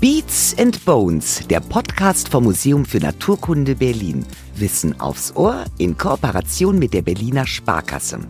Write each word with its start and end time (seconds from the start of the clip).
Beats 0.00 0.54
and 0.60 0.84
Bones, 0.84 1.42
der 1.48 1.58
Podcast 1.58 2.28
vom 2.28 2.44
Museum 2.44 2.84
für 2.84 3.00
Naturkunde 3.00 3.74
Berlin. 3.74 4.24
Wissen 4.54 5.00
aufs 5.00 5.34
Ohr 5.34 5.64
in 5.76 5.98
Kooperation 5.98 6.78
mit 6.78 6.94
der 6.94 7.02
Berliner 7.02 7.48
Sparkasse. 7.48 8.20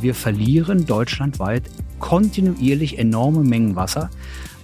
Wir 0.00 0.16
verlieren 0.16 0.84
deutschlandweit 0.84 1.70
kontinuierlich 2.00 2.98
enorme 2.98 3.44
Mengen 3.44 3.76
Wasser, 3.76 4.10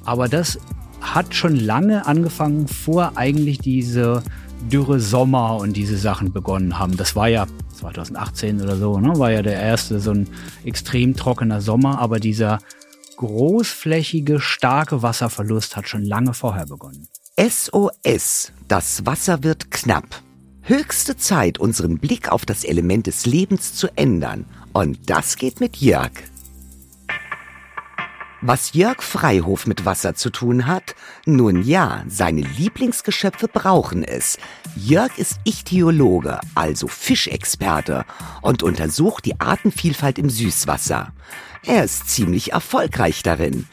aber 0.04 0.26
das 0.26 0.58
hat 1.00 1.32
schon 1.32 1.54
lange 1.54 2.04
angefangen, 2.06 2.66
vor 2.66 3.12
eigentlich 3.14 3.58
diese 3.58 4.24
dürre 4.68 4.98
Sommer 4.98 5.58
und 5.58 5.76
diese 5.76 5.96
Sachen 5.96 6.32
begonnen 6.32 6.76
haben. 6.76 6.96
Das 6.96 7.14
war 7.14 7.28
ja 7.28 7.46
2018 7.74 8.60
oder 8.60 8.76
so, 8.76 8.98
ne, 8.98 9.16
war 9.16 9.30
ja 9.30 9.42
der 9.42 9.60
erste 9.60 10.00
so 10.00 10.10
ein 10.10 10.26
extrem 10.64 11.14
trockener 11.14 11.60
Sommer, 11.60 12.00
aber 12.00 12.18
dieser 12.18 12.58
großflächige, 13.18 14.40
starke 14.40 15.02
Wasserverlust 15.02 15.76
hat 15.76 15.88
schon 15.88 16.04
lange 16.04 16.34
vorher 16.34 16.66
begonnen. 16.66 17.08
SOS, 17.38 18.52
das 18.68 19.06
Wasser 19.06 19.42
wird 19.42 19.70
knapp. 19.70 20.22
Höchste 20.62 21.16
Zeit, 21.16 21.58
unseren 21.58 21.98
Blick 21.98 22.30
auf 22.30 22.46
das 22.46 22.64
Element 22.64 23.06
des 23.06 23.26
Lebens 23.26 23.74
zu 23.74 23.88
ändern. 23.96 24.44
Und 24.72 25.10
das 25.10 25.36
geht 25.36 25.60
mit 25.60 25.78
Jörg. 25.78 26.12
Was 28.40 28.72
Jörg 28.72 29.02
Freihof 29.02 29.66
mit 29.66 29.84
Wasser 29.84 30.14
zu 30.14 30.30
tun 30.30 30.66
hat? 30.66 30.94
Nun 31.26 31.64
ja, 31.64 32.04
seine 32.06 32.42
Lieblingsgeschöpfe 32.42 33.48
brauchen 33.48 34.04
es. 34.04 34.38
Jörg 34.76 35.18
ist 35.18 35.40
Ichthyologe, 35.42 36.38
also 36.54 36.86
Fischexperte, 36.86 38.04
und 38.42 38.62
untersucht 38.62 39.24
die 39.24 39.40
Artenvielfalt 39.40 40.20
im 40.20 40.30
Süßwasser. 40.30 41.12
Er 41.64 41.84
ist 41.84 42.08
ziemlich 42.08 42.52
erfolgreich 42.52 43.22
darin. 43.22 43.66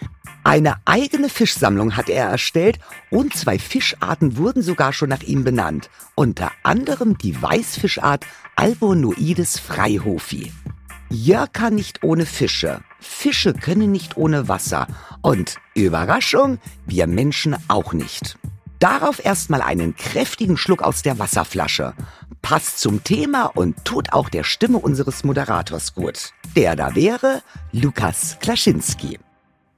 Eine 0.43 0.75
eigene 0.85 1.29
Fischsammlung 1.29 1.97
hat 1.97 2.07
er 2.07 2.27
erstellt 2.27 2.79
und 3.09 3.35
zwei 3.35 3.57
Fischarten 3.57 4.37
wurden 4.37 4.61
sogar 4.61 4.93
schon 4.93 5.09
nach 5.09 5.23
ihm 5.23 5.43
benannt. 5.43 5.89
Unter 6.13 6.51
anderem 6.61 7.17
die 7.17 7.41
Weißfischart 7.41 8.25
Albonoides 8.55 9.59
freihofi. 9.59 10.51
Jörg 11.09 11.51
kann 11.51 11.75
nicht 11.75 12.03
ohne 12.03 12.25
Fische. 12.25 12.81
Fische 12.99 13.53
können 13.53 13.91
nicht 13.91 14.17
ohne 14.17 14.47
Wasser. 14.47 14.87
Und 15.21 15.55
Überraschung, 15.73 16.59
wir 16.85 17.07
Menschen 17.07 17.55
auch 17.67 17.93
nicht. 17.93 18.37
Darauf 18.79 19.23
erstmal 19.23 19.61
einen 19.61 19.95
kräftigen 19.95 20.57
Schluck 20.57 20.81
aus 20.81 21.01
der 21.01 21.17
Wasserflasche. 21.17 21.93
Passt 22.45 22.77
zum 22.77 23.03
Thema 23.03 23.45
und 23.55 23.85
tut 23.85 24.13
auch 24.13 24.29
der 24.29 24.43
Stimme 24.43 24.77
unseres 24.77 25.23
Moderators 25.23 25.95
gut. 25.95 26.29
Der 26.55 26.75
da 26.75 26.93
wäre 26.93 27.41
Lukas 27.71 28.37
Klaschinski. 28.39 29.17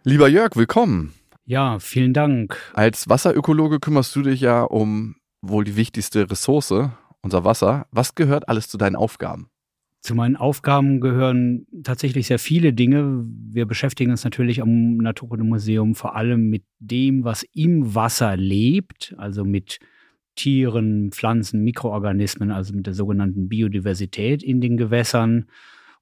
Lieber 0.03 0.27
Jörg, 0.27 0.57
willkommen. 0.57 1.13
Ja, 1.45 1.79
vielen 1.79 2.13
Dank. 2.13 2.57
Als 2.73 3.07
Wasserökologe 3.07 3.79
kümmerst 3.79 4.13
du 4.17 4.21
dich 4.21 4.41
ja 4.41 4.63
um 4.63 5.15
wohl 5.41 5.63
die 5.63 5.77
wichtigste 5.77 6.29
Ressource, 6.29 6.73
unser 7.21 7.45
Wasser. 7.45 7.87
Was 7.91 8.15
gehört 8.15 8.49
alles 8.49 8.67
zu 8.67 8.77
deinen 8.77 8.97
Aufgaben? 8.97 9.49
Zu 10.01 10.13
meinen 10.13 10.35
Aufgaben 10.35 10.99
gehören 10.99 11.67
tatsächlich 11.85 12.27
sehr 12.27 12.37
viele 12.37 12.73
Dinge. 12.73 13.23
Wir 13.49 13.65
beschäftigen 13.65 14.11
uns 14.11 14.25
natürlich 14.25 14.61
am 14.61 14.97
Naturkundemuseum 14.97 15.95
vor 15.95 16.17
allem 16.17 16.49
mit 16.49 16.65
dem, 16.79 17.23
was 17.23 17.43
im 17.53 17.95
Wasser 17.95 18.35
lebt, 18.35 19.15
also 19.17 19.45
mit 19.45 19.79
Tieren, 20.37 21.11
Pflanzen, 21.11 21.63
Mikroorganismen, 21.65 22.51
also 22.51 22.73
mit 22.73 22.87
der 22.87 22.93
sogenannten 22.93 23.49
Biodiversität 23.49 24.41
in 24.41 24.61
den 24.61 24.77
Gewässern. 24.77 25.47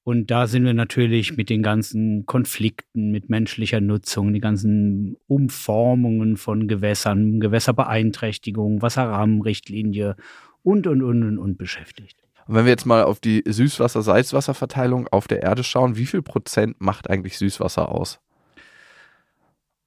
Und 0.03 0.29
da 0.29 0.45
sind 0.45 0.65
wir 0.65 0.75
natürlich 0.75 1.35
mit 1.35 1.49
den 1.49 1.63
ganzen 1.63 2.27
Konflikten, 2.27 3.09
mit 3.09 3.31
menschlicher 3.31 3.81
Nutzung, 3.81 4.33
die 4.33 4.39
ganzen 4.39 5.17
Umformungen 5.25 6.37
von 6.37 6.67
Gewässern, 6.67 7.39
Gewässerbeeinträchtigung, 7.39 8.83
Wasserrahmenrichtlinie 8.83 10.15
und, 10.61 10.85
und, 10.85 11.01
und, 11.01 11.23
und, 11.23 11.39
und 11.39 11.57
beschäftigt. 11.57 12.17
Und 12.47 12.53
wenn 12.53 12.65
wir 12.65 12.71
jetzt 12.71 12.85
mal 12.85 13.03
auf 13.03 13.19
die 13.19 13.41
Süßwasser-Salzwasserverteilung 13.47 15.07
auf 15.07 15.27
der 15.27 15.41
Erde 15.41 15.63
schauen, 15.63 15.97
wie 15.97 16.05
viel 16.05 16.21
Prozent 16.21 16.79
macht 16.79 17.09
eigentlich 17.09 17.39
Süßwasser 17.39 17.89
aus? 17.89 18.19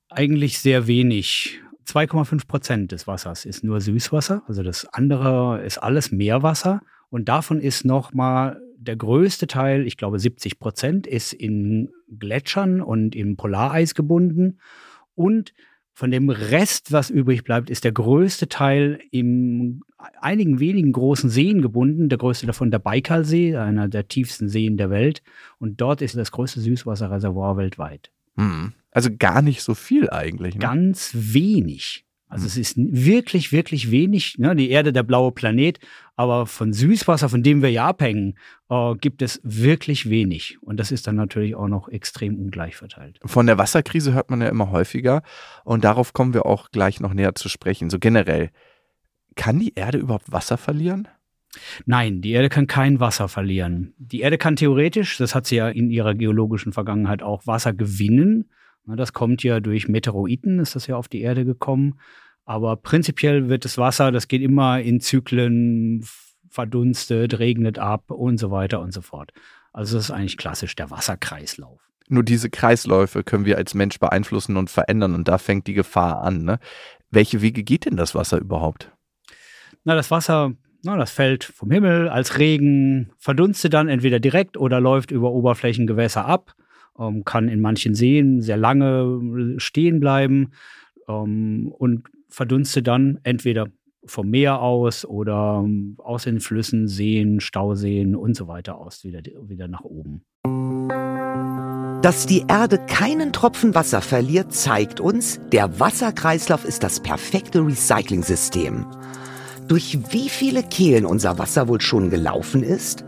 Eigentlich 0.09 0.59
sehr 0.59 0.89
wenig. 0.89 1.61
2,5 1.89 2.47
Prozent 2.47 2.93
des 2.93 3.07
Wassers 3.07 3.47
ist 3.47 3.65
nur 3.65 3.81
Süßwasser. 3.81 4.43
Also 4.47 4.63
das 4.63 4.85
andere 4.93 5.63
ist 5.65 5.79
alles 5.79 6.13
Meerwasser. 6.13 6.83
Und 7.09 7.31
davon 7.31 7.61
ist 7.61 7.87
nochmal 7.87 8.61
der 8.77 8.97
größte 8.97 9.47
Teil, 9.47 9.87
ich 9.87 9.97
glaube 9.97 10.19
70 10.19 10.59
Prozent, 10.59 11.07
ist 11.07 11.33
in 11.33 11.91
Gletschern 12.19 12.83
und 12.83 13.17
im 13.17 13.37
Polareis 13.37 13.95
gebunden. 13.95 14.59
Und 15.15 15.55
von 15.95 16.11
dem 16.11 16.29
Rest, 16.29 16.93
was 16.93 17.11
übrig 17.11 17.43
bleibt, 17.43 17.71
ist 17.71 17.85
der 17.85 17.93
größte 17.93 18.49
Teil 18.49 19.01
in 19.11 19.81
einigen 20.21 20.61
wenigen 20.61 20.93
großen 20.93 21.31
Seen 21.31 21.63
gebunden. 21.63 22.11
Der 22.11 22.19
größte 22.19 22.47
davon 22.47 22.71
der 22.71 22.79
Baikalsee, 22.79 23.57
einer 23.57 23.89
der 23.89 24.07
tiefsten 24.09 24.49
Seen 24.49 24.77
der 24.77 24.91
Welt. 24.91 25.23
Und 25.59 25.81
dort 25.81 26.03
ist 26.03 26.17
das 26.17 26.33
größte 26.33 26.61
Süßwasserreservoir 26.61 27.57
weltweit. 27.57 28.13
Hm. 28.37 28.75
Also 28.99 29.11
gar 29.17 29.43
nicht 29.43 29.63
so 29.63 29.77
viel 29.77 30.11
eigentlich. 30.11 30.57
Ne? 30.57 30.61
Ganz 30.61 31.13
wenig. 31.15 32.05
Also 32.27 32.47
es 32.47 32.57
ist 32.57 32.75
wirklich, 32.77 33.53
wirklich 33.53 33.93
wenig. 33.93 34.39
Ne? 34.39 34.57
Die 34.57 34.71
Erde, 34.71 34.93
der 34.93 35.05
blaue 35.05 35.31
Planet. 35.31 35.79
Aber 36.17 36.47
von 36.47 36.73
Süßwasser, 36.73 37.29
von 37.29 37.45
dem 37.45 37.63
wir 37.63 37.71
ja 37.71 37.87
abhängen, 37.87 38.35
äh, 38.69 38.97
gibt 38.97 39.23
es 39.23 39.41
wirklich 39.45 40.11
wenig. 40.11 40.59
Und 40.63 40.81
das 40.81 40.91
ist 40.91 41.07
dann 41.07 41.15
natürlich 41.15 41.55
auch 41.55 41.69
noch 41.69 41.89
extrem 41.89 42.41
ungleich 42.41 42.75
verteilt. 42.75 43.21
Von 43.25 43.47
der 43.47 43.57
Wasserkrise 43.57 44.15
hört 44.15 44.31
man 44.31 44.41
ja 44.41 44.49
immer 44.49 44.73
häufiger. 44.73 45.23
Und 45.63 45.85
darauf 45.85 46.13
kommen 46.13 46.35
wir 46.35 46.45
auch 46.45 46.73
gleich 46.73 46.99
noch 46.99 47.15
näher 47.15 47.37
zu 47.37 47.49
sprechen. 47.49 47.89
So 47.89 48.01
generell, 48.01 48.51
kann 49.37 49.61
die 49.61 49.75
Erde 49.77 49.99
überhaupt 49.99 50.33
Wasser 50.33 50.59
verlieren? 50.59 51.07
Nein, 51.87 52.21
die 52.21 52.33
Erde 52.33 52.49
kann 52.49 52.67
kein 52.67 52.99
Wasser 52.99 53.29
verlieren. 53.29 53.95
Die 53.97 54.23
Erde 54.23 54.37
kann 54.37 54.57
theoretisch, 54.57 55.17
das 55.19 55.37
hat 55.37 55.47
sie 55.47 55.57
ja 55.57 55.69
in 55.69 55.91
ihrer 55.91 56.17
geologischen 56.17 56.73
Vergangenheit 56.73 57.23
auch, 57.23 57.47
Wasser 57.47 57.73
gewinnen. 57.73 58.51
Das 58.87 59.13
kommt 59.13 59.43
ja 59.43 59.61
durch 59.61 59.89
Meteoroiden, 59.89 60.61
ist 60.61 60.75
das 60.75 60.87
ja 60.87 60.97
auf 60.97 61.09
die 61.09 61.21
Erde 61.21 61.45
gekommen. 61.45 61.99
Aber 62.45 62.77
prinzipiell 62.77 63.49
wird 63.51 63.67
das 63.67 63.77
Wasser, 63.77 64.11
das 64.11 64.27
geht 64.29 64.41
immer 64.41 64.81
in 64.81 65.01
Zyklen, 65.01 66.03
verdunstet, 66.49 67.39
regnet 67.39 67.79
ab 67.79 68.11
und 68.11 68.39
so 68.39 68.51
weiter 68.51 68.81
und 68.81 68.93
so 68.93 69.03
fort. 69.03 69.33
Also 69.73 69.97
das 69.97 70.07
ist 70.07 70.11
eigentlich 70.11 70.39
klassisch 70.39 70.75
der 70.75 70.91
Wasserkreislauf. 70.91 71.79
Nur 72.09 72.23
diese 72.23 72.49
Kreisläufe 72.49 73.23
können 73.23 73.45
wir 73.45 73.59
als 73.59 73.75
Mensch 73.75 73.99
beeinflussen 73.99 74.57
und 74.57 74.71
verändern 74.71 75.15
und 75.15 75.29
da 75.29 75.37
fängt 75.37 75.67
die 75.67 75.75
Gefahr 75.75 76.23
an. 76.23 76.45
Ne? 76.45 76.59
Welche 77.11 77.43
Wege 77.43 77.63
geht 77.63 77.85
denn 77.85 77.97
das 77.97 78.15
Wasser 78.15 78.39
überhaupt? 78.39 78.91
Na, 79.85 79.95
das 79.95 80.11
Wasser, 80.11 80.53
na, 80.83 80.97
das 80.97 81.11
fällt 81.11 81.45
vom 81.45 81.71
Himmel 81.71 82.09
als 82.09 82.39
Regen, 82.39 83.13
verdunstet 83.19 83.75
dann 83.75 83.89
entweder 83.89 84.21
direkt 84.21 84.57
oder 84.57 84.81
läuft 84.81 85.11
über 85.11 85.33
Oberflächengewässer 85.33 86.25
ab 86.25 86.55
ähm, 86.99 87.25
kann 87.25 87.49
in 87.49 87.61
manchen 87.61 87.95
Seen 87.95 88.41
sehr 88.41 88.57
lange 88.57 89.55
stehen 89.59 90.01
bleiben 90.01 90.53
ähm, 91.09 91.73
und 91.77 92.09
verdunstet 92.29 92.87
dann 92.87 93.19
entweder 93.23 93.67
vom 94.05 94.31
Meer 94.31 94.61
aus 94.63 95.05
oder 95.05 95.63
ähm, 95.65 95.97
aus 95.99 96.25
den 96.25 96.41
Flüssen, 96.41 96.89
Seen, 96.89 97.41
Stauseen 97.41 98.17
und 98.17 98.37
so 98.37 98.49
weiter 98.49 98.79
aus, 98.79 99.05
wieder, 99.05 99.21
wieder 99.43 99.69
nach 99.69 99.83
oben. 99.83 100.23
Dass 102.03 102.27
die 102.27 102.45
Erde 102.49 102.79
keinen 102.79 103.33
Tropfen 103.33 103.75
Wasser 103.75 104.01
verliert, 104.01 104.53
zeigt 104.53 105.01
uns, 105.01 105.41
der 105.53 105.81
Wasserkreislauf 105.81 106.65
ist 106.65 106.85
das 106.85 107.01
perfekte 107.01 107.67
Recycling-System. 107.67 108.87
Durch 109.69 109.99
wie 110.11 110.31
viele 110.31 110.63
Kehlen 110.63 111.05
unser 111.05 111.39
Wasser 111.39 111.69
wohl 111.69 111.83
schon 111.83 112.09
gelaufen 112.09 112.63
ist? 112.63 113.05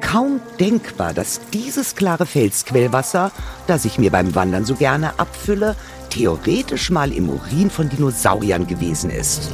Kaum 0.00 0.40
denkbar, 0.60 1.12
dass 1.12 1.40
dieses 1.52 1.96
klare 1.96 2.24
Felsquellwasser, 2.24 3.32
das 3.66 3.84
ich 3.84 3.98
mir 3.98 4.12
beim 4.12 4.32
Wandern 4.36 4.64
so 4.64 4.76
gerne 4.76 5.18
abfülle, 5.18 5.74
theoretisch 6.10 6.90
mal 6.90 7.12
im 7.12 7.28
Urin 7.28 7.68
von 7.68 7.88
Dinosauriern 7.88 8.68
gewesen 8.68 9.10
ist. 9.10 9.50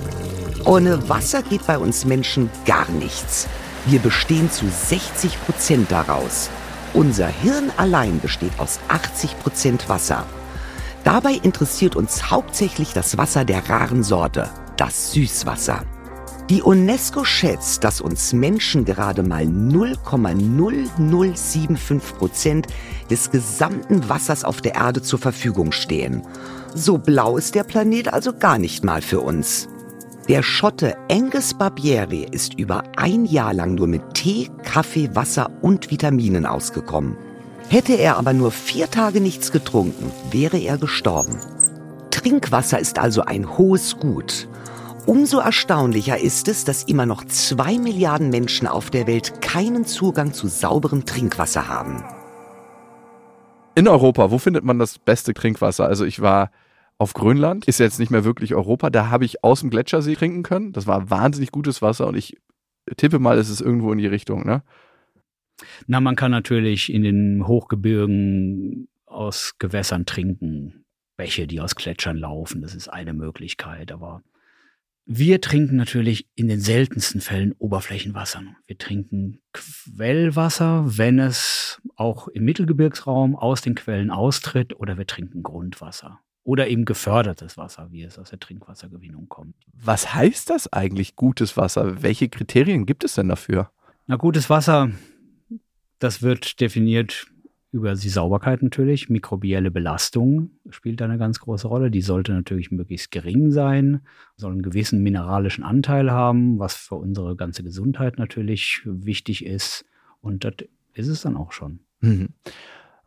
Ohne 0.67 1.09
Wasser 1.09 1.43
geht 1.43 1.67
bei 1.67 1.79
uns 1.79 2.05
Menschen 2.05 2.51
gar 2.67 2.91
nichts. 2.91 3.49
Wir 3.87 4.01
bestehen 4.01 4.51
zu 4.51 4.67
60 4.69 5.41
Prozent 5.47 5.91
daraus. 5.91 6.51
Unser 6.93 7.29
Hirn 7.29 7.73
allein 7.79 8.21
besteht 8.21 8.59
aus 8.59 8.81
80 8.89 9.39
Prozent 9.39 9.89
Wasser. 9.89 10.27
Dabei 11.05 11.33
interessiert 11.43 11.97
uns 11.97 12.31
hauptsächlich 12.31 12.93
das 12.93 13.17
Wasser 13.17 13.47
der 13.47 13.71
raren 13.71 14.03
Sorte, 14.03 14.51
das 14.77 15.13
Süßwasser. 15.13 15.85
Die 16.51 16.63
UNESCO 16.63 17.25
schätzt, 17.25 17.85
dass 17.85 18.01
uns 18.01 18.33
Menschen 18.33 18.85
gerade 18.85 19.23
mal 19.23 19.45
0,0075 19.45 22.15
Prozent 22.15 22.67
des 23.09 23.31
gesamten 23.31 24.09
Wassers 24.09 24.43
auf 24.43 24.61
der 24.61 24.75
Erde 24.75 25.01
zur 25.01 25.21
Verfügung 25.21 25.71
stehen. 25.71 26.27
So 26.75 26.99
blau 26.99 27.37
ist 27.37 27.55
der 27.55 27.63
Planet 27.63 28.13
also 28.13 28.33
gar 28.33 28.59
nicht 28.59 28.85
mal 28.85 29.01
für 29.01 29.21
uns. 29.21 29.69
Der 30.29 30.43
Schotte 30.43 30.97
Angus 31.09 31.55
Barbieri 31.55 32.27
ist 32.29 32.55
über 32.55 32.83
ein 32.97 33.27
Jahr 33.27 33.55
lang 33.55 33.77
nur 33.77 33.87
mit 33.87 34.15
Tee, 34.15 34.51
Kaffee, 34.65 35.15
Wasser 35.15 35.53
und 35.61 35.93
Vitaminen 35.93 36.47
ausgekommen. 36.47 37.17
Hätte 37.69 37.93
er 37.93 38.17
aber 38.17 38.33
nur 38.33 38.51
vier 38.51 38.91
Tage 38.91 39.21
nichts 39.21 39.53
getrunken, 39.53 40.11
wäre 40.33 40.59
er 40.59 40.79
gestorben. 40.79 41.39
Trinkwasser 42.11 42.81
ist 42.81 42.99
also 42.99 43.23
ein 43.23 43.57
hohes 43.57 44.01
Gut. 44.01 44.49
Umso 45.11 45.41
erstaunlicher 45.41 46.21
ist 46.21 46.47
es, 46.47 46.65
dass 46.65 46.85
immer 46.85 47.05
noch 47.05 47.25
zwei 47.25 47.79
Milliarden 47.79 48.31
Menschen 48.31 48.69
auf 48.69 48.91
der 48.91 49.09
Welt 49.09 49.43
keinen 49.43 49.85
Zugang 49.85 50.33
zu 50.33 50.47
sauberem 50.47 51.05
Trinkwasser 51.05 51.67
haben. 51.67 52.05
In 53.75 53.89
Europa, 53.89 54.31
wo 54.31 54.39
findet 54.39 54.63
man 54.63 54.79
das 54.79 55.01
beste 55.01 55.35
Trinkwasser? 55.35 55.85
Also 55.85 56.05
ich 56.05 56.21
war 56.21 56.53
auf 56.97 57.13
Grönland, 57.13 57.67
ist 57.67 57.81
jetzt 57.81 57.99
nicht 57.99 58.13
mehr 58.13 58.23
wirklich 58.23 58.55
Europa, 58.55 58.89
da 58.89 59.11
habe 59.11 59.25
ich 59.25 59.43
aus 59.43 59.63
dem 59.63 59.71
Gletschersee 59.71 60.15
trinken 60.15 60.45
können. 60.45 60.73
Das 60.73 60.87
war 60.87 61.11
wahnsinnig 61.11 61.51
gutes 61.51 61.83
Wasser 61.83 62.07
und 62.07 62.17
ich 62.17 62.37
tippe 62.97 63.19
mal, 63.19 63.37
es 63.37 63.51
ist 63.51 63.61
irgendwo 63.61 63.91
in 63.91 63.99
die 63.99 64.07
Richtung, 64.07 64.47
ne? 64.47 64.63
Na, 65.89 66.01
man 66.01 66.15
kann 66.15 66.31
natürlich 66.31 66.93
in 66.93 67.03
den 67.03 67.49
Hochgebirgen 67.49 68.87
aus 69.07 69.57
Gewässern 69.59 70.07
trinken. 70.07 70.85
Bäche, 71.17 71.49
die 71.49 71.61
aus 71.61 71.75
Gletschern 71.75 72.17
laufen, 72.17 72.63
das 72.63 72.77
ist 72.77 72.87
eine 72.87 73.13
Möglichkeit, 73.13 73.91
aber 73.91 74.23
wir 75.07 75.41
trinken 75.41 75.77
natürlich 75.77 76.29
in 76.35 76.49
den 76.49 76.61
seltensten 76.61 77.21
Fällen 77.21 77.53
Oberflächenwasser. 77.59 78.43
Wir 78.67 78.79
trinken 78.79 79.41
Quellwasser, 79.53 80.85
wenn 80.99 81.19
es 81.19 81.81
auch 81.97 82.29
im 82.29 82.45
Mittelgebirgsraum 82.45 83.35
aus 83.35 83.63
den 83.63 83.75
Quellen 83.75 84.11
austritt, 84.11 84.79
oder 84.79 84.99
wir 84.99 85.07
trinken 85.07 85.43
Grundwasser. 85.43 86.21
Oder 86.43 86.69
eben 86.69 86.85
gefördertes 86.85 87.57
Wasser, 87.57 87.89
wie 87.91 88.03
es 88.03 88.19
aus 88.19 88.31
der 88.31 88.41
Trinkwassergewinnung 88.41 89.29
kommt. 89.29 89.55
Was 89.73 90.15
heißt 90.15 90.49
das 90.49 90.73
eigentlich, 90.73 91.17
gutes 91.17 91.57
Wasser? 91.57 92.03
Welche 92.03 92.29
Kriterien 92.29 92.87
gibt 92.87 93.05
es 93.05 93.15
denn 93.15 93.29
dafür? 93.29 93.71
Na, 94.07 94.17
gutes 94.17 94.49
Wasser, 94.49 94.91
das 95.99 96.23
wird 96.23 96.61
definiert 96.61 97.30
über 97.73 97.95
die 97.95 98.09
Sauberkeit 98.09 98.63
natürlich. 98.63 99.09
Mikrobielle 99.09 99.71
Belastung 99.71 100.51
spielt 100.71 101.01
da 101.01 101.05
eine 101.05 101.19
ganz 101.19 101.39
große 101.41 101.69
Rolle. 101.69 101.91
Die 101.91 102.03
sollte 102.03 102.33
natürlich 102.33 102.71
möglichst 102.71 103.11
gering 103.11 103.53
sein, 103.53 104.01
soll 104.37 104.53
einen 104.53 104.63
gewissen 104.63 105.03
mineralischen 105.03 105.65
Anteil 105.65 106.11
haben, 106.11 106.59
was 106.59 106.75
für 106.75 106.97
unsere 106.97 107.37
ganze 107.37 107.63
Gesundheit 107.63 108.19
natürlich 108.19 108.83
wichtig 108.85 109.47
ist. 109.47 109.85
Und 110.21 110.45
das 110.45 110.55
ist 110.95 111.09
es 111.09 111.23
dann 111.23 111.37
auch 111.37 111.53
schon. 111.53 111.81
Mhm. 112.01 112.31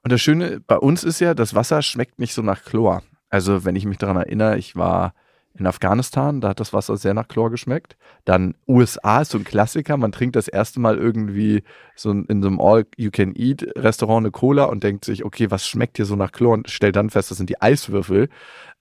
Und 0.04 0.12
das 0.12 0.21
Schöne 0.21 0.60
bei 0.60 0.77
uns 0.77 1.04
ist 1.04 1.19
ja, 1.19 1.33
das 1.33 1.56
Wasser 1.56 1.81
schmeckt 1.81 2.19
nicht 2.19 2.33
so 2.33 2.42
nach 2.42 2.63
Chlor. 2.63 3.04
Also 3.30 3.65
wenn 3.65 3.75
ich 3.75 3.86
mich 3.86 3.98
daran 3.98 4.18
erinnere, 4.18 4.57
ich 4.57 4.75
war 4.75 5.13
in 5.56 5.68
Afghanistan, 5.68 6.42
da 6.42 6.50
hat 6.50 6.60
das 6.60 6.74
Wasser 6.74 6.98
sehr 6.98 7.14
nach 7.14 7.28
Chlor 7.28 7.52
geschmeckt. 7.52 7.96
Dann 8.26 8.56
USA 8.68 9.22
ist 9.22 9.32
so 9.32 9.38
ein 9.38 9.44
Klassiker, 9.44 9.98
man 9.98 10.12
trinkt 10.12 10.36
das 10.36 10.48
erste 10.48 10.80
Mal 10.80 10.98
irgendwie 10.98 11.64
so 11.96 12.12
in 12.12 12.42
so 12.42 12.48
einem 12.48 12.60
All-You-Can-Eat-Restaurant 12.60 14.24
eine 14.24 14.32
Cola 14.32 14.66
und 14.66 14.84
denkt 14.84 15.06
sich, 15.06 15.24
okay, 15.24 15.52
was 15.52 15.68
schmeckt 15.68 15.98
hier 15.98 16.06
so 16.06 16.16
nach 16.16 16.32
Chlor 16.32 16.54
und 16.54 16.70
stellt 16.70 16.96
dann 16.96 17.12
fest, 17.12 17.30
das 17.30 17.38
sind 17.38 17.50
die 17.50 17.62
Eiswürfel. 17.62 18.30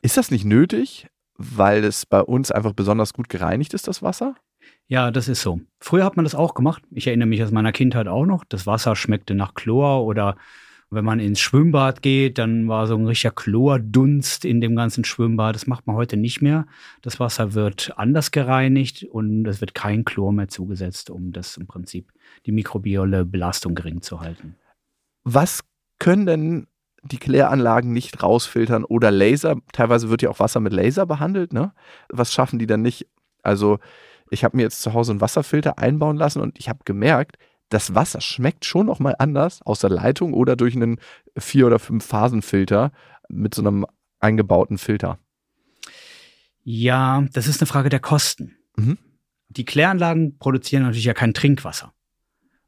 Ist 0.01 0.17
das 0.17 0.31
nicht 0.31 0.47
nötig, 0.47 1.09
weil 1.37 1.85
es 1.85 2.07
bei 2.07 2.21
uns 2.21 2.51
einfach 2.51 2.73
besonders 2.73 3.13
gut 3.13 3.29
gereinigt 3.29 3.75
ist, 3.75 3.87
das 3.87 4.03
Wasser? 4.03 4.35
Ja, 4.89 5.11
das 5.11 5.29
ist 5.29 5.43
so. 5.43 5.61
Früher 5.81 6.05
hat 6.05 6.17
man 6.17 6.25
das 6.25 6.35
auch 6.35 6.55
gemacht. 6.55 6.83
Ich 6.91 7.07
erinnere 7.07 7.29
mich 7.29 7.43
aus 7.43 7.51
meiner 7.51 7.73
Kindheit 7.73 8.09
auch 8.09 8.27
noch. 8.27 8.45
Das 8.45 8.67
Wasser 8.67 8.97
schmeckte 8.97 9.35
nach 9.35 9.55
Chlor 9.55 10.05
oder 10.05 10.37
wenn 10.93 11.05
man 11.07 11.21
ins 11.21 11.41
Schwimmbad 11.41 12.03
geht, 12.03 12.37
dann 12.37 12.69
war 12.69 12.87
so 12.87 12.95
ein 12.95 13.07
richtiger 13.07 13.33
Chlordunst 13.33 14.45
in 14.45 14.61
dem 14.61 14.77
ganzen 14.77 15.05
Schwimmbad. 15.05 15.55
Das 15.55 15.67
macht 15.67 15.87
man 15.87 15.97
heute 15.97 16.19
nicht 16.19 16.43
mehr. 16.43 16.67
Das 17.01 17.19
Wasser 17.19 17.55
wird 17.55 17.95
anders 17.97 18.31
gereinigt 18.31 19.05
und 19.05 19.47
es 19.47 19.63
wird 19.63 19.75
kein 19.75 20.05
Chlor 20.05 20.33
mehr 20.33 20.49
zugesetzt, 20.49 21.09
um 21.09 21.33
das 21.33 21.57
im 21.57 21.67
Prinzip 21.67 22.13
die 22.45 22.53
mikrobielle 22.53 23.25
Belastung 23.25 23.75
gering 23.75 24.03
zu 24.03 24.21
halten. 24.21 24.57
Was 25.25 25.65
können 25.99 26.27
denn 26.27 26.67
die 27.03 27.19
Kläranlagen 27.19 27.93
nicht 27.93 28.23
rausfiltern 28.23 28.85
oder 28.85 29.11
Laser? 29.11 29.57
Teilweise 29.73 30.11
wird 30.11 30.21
ja 30.21 30.29
auch 30.29 30.41
Wasser 30.41 30.61
mit 30.61 30.75
Laser 30.75 31.07
behandelt. 31.07 31.55
Ne? 31.55 31.73
Was 32.11 32.33
schaffen 32.33 32.59
die 32.59 32.67
dann 32.67 32.83
nicht? 32.83 33.09
Also 33.43 33.79
ich 34.31 34.45
habe 34.45 34.57
mir 34.57 34.65
jetzt 34.65 34.83
zu 34.83 34.93
Hause 34.93 35.13
einen 35.13 35.21
Wasserfilter 35.23 35.79
einbauen 35.79 36.17
lassen 36.17 36.43
und 36.43 36.59
ich 36.59 36.69
habe 36.69 36.81
gemerkt, 36.85 37.39
das 37.73 37.95
Wasser 37.95 38.21
schmeckt 38.21 38.65
schon 38.65 38.87
noch 38.87 38.99
mal 38.99 39.15
anders 39.19 39.63
aus 39.63 39.81
der 39.81 39.91
Leitung 39.91 40.35
oder 40.35 40.57
durch 40.57 40.77
einen 40.77 40.99
vier 41.37 41.67
oder 41.67 41.79
fünf 41.79 42.05
Phasenfilter 42.05 42.93
mit 43.29 43.55
so 43.55 43.63
einem 43.63 43.87
eingebauten 44.21 44.79
Filter. 44.79 45.19
Ja, 46.63 47.27
das 47.33 47.49
ist 47.49 47.61
eine 47.61 47.67
Frage 47.67 47.89
der 47.89 48.01
Kosten. 48.01 48.57
Mhm. 48.77 48.99
Die 49.49 49.65
Kläranlagen 49.65 50.39
produzieren 50.39 50.83
natürlich 50.83 51.05
ja 51.05 51.15
kein 51.15 51.35
Trinkwasser. 51.35 51.93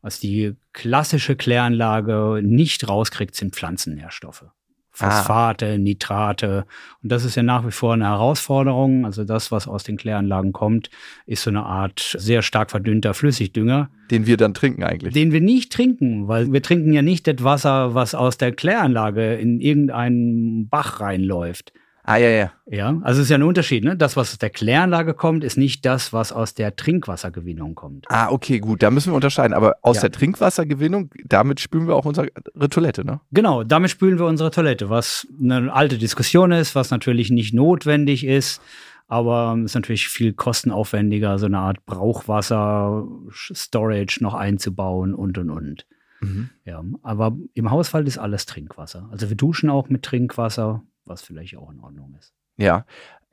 Was 0.01 0.21
die 0.21 0.55
klassische 0.73 1.37
Kläranlage 1.37 2.41
nicht 2.43 2.89
rauskriegt, 2.89 3.35
sind 3.35 3.55
Pflanzennährstoffe. 3.55 4.47
Phosphate, 4.94 5.75
ah. 5.75 5.79
Nitrate. 5.79 6.67
Und 7.02 7.11
das 7.11 7.25
ist 7.25 7.35
ja 7.35 7.43
nach 7.43 7.67
wie 7.67 7.73
vor 7.73 7.94
eine 7.94 8.06
Herausforderung. 8.06 9.05
Also 9.05 9.25
das, 9.25 9.50
was 9.50 9.67
aus 9.67 9.82
den 9.82 9.96
Kläranlagen 9.96 10.52
kommt, 10.52 10.88
ist 11.26 11.43
so 11.43 11.50
eine 11.50 11.64
Art 11.64 12.17
sehr 12.17 12.43
stark 12.43 12.70
verdünnter 12.70 13.12
Flüssigdünger. 13.12 13.91
Den 14.11 14.26
wir 14.26 14.37
dann 14.37 14.55
trinken 14.55 14.85
eigentlich. 14.85 15.12
Den 15.12 15.32
wir 15.32 15.41
nicht 15.41 15.73
trinken, 15.73 16.29
weil 16.29 16.52
wir 16.52 16.62
trinken 16.62 16.93
ja 16.93 17.02
nicht 17.02 17.26
das 17.26 17.43
Wasser, 17.43 17.94
was 17.94 18.14
aus 18.14 18.38
der 18.38 18.52
Kläranlage 18.52 19.35
in 19.35 19.61
irgendeinen 19.61 20.69
Bach 20.69 21.00
reinläuft. 21.00 21.73
Ah, 22.06 22.19
ja, 22.19 22.29
ja. 22.29 22.53
Ja, 22.67 22.99
also 23.03 23.21
es 23.21 23.27
ist 23.27 23.31
ja 23.31 23.39
ein 23.39 23.43
Unterschied, 23.43 23.83
ne? 23.83 23.97
Das, 23.97 24.15
was 24.17 24.33
aus 24.33 24.39
der 24.39 24.51
Kläranlage 24.51 25.15
kommt, 25.15 25.43
ist 25.43 25.56
nicht 25.56 25.87
das, 25.87 26.12
was 26.12 26.33
aus 26.33 26.53
der 26.53 26.77
Trinkwassergewinnung 26.77 27.75
kommt. 27.75 28.05
Ah, 28.11 28.31
okay, 28.31 28.59
gut, 28.59 28.83
da 28.83 28.91
müssen 28.91 29.12
wir 29.12 29.17
unterscheiden. 29.17 29.55
Aber 29.55 29.77
aus 29.81 29.97
ja. 29.97 30.03
der 30.03 30.12
Trinkwassergewinnung, 30.12 31.09
damit 31.25 31.61
spülen 31.61 31.87
wir 31.87 31.97
auch 31.97 32.05
unsere 32.05 32.29
Toilette, 32.69 33.06
ne? 33.06 33.23
Genau, 33.33 33.65
damit 33.65 33.91
spülen 33.91 34.19
wir 34.19 34.27
unsere 34.27 34.51
Toilette, 34.51 34.91
was 34.91 35.27
eine 35.41 35.73
alte 35.73 35.97
Diskussion 35.97 36.53
ist, 36.53 36.75
was 36.75 36.91
natürlich 36.91 37.31
nicht 37.31 37.55
notwendig 37.55 38.27
ist. 38.27 38.61
Aber 39.07 39.57
es 39.59 39.71
ist 39.71 39.75
natürlich 39.75 40.09
viel 40.09 40.35
kostenaufwendiger, 40.35 41.39
so 41.39 41.47
eine 41.47 41.59
Art 41.59 41.87
Brauchwasser-Storage 41.87 44.23
noch 44.23 44.35
einzubauen 44.35 45.15
und 45.15 45.39
und 45.39 45.49
und. 45.50 45.87
Mhm. 46.21 46.50
Ja, 46.65 46.85
aber 47.03 47.37
im 47.55 47.71
Haushalt 47.71 48.07
ist 48.09 48.19
alles 48.19 48.45
Trinkwasser. 48.47 49.09
Also 49.11 49.29
wir 49.29 49.37
duschen 49.37 49.71
auch 49.71 49.89
mit 49.89 50.03
Trinkwasser, 50.03 50.83
was 51.06 51.23
vielleicht 51.23 51.56
auch 51.56 51.71
in 51.71 51.81
Ordnung 51.81 52.15
ist. 52.19 52.33
Ja, 52.56 52.85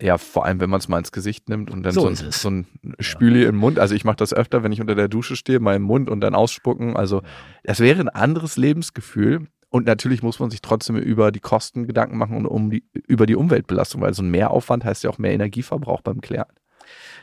ja, 0.01 0.17
vor 0.17 0.45
allem, 0.45 0.59
wenn 0.59 0.69
man 0.69 0.79
es 0.79 0.87
mal 0.87 0.97
ins 0.97 1.11
Gesicht 1.11 1.47
nimmt 1.47 1.69
und 1.69 1.83
dann 1.83 1.93
so, 1.93 2.01
so, 2.01 2.07
ein, 2.07 2.31
so 2.31 2.49
ein 2.49 2.65
Spüli 2.99 3.43
ja. 3.43 3.49
im 3.49 3.55
Mund. 3.55 3.77
Also 3.77 3.93
ich 3.93 4.03
mache 4.03 4.15
das 4.15 4.33
öfter, 4.33 4.63
wenn 4.63 4.71
ich 4.71 4.81
unter 4.81 4.95
der 4.95 5.07
Dusche 5.07 5.35
stehe, 5.35 5.59
mal 5.59 5.75
im 5.75 5.83
Mund 5.83 6.09
und 6.09 6.21
dann 6.21 6.33
ausspucken. 6.33 6.97
Also 6.97 7.21
ja. 7.63 7.77
wäre 7.77 8.01
ein 8.01 8.09
anderes 8.09 8.57
Lebensgefühl. 8.57 9.47
Und 9.69 9.85
natürlich 9.85 10.21
muss 10.21 10.39
man 10.39 10.49
sich 10.49 10.61
trotzdem 10.61 10.97
über 10.97 11.31
die 11.31 11.39
Kosten 11.39 11.87
Gedanken 11.87 12.17
machen 12.17 12.35
und 12.35 12.45
um 12.45 12.71
die, 12.71 12.83
über 13.07 13.25
die 13.25 13.35
Umweltbelastung, 13.35 14.01
weil 14.01 14.13
so 14.13 14.21
ein 14.21 14.29
Mehraufwand 14.29 14.83
heißt 14.83 15.03
ja 15.03 15.09
auch 15.09 15.17
mehr 15.17 15.31
Energieverbrauch 15.31 16.01
beim 16.01 16.19
Klären. 16.19 16.51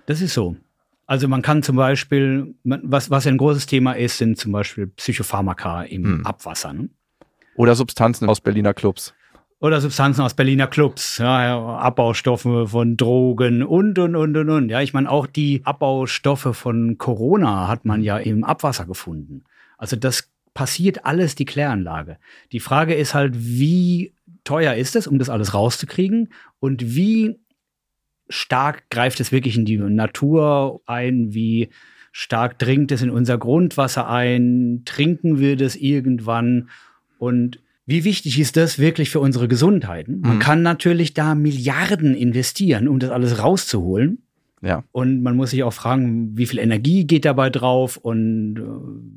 Das 0.06 0.22
ist 0.22 0.32
so. 0.32 0.56
Also 1.04 1.28
man 1.28 1.42
kann 1.42 1.62
zum 1.62 1.76
Beispiel, 1.76 2.54
was, 2.64 3.10
was 3.10 3.26
ein 3.26 3.36
großes 3.36 3.66
Thema 3.66 3.92
ist, 3.94 4.18
sind 4.18 4.38
zum 4.38 4.52
Beispiel 4.52 4.86
Psychopharmaka 4.86 5.82
im 5.82 6.04
hm. 6.04 6.26
Abwasser. 6.26 6.72
Ne? 6.72 6.88
Oder 7.56 7.74
Substanzen 7.74 8.28
aus 8.28 8.40
Berliner 8.40 8.72
Clubs 8.72 9.14
oder 9.60 9.80
Substanzen 9.80 10.22
aus 10.22 10.34
Berliner 10.34 10.68
Clubs, 10.68 11.18
ja, 11.18 11.78
Abbaustoffe 11.78 12.68
von 12.70 12.96
Drogen 12.96 13.62
und 13.62 13.98
und 13.98 14.14
und 14.14 14.36
und 14.36 14.50
und. 14.50 14.68
Ja, 14.68 14.80
ich 14.80 14.92
meine 14.92 15.10
auch 15.10 15.26
die 15.26 15.62
Abbaustoffe 15.64 16.56
von 16.56 16.96
Corona 16.98 17.66
hat 17.66 17.84
man 17.84 18.02
ja 18.02 18.18
im 18.18 18.44
Abwasser 18.44 18.86
gefunden. 18.86 19.44
Also 19.76 19.96
das 19.96 20.30
passiert 20.54 21.04
alles 21.04 21.34
die 21.34 21.44
Kläranlage. 21.44 22.18
Die 22.52 22.60
Frage 22.60 22.94
ist 22.94 23.14
halt, 23.14 23.34
wie 23.36 24.14
teuer 24.44 24.74
ist 24.74 24.96
es, 24.96 25.06
um 25.06 25.18
das 25.18 25.28
alles 25.28 25.54
rauszukriegen 25.54 26.32
und 26.60 26.94
wie 26.94 27.38
stark 28.28 28.90
greift 28.90 29.20
es 29.20 29.32
wirklich 29.32 29.56
in 29.56 29.64
die 29.64 29.78
Natur 29.78 30.80
ein, 30.86 31.34
wie 31.34 31.70
stark 32.12 32.58
dringt 32.58 32.92
es 32.92 33.02
in 33.02 33.10
unser 33.10 33.38
Grundwasser 33.38 34.08
ein, 34.08 34.82
trinken 34.84 35.38
wir 35.38 35.56
das 35.56 35.76
irgendwann 35.76 36.70
und 37.18 37.60
wie 37.88 38.04
wichtig 38.04 38.38
ist 38.38 38.58
das 38.58 38.78
wirklich 38.78 39.08
für 39.08 39.18
unsere 39.18 39.48
Gesundheit? 39.48 40.08
Man 40.08 40.34
mhm. 40.34 40.38
kann 40.40 40.60
natürlich 40.60 41.14
da 41.14 41.34
Milliarden 41.34 42.14
investieren, 42.14 42.86
um 42.86 42.98
das 42.98 43.08
alles 43.08 43.42
rauszuholen. 43.42 44.18
Ja. 44.60 44.84
Und 44.92 45.22
man 45.22 45.36
muss 45.36 45.50
sich 45.50 45.62
auch 45.62 45.72
fragen, 45.72 46.36
wie 46.36 46.44
viel 46.44 46.58
Energie 46.58 47.06
geht 47.06 47.24
dabei 47.24 47.48
drauf 47.48 47.96
und 47.96 48.58
äh, 48.58 48.62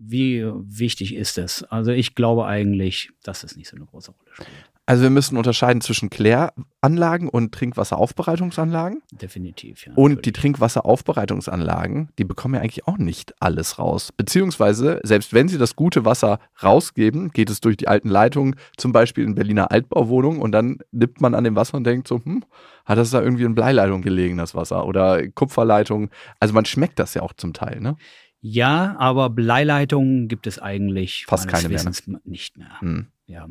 wie 0.10 0.46
wichtig 0.63 1.16
ist 1.16 1.38
es? 1.38 1.63
Also 1.63 1.92
ich 1.92 2.16
glaube 2.16 2.46
eigentlich, 2.46 3.10
dass 3.24 3.44
es 3.44 3.58
nicht 3.58 3.68
so 3.68 3.75
eine 3.75 3.86
große 3.86 4.12
Rolle 4.12 4.30
spielt. 4.36 4.50
Also 4.91 5.03
wir 5.03 5.10
müssen 5.10 5.38
unterscheiden 5.38 5.79
zwischen 5.79 6.10
Kläranlagen 6.10 7.29
und 7.29 7.53
Trinkwasseraufbereitungsanlagen. 7.53 9.01
Definitiv, 9.13 9.86
ja. 9.86 9.93
Und 9.95 10.25
die 10.25 10.33
Trinkwasseraufbereitungsanlagen, 10.33 12.10
die 12.17 12.25
bekommen 12.25 12.55
ja 12.55 12.60
eigentlich 12.60 12.86
auch 12.88 12.98
nicht 12.98 13.33
alles 13.39 13.79
raus. 13.79 14.12
Beziehungsweise, 14.12 15.00
selbst 15.03 15.31
wenn 15.31 15.48
sie 15.48 15.57
das 15.57 15.77
gute 15.77 16.03
Wasser 16.03 16.41
rausgeben, 16.62 17.31
geht 17.31 17.50
es 17.50 17.62
durch 17.62 17.77
die 17.77 17.88
alten 17.88 18.10
Leitungen, 18.10 18.57
zum 18.75 18.91
Beispiel 18.91 19.24
in 19.24 19.33
Berliner 19.33 19.71
Altbauwohnungen, 19.71 20.41
und 20.41 20.51
dann 20.51 20.79
nippt 20.91 21.21
man 21.21 21.36
an 21.36 21.45
dem 21.45 21.55
Wasser 21.55 21.77
und 21.77 21.86
denkt 21.86 22.10
so, 22.10 22.19
hm, 22.21 22.43
hat 22.83 22.98
das 22.98 23.12
da 23.12 23.21
irgendwie 23.21 23.45
in 23.45 23.55
Bleileitung 23.55 24.01
gelegen, 24.01 24.36
das 24.36 24.55
Wasser? 24.55 24.86
Oder 24.86 25.25
Kupferleitung? 25.29 26.10
Also 26.41 26.53
man 26.53 26.65
schmeckt 26.65 27.00
das 27.00 27.13
ja 27.13 27.21
auch 27.21 27.31
zum 27.31 27.53
Teil, 27.53 27.79
ne? 27.79 27.95
Ja, 28.41 28.98
aber 29.00 29.29
Bleileitungen 29.29 30.27
gibt 30.27 30.48
es 30.48 30.60
eigentlich 30.60 31.27
fast 31.27 31.48
keine 31.48 31.69
mehr. 31.69 31.81
Ne? 31.81 32.19
Nicht 32.25 32.57
mehr. 32.57 32.81
Hm. 32.81 33.07
Ja. 33.25 33.48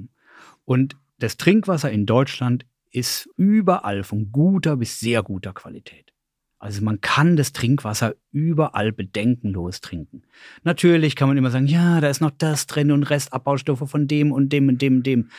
Und 0.66 0.96
das 1.20 1.36
Trinkwasser 1.36 1.90
in 1.90 2.06
Deutschland 2.06 2.66
ist 2.90 3.28
überall 3.36 4.02
von 4.02 4.32
guter 4.32 4.76
bis 4.76 4.98
sehr 4.98 5.22
guter 5.22 5.52
Qualität. 5.52 6.12
Also 6.58 6.82
man 6.82 7.00
kann 7.00 7.36
das 7.36 7.52
Trinkwasser 7.52 8.14
überall 8.32 8.92
bedenkenlos 8.92 9.80
trinken. 9.80 10.22
Natürlich 10.62 11.16
kann 11.16 11.28
man 11.28 11.38
immer 11.38 11.50
sagen, 11.50 11.66
ja, 11.66 12.00
da 12.00 12.08
ist 12.08 12.20
noch 12.20 12.32
das 12.36 12.66
drin 12.66 12.90
und 12.90 13.04
Restabbaustoffe 13.04 13.88
von 13.88 14.08
dem 14.08 14.32
und 14.32 14.50
dem 14.52 14.68
und 14.68 14.82
dem 14.82 14.96
und 14.96 15.06
dem. 15.06 15.30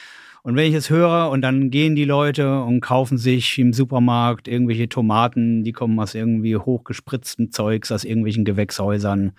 Und 0.44 0.56
wenn 0.56 0.70
ich 0.70 0.76
es 0.76 0.90
höre 0.90 1.30
und 1.30 1.42
dann 1.42 1.70
gehen 1.70 1.96
die 1.96 2.06
Leute 2.06 2.64
und 2.64 2.82
kaufen 2.82 3.20
sich 3.20 3.60
im 3.60 3.74
Supermarkt 3.74 4.48
irgendwelche 4.48 4.90
Tomaten, 4.90 5.64
die 5.64 5.72
kommen 5.72 6.00
aus 6.00 6.16
irgendwie 6.16 6.58
hochgespritztem 6.58 7.52
Zeugs, 7.52 7.92
aus 7.92 8.04
irgendwelchen 8.04 8.44
Gewächshäusern. 8.44 9.34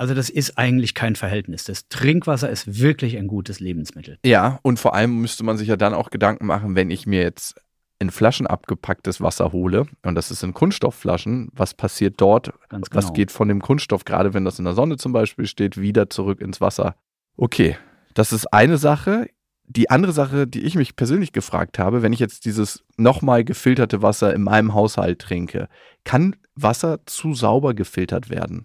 Also 0.00 0.14
das 0.14 0.30
ist 0.30 0.56
eigentlich 0.56 0.94
kein 0.94 1.14
Verhältnis. 1.14 1.64
Das 1.64 1.86
Trinkwasser 1.88 2.48
ist 2.48 2.80
wirklich 2.80 3.18
ein 3.18 3.26
gutes 3.26 3.60
Lebensmittel. 3.60 4.16
Ja, 4.24 4.58
und 4.62 4.78
vor 4.78 4.94
allem 4.94 5.20
müsste 5.20 5.44
man 5.44 5.58
sich 5.58 5.68
ja 5.68 5.76
dann 5.76 5.92
auch 5.92 6.08
Gedanken 6.08 6.46
machen, 6.46 6.74
wenn 6.74 6.90
ich 6.90 7.06
mir 7.06 7.20
jetzt 7.20 7.60
in 7.98 8.10
Flaschen 8.10 8.46
abgepacktes 8.46 9.20
Wasser 9.20 9.52
hole, 9.52 9.84
und 10.02 10.14
das 10.14 10.30
ist 10.30 10.42
in 10.42 10.54
Kunststoffflaschen, 10.54 11.50
was 11.52 11.74
passiert 11.74 12.14
dort? 12.16 12.50
Ganz 12.70 12.88
Was 12.92 13.08
genau. 13.08 13.12
geht 13.12 13.30
von 13.30 13.48
dem 13.48 13.60
Kunststoff, 13.60 14.06
gerade 14.06 14.32
wenn 14.32 14.46
das 14.46 14.58
in 14.58 14.64
der 14.64 14.72
Sonne 14.72 14.96
zum 14.96 15.12
Beispiel 15.12 15.46
steht, 15.46 15.78
wieder 15.78 16.08
zurück 16.08 16.40
ins 16.40 16.62
Wasser? 16.62 16.96
Okay, 17.36 17.76
das 18.14 18.32
ist 18.32 18.46
eine 18.54 18.78
Sache. 18.78 19.26
Die 19.66 19.90
andere 19.90 20.12
Sache, 20.12 20.46
die 20.46 20.62
ich 20.62 20.76
mich 20.76 20.96
persönlich 20.96 21.32
gefragt 21.32 21.78
habe, 21.78 22.00
wenn 22.00 22.14
ich 22.14 22.20
jetzt 22.20 22.46
dieses 22.46 22.84
nochmal 22.96 23.44
gefilterte 23.44 24.00
Wasser 24.00 24.32
in 24.32 24.44
meinem 24.44 24.72
Haushalt 24.72 25.18
trinke, 25.18 25.68
kann 26.04 26.36
Wasser 26.54 27.00
zu 27.04 27.34
sauber 27.34 27.74
gefiltert 27.74 28.30
werden? 28.30 28.64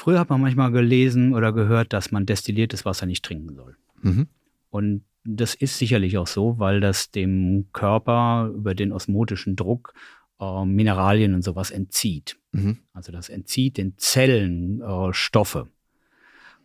Früher 0.00 0.18
hat 0.18 0.30
man 0.30 0.40
manchmal 0.40 0.72
gelesen 0.72 1.34
oder 1.34 1.52
gehört, 1.52 1.92
dass 1.92 2.10
man 2.10 2.24
destilliertes 2.24 2.86
Wasser 2.86 3.04
nicht 3.04 3.22
trinken 3.22 3.54
soll. 3.54 3.76
Mhm. 4.00 4.28
Und 4.70 5.04
das 5.24 5.54
ist 5.54 5.76
sicherlich 5.76 6.16
auch 6.16 6.26
so, 6.26 6.58
weil 6.58 6.80
das 6.80 7.10
dem 7.10 7.66
Körper 7.74 8.50
über 8.54 8.74
den 8.74 8.92
osmotischen 8.92 9.56
Druck 9.56 9.92
äh, 10.40 10.64
Mineralien 10.64 11.34
und 11.34 11.42
sowas 11.42 11.70
entzieht. 11.70 12.38
Mhm. 12.52 12.78
Also 12.94 13.12
das 13.12 13.28
entzieht 13.28 13.76
den 13.76 13.98
Zellen 13.98 14.80
äh, 14.80 15.12
Stoffe. 15.12 15.68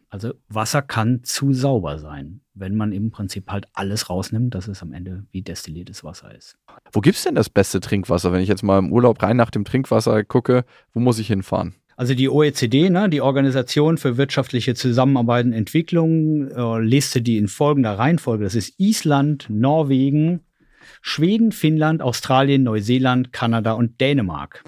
Also 0.08 0.34
Wasser 0.48 0.82
kann 0.82 1.26
zu 1.26 1.52
sauber 1.52 2.00
sein, 2.00 2.40
wenn 2.54 2.78
man 2.78 2.94
im 2.94 3.12
Prinzip 3.12 3.52
halt 3.52 3.68
alles 3.74 4.10
rausnimmt, 4.10 4.56
dass 4.56 4.70
es 4.70 4.82
am 4.82 4.94
Ende 4.94 5.26
wie 5.32 5.42
destilliertes 5.42 6.06
Wasser 6.06 6.34
ist. 6.34 6.58
Wo 6.94 7.02
gibt 7.02 7.18
es 7.18 7.24
denn 7.26 7.36
das 7.36 7.50
beste 7.50 7.82
Trinkwasser? 7.82 8.32
Wenn 8.32 8.40
ich 8.40 8.48
jetzt 8.48 8.64
mal 8.64 8.80
im 8.80 8.94
Urlaub 8.94 9.22
rein 9.22 9.36
nach 9.36 9.50
dem 9.50 9.66
Trinkwasser 9.66 10.24
gucke, 10.24 10.64
wo 10.94 11.02
muss 11.02 11.20
ich 11.20 11.28
hinfahren? 11.28 11.76
Also 11.98 12.14
die 12.14 12.30
OECD, 12.30 12.90
ne, 12.90 13.10
die 13.10 13.22
Organisation 13.22 13.98
für 13.98 14.18
wirtschaftliche 14.18 14.76
Zusammenarbeit 14.76 15.46
und 15.46 15.54
Entwicklung, 15.54 16.50
äh, 16.50 16.80
listet 16.80 17.26
die 17.26 17.38
in 17.38 17.48
folgender 17.48 17.98
Reihenfolge. 17.98 18.44
Das 18.44 18.56
ist 18.56 18.80
Island, 18.80 19.46
Norwegen, 19.50 20.42
Schweden, 21.02 21.52
Finnland, 21.52 22.02
Australien, 22.02 22.64
Neuseeland, 22.64 23.32
Kanada 23.32 23.74
und 23.74 24.02
Dänemark. 24.02 24.64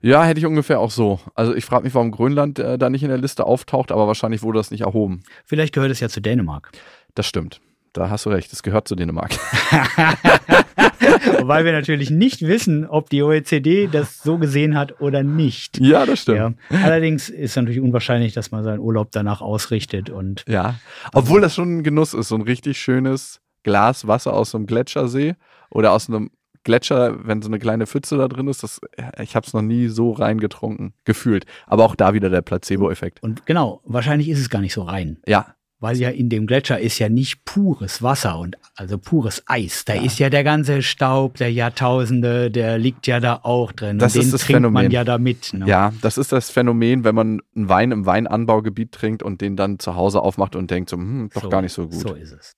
Ja, 0.00 0.24
hätte 0.24 0.38
ich 0.38 0.46
ungefähr 0.46 0.80
auch 0.80 0.90
so. 0.90 1.20
Also 1.34 1.54
ich 1.54 1.64
frage 1.64 1.84
mich, 1.84 1.94
warum 1.94 2.10
Grönland 2.10 2.58
äh, 2.58 2.78
da 2.78 2.90
nicht 2.90 3.02
in 3.02 3.08
der 3.08 3.18
Liste 3.18 3.46
auftaucht, 3.46 3.92
aber 3.92 4.06
wahrscheinlich 4.06 4.42
wurde 4.42 4.58
das 4.58 4.70
nicht 4.70 4.82
erhoben. 4.82 5.22
Vielleicht 5.44 5.74
gehört 5.74 5.90
es 5.90 6.00
ja 6.00 6.08
zu 6.08 6.20
Dänemark. 6.20 6.70
Das 7.14 7.26
stimmt. 7.26 7.60
Da 7.92 8.10
hast 8.10 8.26
du 8.26 8.30
recht. 8.30 8.52
Es 8.52 8.62
gehört 8.62 8.86
zu 8.86 8.94
Dänemark. 8.94 9.32
Wobei 11.40 11.64
wir 11.64 11.72
natürlich 11.72 12.10
nicht 12.10 12.42
wissen, 12.42 12.86
ob 12.86 13.10
die 13.10 13.22
OECD 13.22 13.88
das 13.90 14.18
so 14.22 14.38
gesehen 14.38 14.76
hat 14.76 15.00
oder 15.00 15.22
nicht. 15.22 15.78
ja, 15.80 16.06
das 16.06 16.20
stimmt. 16.20 16.38
Ja. 16.70 16.78
Allerdings 16.84 17.28
ist 17.28 17.56
natürlich 17.56 17.80
unwahrscheinlich, 17.80 18.32
dass 18.34 18.50
man 18.50 18.64
seinen 18.64 18.80
Urlaub 18.80 19.08
danach 19.12 19.40
ausrichtet 19.40 20.10
und 20.10 20.44
Ja. 20.48 20.76
Obwohl 21.12 21.40
das 21.40 21.54
schon 21.54 21.78
ein 21.78 21.82
Genuss 21.82 22.14
ist, 22.14 22.28
so 22.28 22.34
ein 22.34 22.42
richtig 22.42 22.78
schönes 22.78 23.40
Glas 23.62 24.06
Wasser 24.06 24.32
aus 24.34 24.54
einem 24.54 24.66
Gletschersee 24.66 25.34
oder 25.70 25.92
aus 25.92 26.08
einem 26.08 26.30
Gletscher, 26.64 27.26
wenn 27.26 27.40
so 27.40 27.48
eine 27.48 27.58
kleine 27.58 27.86
Pfütze 27.86 28.16
da 28.18 28.28
drin 28.28 28.48
ist, 28.48 28.62
das, 28.62 28.80
ich 29.22 29.34
habe 29.36 29.46
es 29.46 29.54
noch 29.54 29.62
nie 29.62 29.88
so 29.88 30.12
reingetrunken, 30.12 30.92
gefühlt. 31.04 31.46
Aber 31.66 31.84
auch 31.84 31.94
da 31.94 32.12
wieder 32.14 32.28
der 32.30 32.42
Placebo-Effekt. 32.42 33.22
und 33.22 33.46
genau, 33.46 33.80
wahrscheinlich 33.84 34.28
ist 34.28 34.38
es 34.40 34.50
gar 34.50 34.60
nicht 34.60 34.74
so 34.74 34.82
rein. 34.82 35.18
Ja, 35.26 35.54
Weil 35.80 35.96
ja 35.96 36.08
in 36.08 36.28
dem 36.28 36.48
Gletscher 36.48 36.80
ist 36.80 36.98
ja 36.98 37.08
nicht 37.08 37.44
pures 37.44 38.02
Wasser 38.02 38.38
und 38.38 38.56
also 38.74 38.98
pures 38.98 39.44
Eis. 39.46 39.84
Da 39.84 39.94
ist 39.94 40.18
ja 40.18 40.28
der 40.28 40.42
ganze 40.42 40.82
Staub 40.82 41.36
der 41.36 41.52
Jahrtausende, 41.52 42.50
der 42.50 42.78
liegt 42.78 43.06
ja 43.06 43.20
da 43.20 43.40
auch 43.44 43.70
drin. 43.70 43.98
Das 44.00 44.16
und 44.16 44.22
ist 44.22 44.32
das 44.32 44.40
trinkt 44.40 44.62
man 44.62 44.72
Phänomen. 44.72 44.90
ja 44.90 45.04
da 45.04 45.18
mit. 45.18 45.52
Ne? 45.54 45.66
ja, 45.68 45.92
das 46.02 46.18
ist 46.18 46.32
das 46.32 46.50
Phänomen, 46.50 47.04
wenn 47.04 47.14
man 47.14 47.40
einen 47.54 47.68
Wein 47.68 47.92
im 47.92 48.06
Weinanbaugebiet 48.06 48.90
trinkt 48.90 49.22
und 49.22 49.40
den 49.40 49.54
dann 49.54 49.78
zu 49.78 49.94
Hause 49.94 50.20
aufmacht 50.20 50.56
und 50.56 50.68
denkt 50.70 50.90
so, 50.90 50.96
hm, 50.96 51.30
doch 51.32 51.48
gar 51.48 51.62
nicht 51.62 51.72
so 51.72 51.88
gut. 51.88 52.00
So 52.00 52.14
ist 52.14 52.32
es. 52.32 52.56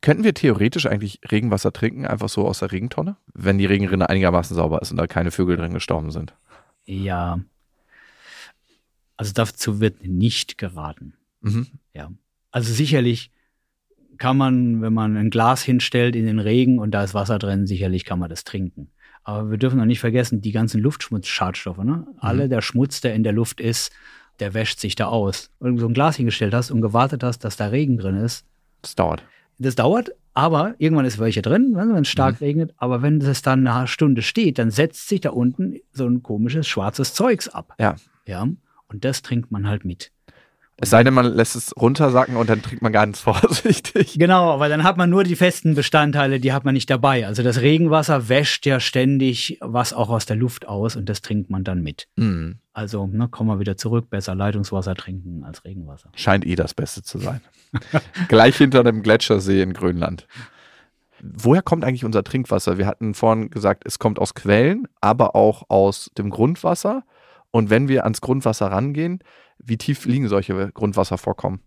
Könnten 0.00 0.24
wir 0.24 0.34
theoretisch 0.34 0.86
eigentlich 0.86 1.20
Regenwasser 1.30 1.72
trinken, 1.72 2.06
einfach 2.06 2.28
so 2.28 2.46
aus 2.46 2.58
der 2.60 2.72
Regentonne? 2.72 3.16
Wenn 3.32 3.58
die 3.58 3.66
Regenrinne 3.66 4.08
einigermaßen 4.08 4.54
sauber 4.54 4.80
ist 4.80 4.90
und 4.90 4.96
da 4.96 5.06
keine 5.06 5.30
Vögel 5.30 5.56
drin 5.56 5.72
gestorben 5.74 6.10
sind. 6.10 6.34
Ja. 6.84 7.40
Also 9.16 9.32
dazu 9.32 9.80
wird 9.80 10.04
nicht 10.06 10.58
geraten. 10.58 11.14
Mhm. 11.40 11.68
Ja. 11.92 12.10
Also 12.54 12.72
sicherlich 12.72 13.32
kann 14.18 14.36
man, 14.36 14.80
wenn 14.80 14.92
man 14.94 15.16
ein 15.16 15.28
Glas 15.30 15.62
hinstellt 15.64 16.14
in 16.14 16.24
den 16.24 16.38
Regen 16.38 16.78
und 16.78 16.92
da 16.92 17.02
ist 17.02 17.14
Wasser 17.14 17.40
drin, 17.40 17.66
sicherlich 17.66 18.04
kann 18.04 18.20
man 18.20 18.30
das 18.30 18.44
trinken. 18.44 18.90
Aber 19.24 19.50
wir 19.50 19.58
dürfen 19.58 19.78
noch 19.78 19.86
nicht 19.86 19.98
vergessen, 19.98 20.40
die 20.40 20.52
ganzen 20.52 20.80
Luftschmutzschadstoffe, 20.80 21.78
ne? 21.78 22.06
Alle 22.18 22.48
der 22.48 22.62
Schmutz, 22.62 23.00
der 23.00 23.14
in 23.14 23.24
der 23.24 23.32
Luft 23.32 23.60
ist, 23.60 23.92
der 24.38 24.54
wäscht 24.54 24.78
sich 24.78 24.94
da 24.94 25.06
aus. 25.06 25.50
Wenn 25.58 25.74
du 25.74 25.80
so 25.80 25.88
ein 25.88 25.94
Glas 25.94 26.14
hingestellt 26.16 26.54
hast 26.54 26.70
und 26.70 26.80
gewartet 26.80 27.24
hast, 27.24 27.40
dass 27.40 27.56
da 27.56 27.66
Regen 27.66 27.98
drin 27.98 28.16
ist, 28.16 28.44
Das 28.82 28.94
dauert. 28.94 29.24
das 29.58 29.74
dauert, 29.74 30.10
aber 30.32 30.76
irgendwann 30.78 31.06
ist 31.06 31.18
welche 31.18 31.42
drin, 31.42 31.72
ne, 31.72 31.88
wenn 31.92 32.02
es 32.02 32.08
stark 32.08 32.40
regnet. 32.40 32.72
Aber 32.76 33.02
wenn 33.02 33.18
das 33.18 33.42
dann 33.42 33.66
eine 33.66 33.88
Stunde 33.88 34.22
steht, 34.22 34.58
dann 34.58 34.70
setzt 34.70 35.08
sich 35.08 35.22
da 35.22 35.30
unten 35.30 35.80
so 35.92 36.06
ein 36.06 36.22
komisches 36.22 36.68
schwarzes 36.68 37.14
Zeugs 37.14 37.48
ab. 37.48 37.74
Ja. 37.80 37.96
Ja. 38.26 38.46
Und 38.86 39.04
das 39.04 39.22
trinkt 39.22 39.50
man 39.50 39.66
halt 39.66 39.84
mit. 39.84 40.12
Es 40.76 40.90
sei 40.90 41.04
denn, 41.04 41.14
man 41.14 41.26
lässt 41.26 41.54
es 41.54 41.72
runtersacken 41.76 42.36
und 42.36 42.50
dann 42.50 42.60
trinkt 42.60 42.82
man 42.82 42.92
ganz 42.92 43.20
vorsichtig. 43.20 44.18
Genau, 44.18 44.50
aber 44.50 44.68
dann 44.68 44.82
hat 44.82 44.96
man 44.96 45.08
nur 45.08 45.22
die 45.22 45.36
festen 45.36 45.74
Bestandteile, 45.74 46.40
die 46.40 46.52
hat 46.52 46.64
man 46.64 46.74
nicht 46.74 46.90
dabei. 46.90 47.26
Also 47.26 47.42
das 47.42 47.60
Regenwasser 47.60 48.28
wäscht 48.28 48.66
ja 48.66 48.80
ständig 48.80 49.58
was 49.60 49.92
auch 49.92 50.10
aus 50.10 50.26
der 50.26 50.36
Luft 50.36 50.66
aus 50.66 50.96
und 50.96 51.08
das 51.08 51.22
trinkt 51.22 51.48
man 51.48 51.62
dann 51.62 51.82
mit. 51.82 52.08
Mhm. 52.16 52.58
Also 52.72 53.06
ne, 53.06 53.28
kommen 53.28 53.50
wir 53.50 53.60
wieder 53.60 53.76
zurück, 53.76 54.10
besser 54.10 54.34
Leitungswasser 54.34 54.96
trinken 54.96 55.44
als 55.44 55.64
Regenwasser. 55.64 56.10
Scheint 56.16 56.44
eh 56.44 56.56
das 56.56 56.74
Beste 56.74 57.02
zu 57.02 57.18
sein. 57.18 57.40
Gleich 58.28 58.56
hinter 58.56 58.82
dem 58.82 59.02
Gletschersee 59.02 59.62
in 59.62 59.74
Grönland. 59.74 60.26
Woher 61.22 61.62
kommt 61.62 61.84
eigentlich 61.84 62.04
unser 62.04 62.24
Trinkwasser? 62.24 62.76
Wir 62.78 62.86
hatten 62.86 63.14
vorhin 63.14 63.48
gesagt, 63.48 63.84
es 63.86 63.98
kommt 63.98 64.18
aus 64.18 64.34
Quellen, 64.34 64.88
aber 65.00 65.34
auch 65.34 65.70
aus 65.70 66.10
dem 66.18 66.30
Grundwasser. 66.30 67.04
Und 67.54 67.70
wenn 67.70 67.86
wir 67.86 68.02
ans 68.02 68.20
Grundwasser 68.20 68.66
rangehen, 68.66 69.20
wie 69.58 69.76
tief 69.76 70.06
liegen 70.06 70.26
solche 70.26 70.72
Grundwasservorkommen? 70.72 71.60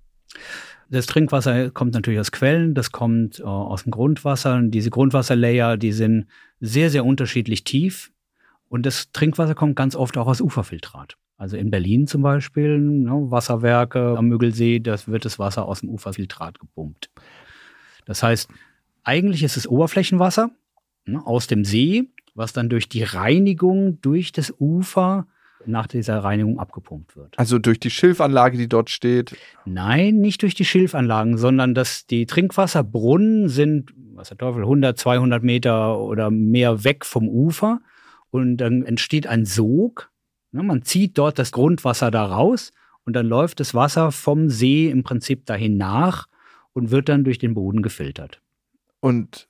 Das 0.90 1.06
Trinkwasser 1.06 1.72
kommt 1.72 1.94
natürlich 1.94 2.20
aus 2.20 2.34
Quellen, 2.34 2.74
das 2.74 2.92
kommt 2.92 3.40
äh, 3.40 3.44
aus 3.44 3.84
dem 3.84 3.92
Grundwasser. 3.92 4.56
Und 4.56 4.72
diese 4.72 4.90
Grundwasserlayer, 4.90 5.78
die 5.78 5.94
sind 5.94 6.28
sehr, 6.60 6.90
sehr 6.90 7.06
unterschiedlich 7.06 7.64
tief. 7.64 8.12
Und 8.68 8.86
das 8.86 9.14
Trinkwasser 9.14 9.56
kommt 9.56 9.78
ganz 9.78 9.96
oft 9.96 10.18
auch 10.18 10.28
aus 10.28 10.42
Uferfiltrat. 10.42 11.16
Also 11.38 11.56
in 11.56 11.72
Berlin 11.72 12.06
zum 12.06 12.22
Beispiel, 12.22 12.80
ne, 12.80 13.32
Wasserwerke 13.32 14.18
am 14.18 14.28
Müggelsee, 14.28 14.82
das 14.82 15.08
wird 15.08 15.24
das 15.24 15.40
Wasser 15.40 15.66
aus 15.66 15.80
dem 15.80 15.90
Uferfiltrat 15.90 16.60
gepumpt. 16.60 17.12
Das 18.04 18.24
heißt, 18.24 18.50
eigentlich 19.04 19.42
ist 19.42 19.56
es 19.56 19.66
Oberflächenwasser 19.66 20.52
ne, 21.06 21.26
aus 21.26 21.48
dem 21.48 21.64
See, 21.64 22.10
was 22.36 22.52
dann 22.52 22.68
durch 22.68 22.90
die 22.90 23.04
Reinigung 23.04 24.02
durch 24.02 24.34
das 24.34 24.54
Ufer 24.60 25.28
nach 25.68 25.88
dieser 25.88 26.20
Reinigung 26.20 26.60
abgepumpt 26.60 27.16
wird. 27.16 27.38
Also 27.38 27.60
durch 27.60 27.80
die 27.80 27.90
Schilfanlage, 27.90 28.58
die 28.58 28.68
dort 28.68 28.90
steht. 28.90 29.36
Nein, 29.66 30.18
nicht 30.18 30.42
durch 30.42 30.56
die 30.56 30.66
Schilfanlagen, 30.66 31.38
sondern 31.38 31.74
dass 31.74 32.06
die 32.06 32.26
Trinkwasserbrunnen 32.26 33.50
sind, 33.50 33.94
was 34.14 34.30
der 34.30 34.38
Teufel, 34.38 34.64
100, 34.64 34.98
200 34.98 35.44
Meter 35.44 36.00
oder 36.00 36.32
mehr 36.32 36.84
weg 36.84 37.06
vom 37.06 37.28
Ufer 37.28 37.82
und 38.30 38.58
dann 38.58 38.84
entsteht 38.84 39.28
ein 39.28 39.46
Sog. 39.46 40.12
Ne, 40.52 40.64
man 40.64 40.84
zieht 40.84 41.18
dort 41.18 41.40
das 41.40 41.52
Grundwasser 41.52 42.12
da 42.12 42.26
raus 42.26 42.72
und 43.06 43.16
dann 43.16 43.26
läuft 43.26 43.60
das 43.60 43.74
Wasser 43.74 44.12
vom 44.12 44.50
See 44.50 44.90
im 44.90 45.04
Prinzip 45.04 45.46
dahin 45.46 45.78
nach 45.78 46.28
und 46.74 46.92
wird 46.92 47.10
dann 47.10 47.24
durch 47.24 47.38
den 47.38 47.54
Boden 47.54 47.82
gefiltert. 47.82 48.42
Und 49.00 49.48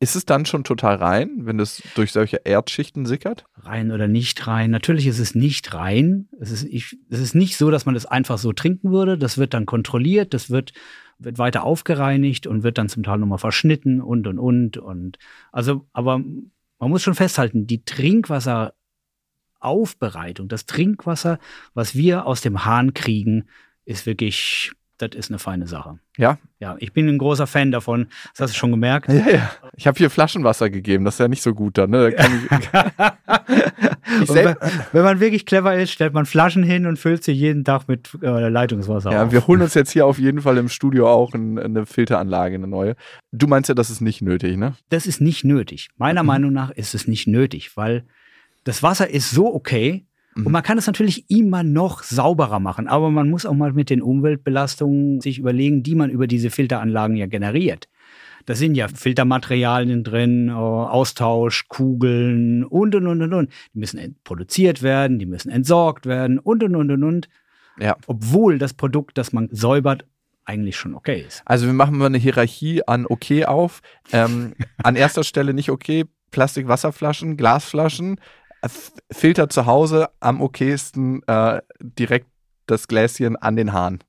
ist 0.00 0.16
es 0.16 0.24
dann 0.24 0.46
schon 0.46 0.64
total 0.64 0.96
rein, 0.96 1.40
wenn 1.42 1.60
es 1.60 1.82
durch 1.94 2.10
solche 2.12 2.38
Erdschichten 2.38 3.04
sickert? 3.04 3.44
Rein 3.54 3.92
oder 3.92 4.08
nicht 4.08 4.46
rein. 4.46 4.70
Natürlich 4.70 5.06
ist 5.06 5.18
es 5.18 5.34
nicht 5.34 5.74
rein. 5.74 6.30
Es 6.40 6.50
ist, 6.50 6.64
ich, 6.64 6.96
es 7.10 7.20
ist 7.20 7.34
nicht 7.34 7.58
so, 7.58 7.70
dass 7.70 7.84
man 7.84 7.94
das 7.94 8.06
einfach 8.06 8.38
so 8.38 8.54
trinken 8.54 8.92
würde. 8.92 9.18
Das 9.18 9.36
wird 9.36 9.52
dann 9.52 9.66
kontrolliert, 9.66 10.32
das 10.32 10.48
wird, 10.48 10.72
wird 11.18 11.36
weiter 11.36 11.64
aufgereinigt 11.64 12.46
und 12.46 12.62
wird 12.62 12.78
dann 12.78 12.88
zum 12.88 13.02
Teil 13.02 13.18
nochmal 13.18 13.36
verschnitten 13.36 14.00
und 14.00 14.26
und 14.26 14.38
und. 14.38 14.78
Und 14.78 15.18
also, 15.52 15.86
aber 15.92 16.18
man 16.18 16.90
muss 16.90 17.02
schon 17.02 17.14
festhalten, 17.14 17.66
die 17.66 17.84
Trinkwasseraufbereitung, 17.84 20.48
das 20.48 20.64
Trinkwasser, 20.64 21.38
was 21.74 21.94
wir 21.94 22.24
aus 22.24 22.40
dem 22.40 22.64
Hahn 22.64 22.94
kriegen, 22.94 23.50
ist 23.84 24.06
wirklich 24.06 24.72
das 25.00 25.10
ist 25.14 25.30
eine 25.30 25.38
feine 25.38 25.66
Sache. 25.66 25.98
Ja? 26.16 26.38
Ja, 26.58 26.76
ich 26.78 26.92
bin 26.92 27.08
ein 27.08 27.18
großer 27.18 27.46
Fan 27.46 27.70
davon. 27.72 28.08
Das 28.32 28.40
hast 28.42 28.54
du 28.54 28.58
schon 28.58 28.70
gemerkt. 28.70 29.08
Ja, 29.08 29.28
ja. 29.30 29.50
Ich 29.76 29.86
habe 29.86 29.96
hier 29.98 30.10
Flaschenwasser 30.10 30.68
gegeben. 30.70 31.04
Das 31.04 31.14
ist 31.14 31.18
ja 31.20 31.28
nicht 31.28 31.42
so 31.42 31.54
gut 31.54 31.78
dann. 31.78 31.90
Ne? 31.90 32.10
Da 32.10 32.24
ich, 32.24 34.22
ich 34.22 34.34
wenn, 34.34 34.54
wenn 34.92 35.02
man 35.04 35.20
wirklich 35.20 35.46
clever 35.46 35.74
ist, 35.78 35.90
stellt 35.90 36.12
man 36.12 36.26
Flaschen 36.26 36.62
hin 36.62 36.86
und 36.86 36.98
füllt 36.98 37.24
sie 37.24 37.32
jeden 37.32 37.64
Tag 37.64 37.88
mit 37.88 38.10
äh, 38.22 38.48
Leitungswasser 38.48 39.12
ja, 39.12 39.24
auf. 39.24 39.32
wir 39.32 39.46
holen 39.46 39.62
uns 39.62 39.74
jetzt 39.74 39.90
hier 39.92 40.06
auf 40.06 40.18
jeden 40.18 40.42
Fall 40.42 40.58
im 40.58 40.68
Studio 40.68 41.08
auch 41.08 41.34
ein, 41.34 41.58
eine 41.58 41.86
Filteranlage, 41.86 42.54
eine 42.56 42.66
neue. 42.68 42.96
Du 43.32 43.46
meinst 43.46 43.68
ja, 43.68 43.74
das 43.74 43.90
ist 43.90 44.00
nicht 44.00 44.22
nötig, 44.22 44.56
ne? 44.56 44.74
Das 44.90 45.06
ist 45.06 45.20
nicht 45.20 45.44
nötig. 45.44 45.88
Meiner 45.96 46.22
Mhm. 46.22 46.26
Meinung 46.26 46.52
nach 46.52 46.70
ist 46.70 46.94
es 46.94 47.06
nicht 47.08 47.26
nötig, 47.26 47.76
weil 47.76 48.04
das 48.64 48.82
Wasser 48.82 49.08
ist 49.08 49.30
so 49.30 49.54
okay. 49.54 50.04
Mhm. 50.40 50.46
Und 50.46 50.52
man 50.52 50.62
kann 50.62 50.78
es 50.78 50.86
natürlich 50.86 51.30
immer 51.30 51.62
noch 51.62 52.02
sauberer 52.02 52.60
machen, 52.60 52.88
aber 52.88 53.10
man 53.10 53.30
muss 53.30 53.46
auch 53.46 53.54
mal 53.54 53.72
mit 53.72 53.90
den 53.90 54.02
Umweltbelastungen 54.02 55.20
sich 55.20 55.38
überlegen, 55.38 55.82
die 55.82 55.94
man 55.94 56.10
über 56.10 56.26
diese 56.26 56.50
Filteranlagen 56.50 57.16
ja 57.16 57.26
generiert. 57.26 57.88
Da 58.46 58.54
sind 58.54 58.74
ja 58.74 58.88
Filtermaterialien 58.88 60.02
drin, 60.02 60.48
äh, 60.48 60.52
Austausch, 60.52 61.68
Kugeln 61.68 62.64
und 62.64 62.94
und 62.94 63.06
und 63.06 63.22
und 63.22 63.34
und. 63.34 63.50
Die 63.74 63.78
müssen 63.78 64.16
produziert 64.24 64.82
werden, 64.82 65.18
die 65.18 65.26
müssen 65.26 65.50
entsorgt 65.50 66.06
werden 66.06 66.38
und 66.38 66.64
und 66.64 66.74
und 66.74 66.90
und 66.90 67.04
und. 67.04 67.28
Ja. 67.78 67.96
Obwohl 68.06 68.58
das 68.58 68.74
Produkt, 68.74 69.18
das 69.18 69.32
man 69.32 69.48
säubert, 69.52 70.04
eigentlich 70.44 70.76
schon 70.76 70.94
okay 70.94 71.24
ist. 71.26 71.42
Also 71.44 71.66
wir 71.66 71.72
machen 71.72 71.96
mal 71.96 72.06
eine 72.06 72.18
Hierarchie 72.18 72.82
an 72.86 73.06
okay 73.06 73.44
auf. 73.44 73.82
Ähm, 74.12 74.54
an 74.82 74.96
erster 74.96 75.22
Stelle 75.22 75.54
nicht 75.54 75.70
okay, 75.70 76.06
Plastik-Wasserflaschen, 76.30 77.36
Glasflaschen, 77.36 78.20
Filter 79.10 79.48
zu 79.48 79.66
Hause, 79.66 80.08
am 80.20 80.40
okaysten 80.40 81.22
äh, 81.26 81.60
direkt 81.80 82.26
das 82.66 82.88
Gläschen 82.88 83.36
an 83.36 83.56
den 83.56 83.72
Hahn. 83.72 84.00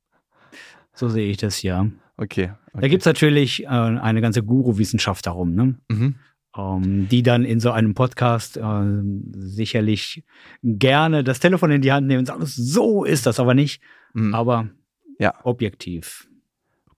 So 0.93 1.07
sehe 1.09 1.29
ich 1.29 1.37
das 1.37 1.61
ja. 1.61 1.87
Okay. 2.17 2.51
okay. 2.73 2.81
Da 2.81 2.87
gibt 2.87 3.01
es 3.01 3.05
natürlich 3.05 3.63
äh, 3.63 3.67
eine 3.67 4.21
ganze 4.21 4.43
Guru-Wissenschaft 4.43 5.25
darum, 5.25 5.55
ne? 5.55 5.75
Mhm. 5.89 6.15
ähm, 6.57 7.07
die 7.09 7.23
dann 7.23 7.45
in 7.45 7.59
so 7.61 7.71
einem 7.71 7.93
Podcast 7.95 8.57
äh, 8.57 9.01
sicherlich 9.31 10.23
gerne 10.61 11.23
das 11.23 11.39
Telefon 11.39 11.71
in 11.71 11.81
die 11.81 11.91
Hand 11.93 12.07
nehmen 12.07 12.19
und 12.19 12.25
sagen, 12.25 12.45
so 12.45 13.03
ist 13.05 13.25
das 13.25 13.39
aber 13.39 13.53
nicht, 13.53 13.81
Mhm. 14.13 14.35
aber 14.35 14.69
Ja. 15.17 15.33
objektiv. 15.43 16.27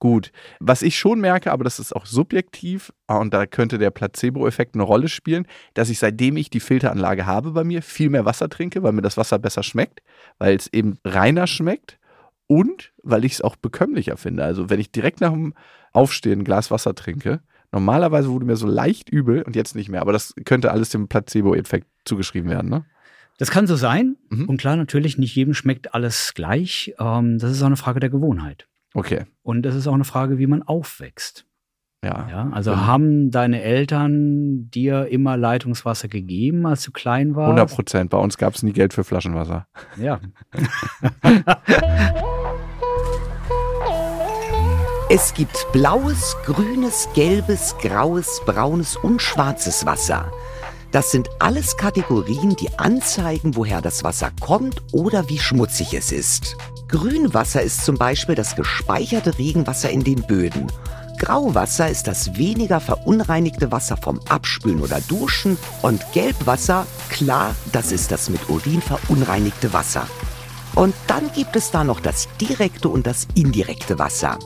Gut. 0.04 0.34
Was 0.60 0.82
ich 0.82 1.00
schon 1.00 1.22
merke, 1.22 1.50
aber 1.50 1.64
das 1.64 1.80
ist 1.80 1.96
auch 1.96 2.06
subjektiv, 2.06 2.92
ah, 3.08 3.20
und 3.20 3.34
da 3.34 3.46
könnte 3.46 3.78
der 3.78 3.90
Placebo-Effekt 3.90 4.76
eine 4.76 4.84
Rolle 4.84 5.08
spielen, 5.08 5.48
dass 5.76 5.90
ich 5.90 5.98
seitdem 5.98 6.36
ich 6.36 6.50
die 6.50 6.60
Filteranlage 6.60 7.26
habe 7.26 7.52
bei 7.52 7.64
mir, 7.64 7.82
viel 7.82 8.10
mehr 8.10 8.26
Wasser 8.26 8.50
trinke, 8.50 8.84
weil 8.84 8.92
mir 8.92 9.02
das 9.02 9.16
Wasser 9.16 9.40
besser 9.40 9.64
schmeckt, 9.64 10.02
weil 10.40 10.58
es 10.58 10.68
eben 10.74 10.98
reiner 11.06 11.48
schmeckt 11.48 12.00
und 12.48 12.92
weil 13.02 13.24
ich 13.24 13.32
es 13.32 13.42
auch 13.42 13.56
bekömmlicher 13.56 14.18
finde. 14.18 14.44
Also 14.44 14.70
wenn 14.70 14.82
ich 14.82 14.92
direkt 14.92 15.22
nach 15.22 15.32
dem 15.32 15.54
Aufstehen 15.94 16.42
ein 16.42 16.44
Glas 16.44 16.70
Wasser 16.70 16.96
trinke, 16.96 17.40
normalerweise 17.72 18.28
wurde 18.28 18.46
mir 18.46 18.58
so 18.58 18.68
leicht 18.68 19.10
übel 19.10 19.42
und 19.44 19.56
jetzt 19.56 19.74
nicht 19.74 19.88
mehr, 19.88 20.02
aber 20.02 20.12
das 20.12 20.34
könnte 20.44 20.74
alles 20.74 20.90
dem 20.90 21.08
Placebo-Effekt 21.08 21.88
zugeschrieben 22.04 22.50
werden, 22.50 22.70
ne? 22.70 22.84
Das 23.38 23.52
kann 23.52 23.68
so 23.68 23.78
sein. 23.78 24.18
Mhm. 24.28 24.50
Und 24.50 24.58
klar, 24.58 24.76
natürlich, 24.76 25.18
nicht 25.18 25.34
jedem 25.34 25.54
schmeckt 25.54 25.94
alles 25.94 26.34
gleich. 26.34 26.94
Ähm, 27.00 27.40
das 27.40 27.52
ist 27.52 27.62
auch 27.62 27.68
eine 27.68 27.78
Frage 27.78 28.02
der 28.02 28.10
Gewohnheit. 28.10 28.68
Okay. 28.94 29.26
Und 29.42 29.64
das 29.64 29.76
ist 29.76 29.88
auch 29.88 29.94
eine 29.94 30.04
Frage, 30.04 30.38
wie 30.38 30.48
man 30.48 30.62
aufwächst. 30.64 31.46
Ja. 32.04 32.28
Ja, 32.30 32.50
also 32.52 32.72
Mhm. 32.76 32.86
haben 32.88 33.32
deine 33.32 33.62
Eltern 33.62 34.70
dir 34.70 35.08
immer 35.08 35.38
Leitungswasser 35.38 36.10
gegeben, 36.10 36.66
als 36.66 36.84
du 36.84 36.92
klein 36.92 37.34
warst? 37.36 37.48
100 37.52 37.72
Prozent. 37.72 38.10
Bei 38.10 38.18
uns 38.18 38.38
gab 38.38 38.56
es 38.56 38.62
nie 38.64 38.74
Geld 38.74 38.94
für 38.94 39.06
Flaschenwasser. 39.06 39.68
Ja. 39.98 40.20
Es 45.10 45.34
gibt 45.34 45.68
blaues, 45.72 46.36
grünes, 46.46 47.08
gelbes, 47.14 47.76
graues, 47.82 48.42
braunes 48.46 48.96
und 48.98 49.22
schwarzes 49.22 49.86
Wasser. 49.86 50.32
Das 50.94 51.10
sind 51.10 51.28
alles 51.40 51.76
Kategorien, 51.76 52.56
die 52.56 52.70
anzeigen, 52.78 53.56
woher 53.56 53.82
das 53.82 54.04
Wasser 54.04 54.30
kommt 54.40 54.84
oder 54.92 55.28
wie 55.28 55.40
schmutzig 55.40 55.96
es 55.96 56.12
ist. 56.12 56.56
Grünwasser 56.88 57.64
ist 57.64 57.84
zum 57.84 57.98
Beispiel 57.98 58.36
das 58.36 58.56
gespeicherte 58.56 59.36
Regenwasser 59.40 59.90
in 59.90 60.04
den 60.04 60.22
Böden. 60.22 60.72
Grauwasser 61.18 61.90
ist 61.90 62.06
das 62.06 62.38
weniger 62.38 62.80
verunreinigte 62.80 63.72
Wasser 63.72 63.98
vom 63.98 64.20
Abspülen 64.30 64.82
oder 64.82 65.02
Duschen. 65.02 65.58
Und 65.82 66.06
Gelbwasser, 66.14 66.86
klar, 67.10 67.56
das 67.72 67.92
ist 67.92 68.12
das 68.12 68.30
mit 68.30 68.48
Urin 68.48 68.82
verunreinigte 68.82 69.74
Wasser. 69.74 70.06
Und 70.76 70.94
dann 71.08 71.32
gibt 71.34 71.56
es 71.56 71.72
da 71.72 71.84
noch 71.84 72.02
das 72.02 72.28
direkte 72.40 72.90
und 72.90 73.08
das 73.08 73.28
indirekte 73.34 73.98
Wasser. 73.98 74.38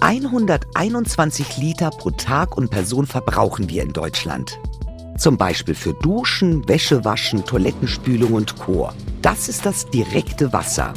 121 0.00 1.56
Liter 1.56 1.88
pro 1.88 2.10
Tag 2.10 2.58
und 2.58 2.70
Person 2.70 3.06
verbrauchen 3.06 3.70
wir 3.70 3.82
in 3.82 3.94
Deutschland. 3.94 4.58
Zum 5.20 5.36
Beispiel 5.36 5.74
für 5.74 5.92
Duschen, 5.92 6.66
Wäschewaschen, 6.66 7.44
Toilettenspülung 7.44 8.32
und 8.32 8.58
Chor. 8.58 8.94
Das 9.20 9.50
ist 9.50 9.66
das 9.66 9.84
direkte 9.90 10.54
Wasser. 10.54 10.94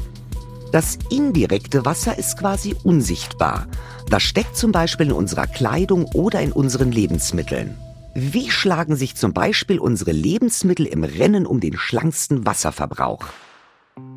Das 0.71 0.97
indirekte 1.09 1.83
Wasser 1.83 2.17
ist 2.17 2.39
quasi 2.39 2.73
unsichtbar. 2.85 3.67
Das 4.09 4.23
steckt 4.23 4.55
zum 4.55 4.71
Beispiel 4.71 5.07
in 5.07 5.11
unserer 5.11 5.45
Kleidung 5.45 6.05
oder 6.13 6.39
in 6.39 6.53
unseren 6.53 6.93
Lebensmitteln. 6.93 7.77
Wie 8.15 8.49
schlagen 8.49 8.95
sich 8.95 9.17
zum 9.17 9.33
Beispiel 9.33 9.77
unsere 9.77 10.13
Lebensmittel 10.13 10.85
im 10.85 11.03
Rennen 11.03 11.45
um 11.45 11.59
den 11.59 11.75
schlanksten 11.75 12.45
Wasserverbrauch? 12.45 13.25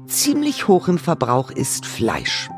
Ziemlich 0.07 0.69
hoch 0.69 0.87
im 0.87 0.99
Verbrauch 0.99 1.51
ist 1.51 1.85
Fleisch. 1.85 2.49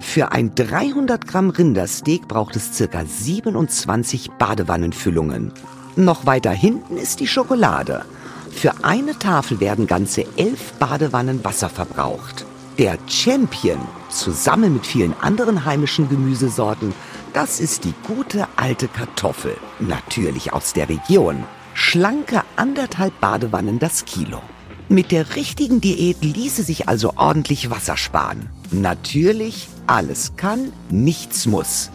Für 0.00 0.32
ein 0.32 0.54
300 0.54 1.28
Gramm 1.28 1.50
Rindersteak 1.50 2.28
braucht 2.28 2.56
es 2.56 2.74
circa 2.74 3.04
27 3.04 4.30
Badewannenfüllungen. 4.38 5.52
Noch 5.96 6.26
weiter 6.26 6.50
hinten 6.50 6.96
ist 6.96 7.20
die 7.20 7.26
Schokolade. 7.26 8.04
Für 8.50 8.84
eine 8.84 9.18
Tafel 9.18 9.60
werden 9.60 9.86
ganze 9.86 10.24
11 10.36 10.74
Badewannen 10.78 11.44
Wasser 11.44 11.68
verbraucht. 11.68 12.44
Der 12.78 12.98
Champion, 13.08 13.78
zusammen 14.08 14.74
mit 14.74 14.86
vielen 14.86 15.14
anderen 15.20 15.64
heimischen 15.64 16.08
Gemüsesorten, 16.08 16.92
das 17.32 17.60
ist 17.60 17.84
die 17.84 17.94
gute 18.06 18.46
alte 18.56 18.88
Kartoffel, 18.88 19.56
natürlich 19.80 20.52
aus 20.52 20.72
der 20.72 20.88
Region. 20.88 21.44
Schlanke 21.74 22.42
anderthalb 22.56 23.20
Badewannen 23.20 23.78
das 23.78 24.04
Kilo. 24.04 24.40
Mit 24.88 25.12
der 25.12 25.36
richtigen 25.36 25.80
Diät 25.80 26.24
ließe 26.24 26.62
sich 26.62 26.88
also 26.88 27.12
ordentlich 27.16 27.70
Wasser 27.70 27.96
sparen. 27.96 28.48
Natürlich, 28.70 29.68
alles 29.86 30.32
kann, 30.36 30.72
nichts 30.88 31.46
muss. 31.46 31.90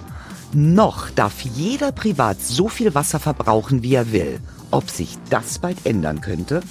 Noch 0.56 1.10
darf 1.10 1.42
jeder 1.42 1.92
privat 1.92 2.40
so 2.40 2.68
viel 2.68 2.94
Wasser 2.94 3.20
verbrauchen, 3.20 3.82
wie 3.82 3.96
er 3.96 4.12
will. 4.12 4.40
Ob 4.70 4.88
sich 4.88 5.18
das 5.32 5.58
bald 5.58 5.86
ändern 5.86 6.22
könnte? 6.22 6.62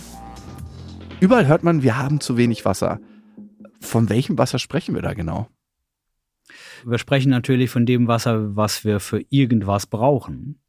Überall 1.19 1.49
hört 1.49 1.65
man, 1.65 1.83
wir 1.83 1.97
haben 1.99 2.21
zu 2.21 2.37
wenig 2.37 2.65
Wasser. 2.65 3.01
Von 3.81 4.09
welchem 4.09 4.39
Wasser 4.39 4.61
sprechen 4.61 4.95
wir 4.95 5.03
da 5.03 5.15
genau? 5.15 5.49
Wir 6.85 6.99
sprechen 6.99 7.31
natürlich 7.31 7.71
von 7.71 7.85
dem 7.85 8.07
Wasser, 8.07 8.55
was 8.55 8.85
wir 8.85 9.01
für 9.01 9.25
irgendwas 9.31 9.87
brauchen. 9.87 10.61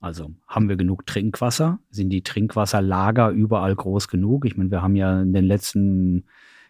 Also 0.00 0.32
haben 0.48 0.68
wir 0.68 0.76
genug 0.76 1.06
Trinkwasser? 1.06 1.78
Sind 1.90 2.10
die 2.10 2.22
Trinkwasserlager 2.22 3.30
überall 3.30 3.76
groß 3.76 4.08
genug? 4.08 4.44
Ich 4.44 4.56
meine, 4.56 4.72
wir 4.72 4.82
haben 4.82 4.96
ja 4.96 5.22
in 5.22 5.32
den 5.32 5.44
letzten 5.44 6.24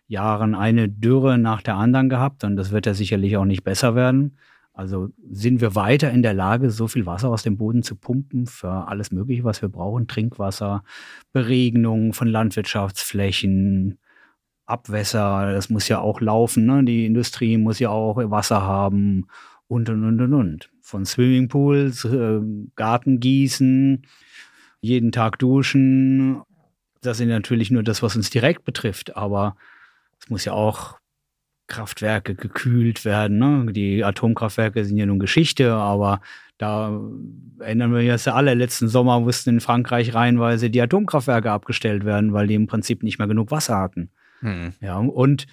Jahren 0.08 0.54
eine 0.54 0.90
Dürre 0.90 1.38
nach 1.38 1.62
der 1.62 1.76
anderen 1.76 2.10
gehabt 2.10 2.44
und 2.44 2.56
das 2.56 2.70
wird 2.70 2.84
ja 2.84 2.92
sicherlich 2.92 3.38
auch 3.38 3.46
nicht 3.46 3.64
besser 3.64 3.94
werden. 3.94 4.36
Also 4.76 5.08
sind 5.30 5.62
wir 5.62 5.74
weiter 5.74 6.10
in 6.10 6.20
der 6.20 6.34
Lage, 6.34 6.70
so 6.70 6.86
viel 6.86 7.06
Wasser 7.06 7.30
aus 7.30 7.42
dem 7.42 7.56
Boden 7.56 7.82
zu 7.82 7.96
pumpen 7.96 8.46
für 8.46 8.88
alles 8.88 9.10
Mögliche, 9.10 9.42
was 9.42 9.62
wir 9.62 9.70
brauchen? 9.70 10.06
Trinkwasser, 10.06 10.84
Beregnung 11.32 12.12
von 12.12 12.28
Landwirtschaftsflächen, 12.28 13.98
Abwässer, 14.66 15.50
das 15.52 15.70
muss 15.70 15.88
ja 15.88 16.00
auch 16.00 16.20
laufen. 16.20 16.66
Ne? 16.66 16.84
Die 16.84 17.06
Industrie 17.06 17.56
muss 17.56 17.78
ja 17.78 17.88
auch 17.88 18.18
Wasser 18.30 18.60
haben 18.60 19.28
und, 19.66 19.88
und, 19.88 20.04
und, 20.04 20.20
und, 20.20 20.34
und. 20.34 20.70
Von 20.82 21.06
Swimmingpools, 21.06 22.04
äh, 22.04 22.40
Gartengießen, 22.74 24.02
jeden 24.82 25.10
Tag 25.10 25.38
duschen. 25.38 26.42
Das 27.00 27.16
sind 27.16 27.30
natürlich 27.30 27.70
nur 27.70 27.82
das, 27.82 28.02
was 28.02 28.14
uns 28.14 28.28
direkt 28.28 28.66
betrifft, 28.66 29.16
aber 29.16 29.56
es 30.20 30.28
muss 30.28 30.44
ja 30.44 30.52
auch 30.52 30.98
Kraftwerke 31.66 32.34
gekühlt 32.34 33.04
werden. 33.04 33.38
Ne? 33.38 33.72
Die 33.72 34.04
Atomkraftwerke 34.04 34.84
sind 34.84 34.96
ja 34.96 35.06
nun 35.06 35.18
Geschichte, 35.18 35.72
aber 35.72 36.20
da 36.58 37.00
erinnern 37.58 37.92
wir 37.94 38.12
uns 38.12 38.24
ja 38.24 38.34
alle, 38.34 38.54
letzten 38.54 38.88
Sommer 38.88 39.20
mussten 39.20 39.50
in 39.50 39.60
Frankreich 39.60 40.14
reihenweise 40.14 40.70
die 40.70 40.80
Atomkraftwerke 40.80 41.50
abgestellt 41.50 42.04
werden, 42.04 42.32
weil 42.32 42.46
die 42.46 42.54
im 42.54 42.66
Prinzip 42.66 43.02
nicht 43.02 43.18
mehr 43.18 43.28
genug 43.28 43.50
Wasser 43.50 43.76
hatten. 43.78 44.10
Ja, 44.80 44.98
und 44.98 45.46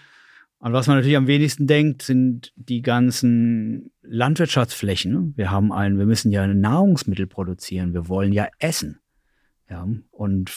an 0.59 0.71
was 0.71 0.87
man 0.87 0.95
natürlich 0.95 1.17
am 1.17 1.27
wenigsten 1.27 1.67
denkt, 1.67 2.03
sind 2.03 2.53
die 2.55 2.81
ganzen 2.81 3.91
Landwirtschaftsflächen. 4.01 5.11
ne? 5.11 5.33
Wir 5.35 5.51
haben 5.51 5.73
einen, 5.73 5.97
wir 5.97 6.05
müssen 6.05 6.31
ja 6.31 6.47
Nahrungsmittel 6.47 7.27
produzieren, 7.27 7.93
wir 7.93 8.07
wollen 8.07 8.31
ja 8.31 8.47
essen. 8.59 8.99
Ja, 9.69 9.85
und 10.11 10.51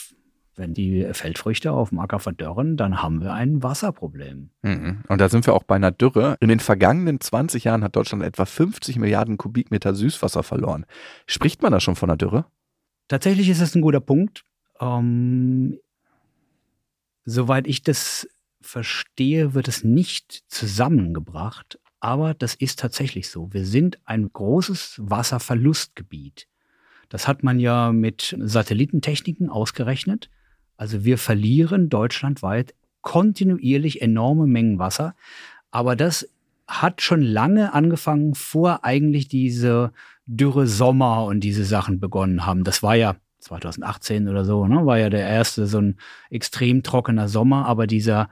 Wenn 0.57 0.73
die 0.73 1.07
Feldfrüchte 1.13 1.71
auf 1.71 1.89
dem 1.89 1.99
Acker 1.99 2.19
verdörren, 2.19 2.77
dann 2.77 3.03
haben 3.03 3.21
wir 3.21 3.33
ein 3.33 3.61
Wasserproblem. 3.61 4.49
Mhm. 4.63 5.03
Und 5.07 5.21
da 5.21 5.29
sind 5.29 5.45
wir 5.45 5.53
auch 5.53 5.61
bei 5.61 5.75
einer 5.75 5.91
Dürre. 5.91 6.35
In 6.39 6.49
den 6.49 6.59
vergangenen 6.59 7.21
20 7.21 7.63
Jahren 7.63 7.83
hat 7.83 7.95
Deutschland 7.95 8.23
etwa 8.23 8.45
50 8.45 8.97
Milliarden 8.97 9.37
Kubikmeter 9.37 9.93
Süßwasser 9.93 10.41
verloren. 10.41 10.85
Spricht 11.27 11.61
man 11.61 11.71
da 11.71 11.79
schon 11.79 11.95
von 11.95 12.09
einer 12.09 12.17
Dürre? 12.17 12.45
Tatsächlich 13.07 13.49
ist 13.49 13.61
das 13.61 13.75
ein 13.75 13.81
guter 13.81 13.99
Punkt. 13.99 14.43
Ähm, 14.81 15.79
soweit 17.23 17.67
ich 17.67 17.83
das 17.83 18.27
verstehe, 18.59 19.53
wird 19.53 19.67
es 19.67 19.83
nicht 19.83 20.43
zusammengebracht. 20.47 21.79
Aber 21.99 22.33
das 22.33 22.55
ist 22.55 22.79
tatsächlich 22.79 23.29
so. 23.29 23.53
Wir 23.53 23.65
sind 23.65 23.99
ein 24.05 24.29
großes 24.33 25.01
Wasserverlustgebiet. 25.03 26.47
Das 27.09 27.27
hat 27.27 27.43
man 27.43 27.59
ja 27.59 27.91
mit 27.91 28.35
Satellitentechniken 28.39 29.49
ausgerechnet. 29.49 30.29
Also 30.77 31.03
wir 31.03 31.17
verlieren 31.17 31.89
deutschlandweit 31.89 32.73
kontinuierlich 33.01 34.01
enorme 34.01 34.47
Mengen 34.47 34.79
Wasser. 34.79 35.15
Aber 35.71 35.95
das 35.95 36.29
hat 36.67 37.01
schon 37.01 37.21
lange 37.21 37.73
angefangen, 37.73 38.35
vor 38.35 38.83
eigentlich 38.83 39.27
diese 39.27 39.91
Dürre 40.25 40.67
Sommer 40.67 41.23
und 41.25 41.39
diese 41.41 41.63
Sachen 41.63 41.99
begonnen 41.99 42.45
haben. 42.45 42.63
Das 42.63 42.83
war 42.83 42.95
ja 42.95 43.15
2018 43.39 44.27
oder 44.27 44.43
so, 44.43 44.67
ne, 44.67 44.85
war 44.85 44.97
ja 44.97 45.09
der 45.09 45.27
erste 45.27 45.67
so 45.67 45.79
ein 45.79 45.97
extrem 46.29 46.83
trockener 46.83 47.29
Sommer, 47.29 47.65
aber 47.65 47.87
dieser 47.87 48.29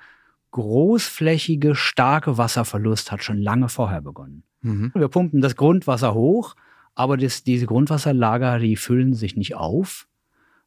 großflächige, 0.51 1.75
starke 1.75 2.37
Wasserverlust 2.37 3.11
hat 3.11 3.23
schon 3.23 3.41
lange 3.41 3.69
vorher 3.69 4.01
begonnen. 4.01 4.43
Mhm. 4.61 4.91
Wir 4.93 5.07
pumpen 5.07 5.41
das 5.41 5.55
Grundwasser 5.55 6.13
hoch, 6.13 6.55
aber 6.95 7.17
das, 7.17 7.43
diese 7.43 7.65
Grundwasserlager, 7.65 8.59
die 8.59 8.75
füllen 8.75 9.13
sich 9.13 9.35
nicht 9.35 9.55
auf. 9.55 10.07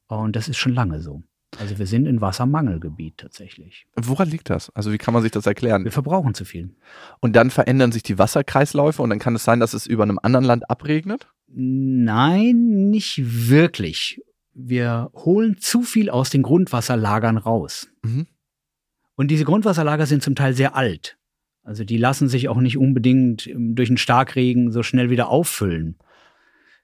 Und 0.06 0.36
das 0.36 0.48
ist 0.48 0.56
schon 0.56 0.74
lange 0.74 1.00
so. 1.00 1.22
Also 1.56 1.78
wir 1.78 1.86
sind 1.86 2.06
in 2.06 2.20
Wassermangelgebiet 2.20 3.16
tatsächlich. 3.16 3.86
Woran 3.96 4.28
liegt 4.28 4.50
das? 4.50 4.70
Also 4.70 4.92
wie 4.92 4.98
kann 4.98 5.14
man 5.14 5.22
sich 5.22 5.32
das 5.32 5.46
erklären? 5.46 5.84
Wir 5.84 5.92
verbrauchen 5.92 6.34
zu 6.34 6.44
viel. 6.44 6.74
Und 7.20 7.36
dann 7.36 7.50
verändern 7.50 7.90
sich 7.90 8.02
die 8.02 8.18
Wasserkreisläufe 8.18 9.00
und 9.02 9.10
dann 9.10 9.18
kann 9.18 9.34
es 9.34 9.44
sein, 9.44 9.60
dass 9.60 9.72
es 9.72 9.86
über 9.86 10.02
einem 10.02 10.18
anderen 10.22 10.44
Land 10.44 10.70
abregnet? 10.70 11.28
Nein, 11.48 12.90
nicht 12.90 13.48
wirklich. 13.48 14.22
Wir 14.52 15.10
holen 15.14 15.56
zu 15.58 15.82
viel 15.82 16.10
aus 16.10 16.30
den 16.30 16.42
Grundwasserlagern 16.42 17.38
raus. 17.38 17.88
Mhm. 18.02 18.26
Und 19.14 19.30
diese 19.30 19.44
Grundwasserlager 19.44 20.06
sind 20.06 20.22
zum 20.22 20.34
Teil 20.34 20.54
sehr 20.54 20.76
alt. 20.76 21.16
Also 21.62 21.84
die 21.84 21.98
lassen 21.98 22.28
sich 22.28 22.48
auch 22.48 22.60
nicht 22.60 22.78
unbedingt 22.78 23.50
durch 23.54 23.88
einen 23.88 23.98
Starkregen 23.98 24.70
so 24.70 24.82
schnell 24.82 25.10
wieder 25.10 25.28
auffüllen. 25.28 25.98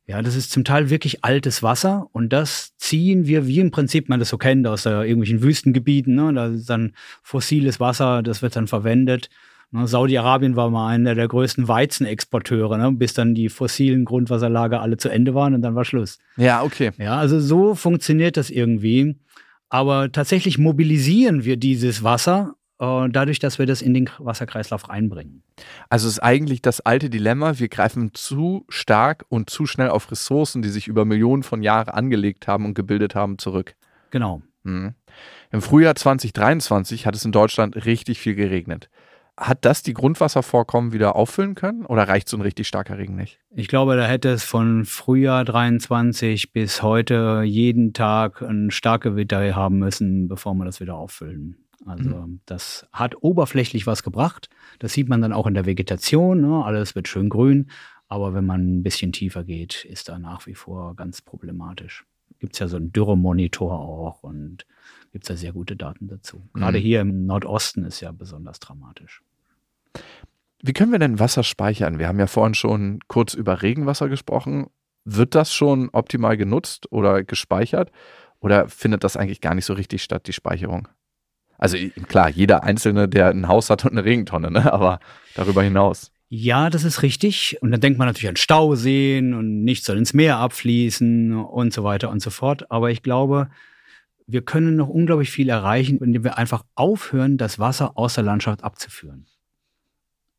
Ja, 0.07 0.21
das 0.21 0.37
ist 0.37 0.51
zum 0.51 0.65
Teil 0.65 0.91
wirklich 0.91 1.25
altes 1.25 1.63
Wasser 1.63 2.09
und 2.13 2.31
das 2.31 2.77
ziehen 2.77 3.27
wir, 3.27 3.47
wie 3.47 3.61
im 3.61 3.71
Prinzip 3.71 4.11
man 4.11 4.21
das 4.21 4.29
so 4.29 4.37
kennt 4.37 4.67
aus 4.67 4.85
äh, 4.85 4.91
irgendwelchen 4.91 5.43
Wüstengebieten. 5.43 6.15
Ne? 6.15 6.33
Da 6.35 6.47
ist 6.49 6.69
dann 6.69 6.93
fossiles 7.23 7.81
Wasser, 7.81 8.23
das 8.23 8.43
wird 8.43 8.55
dann 8.55 8.67
verwendet. 8.67 9.31
Ne? 9.71 9.87
Saudi-Arabien 9.87 10.57
war 10.57 10.69
mal 10.69 10.89
einer 10.89 11.15
der 11.15 11.27
größten 11.27 11.69
Weizenexporteure, 11.69 12.77
ne? 12.77 12.93
bis 12.93 13.15
dann 13.15 13.35
die 13.35 13.49
fossilen 13.49 14.05
Grundwasserlager 14.05 14.83
alle 14.83 14.99
zu 14.99 15.09
Ende 15.09 15.35
waren 15.35 15.55
und 15.55 15.63
dann 15.63 15.75
war 15.75 15.87
Schluss. 15.87 16.19
Ja, 16.37 16.63
okay. 16.63 16.93
Ja, 16.99 17.17
also 17.17 17.41
so 17.41 17.75
funktioniert 17.75 18.37
das 18.37 18.51
irgendwie. 18.51 19.17
Aber 19.71 20.13
tatsächlich 20.13 20.59
mobilisieren 20.59 21.45
wir 21.45 21.57
dieses 21.57 22.05
Wasser 22.05 22.57
dadurch, 22.79 23.39
dass 23.39 23.59
wir 23.59 23.67
das 23.67 23.83
in 23.83 23.95
den 23.95 24.11
Wasserkreislauf 24.19 24.89
reinbringen. 24.89 25.43
Also 25.89 26.09
es 26.09 26.15
ist 26.15 26.21
eigentlich 26.21 26.61
das 26.61 26.81
alte 26.81 27.09
Dilemma, 27.09 27.59
wir 27.59 27.69
greifen 27.69 28.13
zu 28.15 28.65
stark 28.69 29.25
und 29.29 29.49
zu 29.49 29.67
schnell 29.67 29.91
auf 29.91 30.11
Ressourcen, 30.11 30.61
die 30.61 30.69
sich 30.69 30.89
über 30.89 31.05
Millionen 31.05 31.43
von 31.43 31.63
Jahren 31.63 31.89
angelegt 31.89 32.49
haben 32.49 32.65
und 32.65 32.75
gebildet 32.75 33.15
haben, 33.15 33.39
zurück. 33.39 33.75
Genau. 34.11 34.43
Mhm. 34.65 34.95
Im 35.51 35.63
Frühjahr 35.63 35.95
2023 35.95 37.07
hat 37.07 37.15
es 37.15 37.25
in 37.25 37.33
Deutschland 37.33 37.87
richtig 37.87 38.19
viel 38.19 38.35
geregnet. 38.35 38.91
Hat 39.37 39.65
das 39.65 39.83
die 39.83 39.95
Grundwasservorkommen 39.95 40.93
wieder 40.93 41.17
auffüllen 41.17 41.57
können 41.57 41.85
oder 41.87 42.07
reicht 42.07 42.29
so 42.29 42.37
ein 42.37 42.41
richtig 42.41 42.69
starker 42.69 42.99
Regen 42.99 43.17
nicht? 43.17 43.41
Ich 43.51 43.67
glaube, 43.67 43.97
da 43.97 44.07
hätte 44.07 44.29
es 44.29 44.45
von 44.45 44.85
Frühjahr 44.85 45.45
23 45.45 46.53
bis 46.53 46.83
heute 46.83 47.43
jeden 47.45 47.93
Tag 47.93 48.43
ein 48.43 48.71
starke 48.71 49.11
Gewitter 49.11 49.57
haben 49.57 49.79
müssen, 49.79 50.29
bevor 50.29 50.55
wir 50.55 50.65
das 50.65 50.81
wieder 50.81 50.95
auffüllen. 50.95 51.64
Also 51.87 52.11
mhm. 52.11 52.41
das 52.47 52.87
hat 52.93 53.23
oberflächlich 53.23 53.87
was 53.87 54.03
gebracht. 54.03 54.49
Das 54.79 54.93
sieht 54.93 55.09
man 55.09 55.21
dann 55.21 55.33
auch 55.33 55.47
in 55.47 55.55
der 55.55 55.67
Vegetation. 55.67 56.41
Ne? 56.41 56.65
Alles 56.65 56.95
wird 56.95 57.09
schön 57.09 57.29
grün. 57.29 57.71
Aber 58.09 58.35
wenn 58.35 58.47
man 58.47 58.79
ein 58.79 58.83
bisschen 58.83 59.13
tiefer 59.13 59.45
geht, 59.45 59.85
ist 59.85 60.09
da 60.09 60.19
nach 60.19 60.47
wie 60.47 60.55
vor 60.55 60.95
ganz 60.95 61.23
problematisch. 61.23 62.05
Gibt 62.39 62.55
es 62.55 62.59
ja 62.59 62.69
so 62.69 62.77
einen 62.77 62.93
Dürremonitor 62.93 63.79
auch 63.79 64.23
und 64.23 64.67
gibt 65.13 65.25
es 65.25 65.29
ja 65.29 65.37
sehr 65.37 65.53
gute 65.53 65.77
Daten 65.77 66.09
dazu. 66.09 66.49
Gerade 66.53 66.79
mhm. 66.79 66.83
hier 66.83 67.01
im 67.01 67.27
Nordosten 67.27 67.85
ist 67.85 68.01
ja 68.01 68.13
besonders 68.13 68.61
dramatisch. 68.61 69.23
Wie 70.63 70.73
können 70.73 70.93
wir 70.93 70.99
denn 70.99 71.19
Wasser 71.19 71.45
speichern? 71.45 71.99
Wir 71.99 72.09
haben 72.09 72.19
ja 72.19 72.27
vorhin 72.27 72.55
schon 72.55 73.01
kurz 73.07 73.35
über 73.35 73.63
Regenwasser 73.63 74.09
gesprochen. 74.09 74.67
Wird 75.05 75.35
das 75.35 75.53
schon 75.53 75.91
optimal 75.93 76.37
genutzt 76.37 76.91
oder 76.91 77.23
gespeichert? 77.23 77.91
Oder 78.41 78.69
findet 78.69 79.05
das 79.05 79.17
eigentlich 79.17 79.41
gar 79.41 79.55
nicht 79.55 79.67
so 79.67 79.75
richtig 79.75 80.03
statt, 80.03 80.27
die 80.27 80.33
Speicherung? 80.33 80.89
Also 81.65 81.79
klar, 82.09 82.29
jeder 82.29 82.63
Einzelne, 82.63 83.09
der 83.09 83.31
ein 83.31 83.49
Haus 83.49 83.71
hat 83.71 83.87
und 83.87 83.93
eine 83.93 84.05
Regentonne, 84.05 84.51
ne? 84.51 84.71
aber 84.71 85.01
darüber 85.35 85.63
hinaus. 85.63 86.13
Ja, 86.29 86.69
das 86.69 86.85
ist 86.85 87.01
richtig. 87.01 87.57
Und 87.63 87.71
dann 87.71 87.81
denkt 87.81 87.99
man 87.99 88.07
natürlich 88.07 88.29
an 88.29 88.37
Stauseen 88.37 89.33
und 89.33 89.65
nichts 89.65 89.87
soll 89.87 89.97
ins 89.97 90.13
Meer 90.13 90.37
abfließen 90.37 91.33
und 91.33 91.73
so 91.73 91.83
weiter 91.83 92.11
und 92.11 92.21
so 92.21 92.29
fort. 92.29 92.71
Aber 92.71 92.91
ich 92.91 93.03
glaube, 93.03 93.49
wir 94.27 94.43
können 94.43 94.77
noch 94.77 94.91
unglaublich 94.91 95.31
viel 95.31 95.49
erreichen, 95.49 96.01
indem 96.03 96.23
wir 96.23 96.37
einfach 96.37 96.67
aufhören, 96.75 97.39
das 97.39 97.59
Wasser 97.59 97.97
aus 97.97 98.13
der 98.13 98.25
Landschaft 98.25 98.63
abzuführen. 98.63 99.25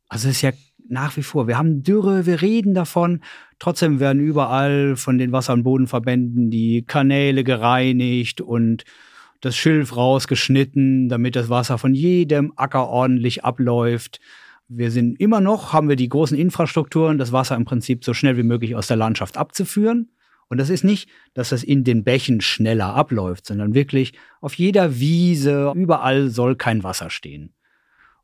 Also 0.08 0.30
es 0.30 0.36
ist 0.36 0.42
ja 0.44 0.52
nach 0.88 1.18
wie 1.18 1.24
vor, 1.24 1.48
wir 1.48 1.58
haben 1.58 1.82
Dürre, 1.82 2.28
wir 2.28 2.44
reden 2.44 2.76
davon, 2.76 3.22
trotzdem 3.58 4.00
werden 4.00 4.22
überall 4.22 4.96
von 4.96 5.18
den 5.18 5.32
Wasser- 5.32 5.54
und 5.54 5.64
Bodenverbänden 5.64 6.52
die 6.52 6.84
Kanäle 6.86 7.44
gereinigt 7.44 8.42
und 8.42 8.84
das 9.46 9.56
Schilf 9.56 9.96
rausgeschnitten, 9.96 11.08
damit 11.08 11.36
das 11.36 11.50
Wasser 11.50 11.78
von 11.78 11.94
jedem 11.94 12.54
Acker 12.56 12.88
ordentlich 12.88 13.46
abläuft. 13.46 14.20
Wir 14.68 14.90
sind 14.90 15.20
immer 15.20 15.40
noch, 15.40 15.72
haben 15.72 15.88
wir 15.88 15.96
die 15.96 16.10
großen 16.10 16.36
Infrastrukturen, 16.36 17.20
das 17.20 17.32
Wasser 17.32 17.56
im 17.56 17.64
Prinzip 17.64 18.04
so 18.04 18.16
schnell 18.16 18.38
wie 18.38 18.44
möglich 18.44 18.76
aus 18.76 18.88
der 18.88 18.98
Landschaft 18.98 19.38
abzuführen. 19.38 20.10
Und 20.48 20.58
das 20.58 20.72
ist 20.72 20.84
nicht, 20.84 21.10
dass 21.36 21.50
das 21.50 21.64
in 21.64 21.84
den 21.84 22.04
Bächen 22.04 22.42
schneller 22.42 22.96
abläuft, 22.96 23.46
sondern 23.46 23.76
wirklich 23.76 24.14
auf 24.42 24.56
jeder 24.56 25.00
Wiese, 25.00 25.72
überall 25.76 26.30
soll 26.30 26.56
kein 26.56 26.84
Wasser 26.84 27.12
stehen. 27.12 27.54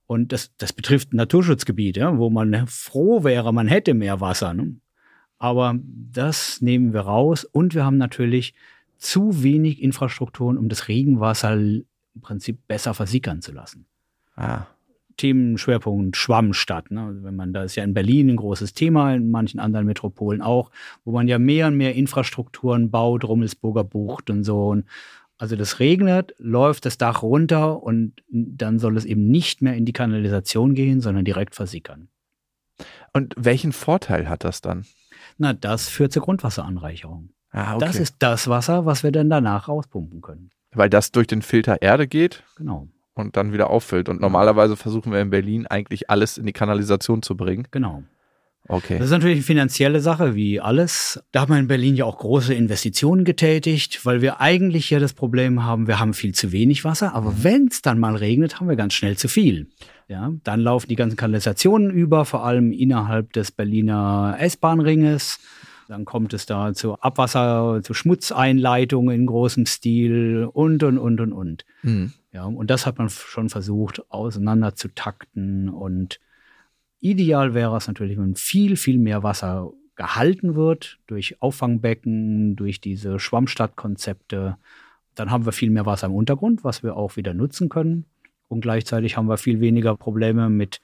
Und 0.07 0.31
das, 0.31 0.55
das 0.57 0.73
betrifft 0.73 1.13
Naturschutzgebiete, 1.13 2.17
wo 2.17 2.31
man 2.31 2.65
froh 2.65 3.23
wäre, 3.23 3.53
man 3.53 3.67
hätte 3.67 3.93
mehr 3.93 4.21
Wasser. 4.21 4.55
Ne? 4.55 4.77
Aber 5.37 5.75
das 5.83 6.61
nehmen 6.61 6.93
wir 6.93 7.01
raus 7.01 7.43
und 7.43 7.75
wir 7.75 7.85
haben 7.85 7.97
natürlich 7.97 8.55
zu 9.01 9.43
wenig 9.43 9.81
Infrastrukturen, 9.81 10.57
um 10.57 10.69
das 10.69 10.87
Regenwasser 10.87 11.53
im 11.55 11.85
Prinzip 12.21 12.67
besser 12.67 12.93
versickern 12.93 13.41
zu 13.41 13.51
lassen. 13.51 13.87
Ah. 14.35 14.67
Themenschwerpunkt 15.17 16.15
Schwammstadt. 16.15 16.91
Ne? 16.91 17.19
Wenn 17.21 17.35
man, 17.35 17.51
da 17.51 17.63
ist 17.63 17.75
ja 17.75 17.83
in 17.83 17.93
Berlin 17.93 18.29
ein 18.29 18.35
großes 18.37 18.73
Thema, 18.73 19.13
in 19.13 19.29
manchen 19.29 19.59
anderen 19.59 19.85
Metropolen 19.85 20.41
auch, 20.41 20.71
wo 21.03 21.11
man 21.11 21.27
ja 21.27 21.39
mehr 21.39 21.67
und 21.67 21.77
mehr 21.77 21.95
Infrastrukturen 21.95 22.91
baut, 22.91 23.23
Rummelsburger 23.23 23.83
Bucht 23.83 24.29
und 24.29 24.43
so. 24.43 24.69
Und 24.69 24.85
also 25.37 25.55
das 25.55 25.79
regnet, 25.79 26.35
läuft 26.37 26.85
das 26.85 26.97
Dach 26.97 27.23
runter 27.23 27.81
und 27.81 28.13
dann 28.29 28.77
soll 28.77 28.97
es 28.97 29.05
eben 29.05 29.27
nicht 29.27 29.61
mehr 29.61 29.75
in 29.75 29.85
die 29.85 29.93
Kanalisation 29.93 30.75
gehen, 30.75 31.01
sondern 31.01 31.25
direkt 31.25 31.55
versickern. 31.55 32.07
Und 33.13 33.33
welchen 33.37 33.71
Vorteil 33.71 34.29
hat 34.29 34.43
das 34.43 34.61
dann? 34.61 34.85
Na, 35.37 35.53
das 35.53 35.89
führt 35.89 36.13
zur 36.13 36.21
Grundwasseranreicherung. 36.21 37.29
Ah, 37.51 37.75
okay. 37.75 37.85
Das 37.85 37.95
ist 37.97 38.15
das 38.19 38.47
Wasser, 38.47 38.85
was 38.85 39.03
wir 39.03 39.11
dann 39.11 39.29
danach 39.29 39.67
rauspumpen 39.67 40.21
können. 40.21 40.49
Weil 40.73 40.89
das 40.89 41.11
durch 41.11 41.27
den 41.27 41.41
Filter 41.41 41.81
Erde 41.81 42.07
geht? 42.07 42.43
Genau. 42.55 42.87
Und 43.13 43.35
dann 43.35 43.51
wieder 43.51 43.69
auffüllt. 43.69 44.07
Und 44.07 44.21
normalerweise 44.21 44.77
versuchen 44.77 45.11
wir 45.11 45.19
in 45.19 45.29
Berlin 45.29 45.67
eigentlich 45.67 46.09
alles 46.09 46.37
in 46.37 46.45
die 46.45 46.53
Kanalisation 46.53 47.21
zu 47.21 47.35
bringen. 47.35 47.67
Genau. 47.71 48.03
Okay. 48.67 48.97
Das 48.97 49.07
ist 49.07 49.11
natürlich 49.11 49.37
eine 49.37 49.43
finanzielle 49.43 49.99
Sache, 49.99 50.35
wie 50.35 50.61
alles. 50.61 51.21
Da 51.31 51.41
hat 51.41 51.49
man 51.49 51.59
in 51.59 51.67
Berlin 51.67 51.95
ja 51.95 52.05
auch 52.05 52.19
große 52.19 52.53
Investitionen 52.53 53.25
getätigt, 53.25 54.05
weil 54.05 54.21
wir 54.21 54.39
eigentlich 54.39 54.89
ja 54.89 54.99
das 54.99 55.13
Problem 55.13 55.65
haben, 55.65 55.87
wir 55.87 55.99
haben 55.99 56.13
viel 56.13 56.33
zu 56.33 56.51
wenig 56.51 56.85
Wasser, 56.85 57.13
aber 57.13 57.31
mhm. 57.31 57.43
wenn 57.43 57.67
es 57.67 57.81
dann 57.81 57.99
mal 57.99 58.15
regnet, 58.15 58.59
haben 58.59 58.69
wir 58.69 58.75
ganz 58.75 58.93
schnell 58.93 59.17
zu 59.17 59.27
viel. 59.27 59.67
Ja, 60.07 60.31
dann 60.43 60.59
laufen 60.59 60.87
die 60.89 60.95
ganzen 60.95 61.17
Kanalisationen 61.17 61.89
über, 61.89 62.23
vor 62.23 62.45
allem 62.45 62.71
innerhalb 62.71 63.33
des 63.33 63.51
Berliner 63.51 64.35
S-Bahn-Ringes. 64.39 65.39
Dann 65.91 66.05
kommt 66.05 66.33
es 66.33 66.45
da 66.45 66.73
zu 66.73 66.97
Abwasser, 67.01 67.81
zu 67.83 67.93
Schmutzeinleitungen 67.93 69.13
in 69.13 69.25
großem 69.25 69.65
Stil 69.65 70.47
und, 70.53 70.81
und, 70.83 70.97
und, 70.97 71.19
und, 71.19 71.33
und. 71.33 71.65
Mhm. 71.83 72.13
Ja, 72.31 72.45
und 72.45 72.71
das 72.71 72.85
hat 72.85 72.97
man 72.97 73.09
schon 73.09 73.49
versucht, 73.49 74.01
auseinander 74.09 74.73
zu 74.73 74.87
takten. 74.87 75.67
Und 75.67 76.21
ideal 77.01 77.53
wäre 77.53 77.75
es 77.75 77.89
natürlich, 77.89 78.17
wenn 78.17 78.35
viel, 78.35 78.77
viel 78.77 78.99
mehr 78.99 79.21
Wasser 79.21 79.73
gehalten 79.97 80.55
wird 80.55 80.97
durch 81.07 81.41
Auffangbecken, 81.41 82.55
durch 82.55 82.79
diese 82.79 83.19
Schwammstadtkonzepte. 83.19 84.55
Dann 85.15 85.29
haben 85.29 85.45
wir 85.45 85.51
viel 85.51 85.71
mehr 85.71 85.85
Wasser 85.85 86.07
im 86.07 86.13
Untergrund, 86.13 86.63
was 86.63 86.83
wir 86.83 86.95
auch 86.95 87.17
wieder 87.17 87.33
nutzen 87.33 87.67
können. 87.67 88.05
Und 88.47 88.61
gleichzeitig 88.61 89.17
haben 89.17 89.27
wir 89.27 89.35
viel 89.35 89.59
weniger 89.59 89.97
Probleme 89.97 90.49
mit 90.49 90.79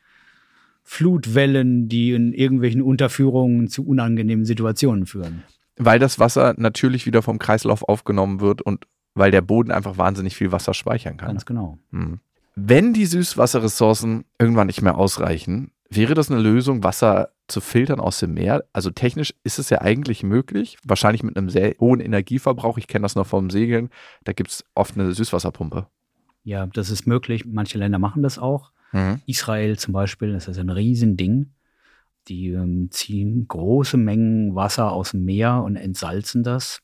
Flutwellen, 0.89 1.89
die 1.89 2.13
in 2.13 2.32
irgendwelchen 2.32 2.82
Unterführungen 2.82 3.67
zu 3.67 3.86
unangenehmen 3.86 4.45
Situationen 4.45 5.06
führen. 5.06 5.43
Weil 5.76 6.00
das 6.00 6.17
Wasser 6.17 6.56
natürlich 6.58 7.06
wieder 7.06 7.21
vom 7.21 7.39
Kreislauf 7.39 7.84
aufgenommen 7.84 8.39
wird 8.39 8.62
und 8.62 8.88
weil 9.13 9.30
der 9.30 9.41
Boden 9.41 9.71
einfach 9.71 9.97
wahnsinnig 9.97 10.38
viel 10.38 10.54
Wasser 10.54 10.73
speichern 10.73 11.17
kann. 11.17 11.28
Ganz 11.28 11.45
genau. 11.45 11.78
Hm. 11.91 12.21
Wenn 12.56 12.93
die 12.93 13.06
Süßwasserressourcen 13.06 14.23
irgendwann 14.39 14.67
nicht 14.67 14.82
mehr 14.82 14.97
ausreichen, 14.97 15.71
wäre 15.89 16.13
das 16.13 16.32
eine 16.32 16.39
Lösung, 16.39 16.86
Wasser 16.86 17.32
zu 17.47 17.60
filtern 17.60 18.00
aus 18.00 18.19
dem 18.19 18.36
Meer? 18.36 18.63
Also 18.71 18.89
technisch 18.89 19.34
ist 19.43 19.60
es 19.60 19.69
ja 19.69 19.82
eigentlich 19.82 20.23
möglich, 20.23 20.78
wahrscheinlich 20.86 21.21
mit 21.21 21.36
einem 21.36 21.50
sehr 21.50 21.76
hohen 21.82 22.00
Energieverbrauch. 22.00 22.78
Ich 22.78 22.88
kenne 22.88 23.04
das 23.04 23.15
noch 23.15 23.28
vom 23.28 23.50
Segeln. 23.50 23.89
Da 24.23 24.32
gibt 24.32 24.52
es 24.52 24.63
oft 24.73 24.95
eine 24.97 25.13
Süßwasserpumpe. 25.13 25.88
Ja, 26.45 26.65
das 26.65 26.89
ist 26.89 27.08
möglich. 27.08 27.43
Manche 27.45 27.78
Länder 27.78 28.00
machen 28.00 28.23
das 28.23 28.39
auch. 28.39 28.71
Mhm. 28.91 29.21
Israel 29.26 29.78
zum 29.78 29.93
Beispiel, 29.93 30.34
das 30.34 30.47
ist 30.47 30.58
ein 30.58 30.69
Riesending. 30.69 31.52
Die 32.28 32.50
ähm, 32.50 32.89
ziehen 32.91 33.47
große 33.47 33.97
Mengen 33.97 34.56
Wasser 34.56 34.91
aus 34.91 35.12
dem 35.12 35.23
Meer 35.26 35.63
und 35.63 35.76
entsalzen 35.76 36.43
das. 36.43 36.82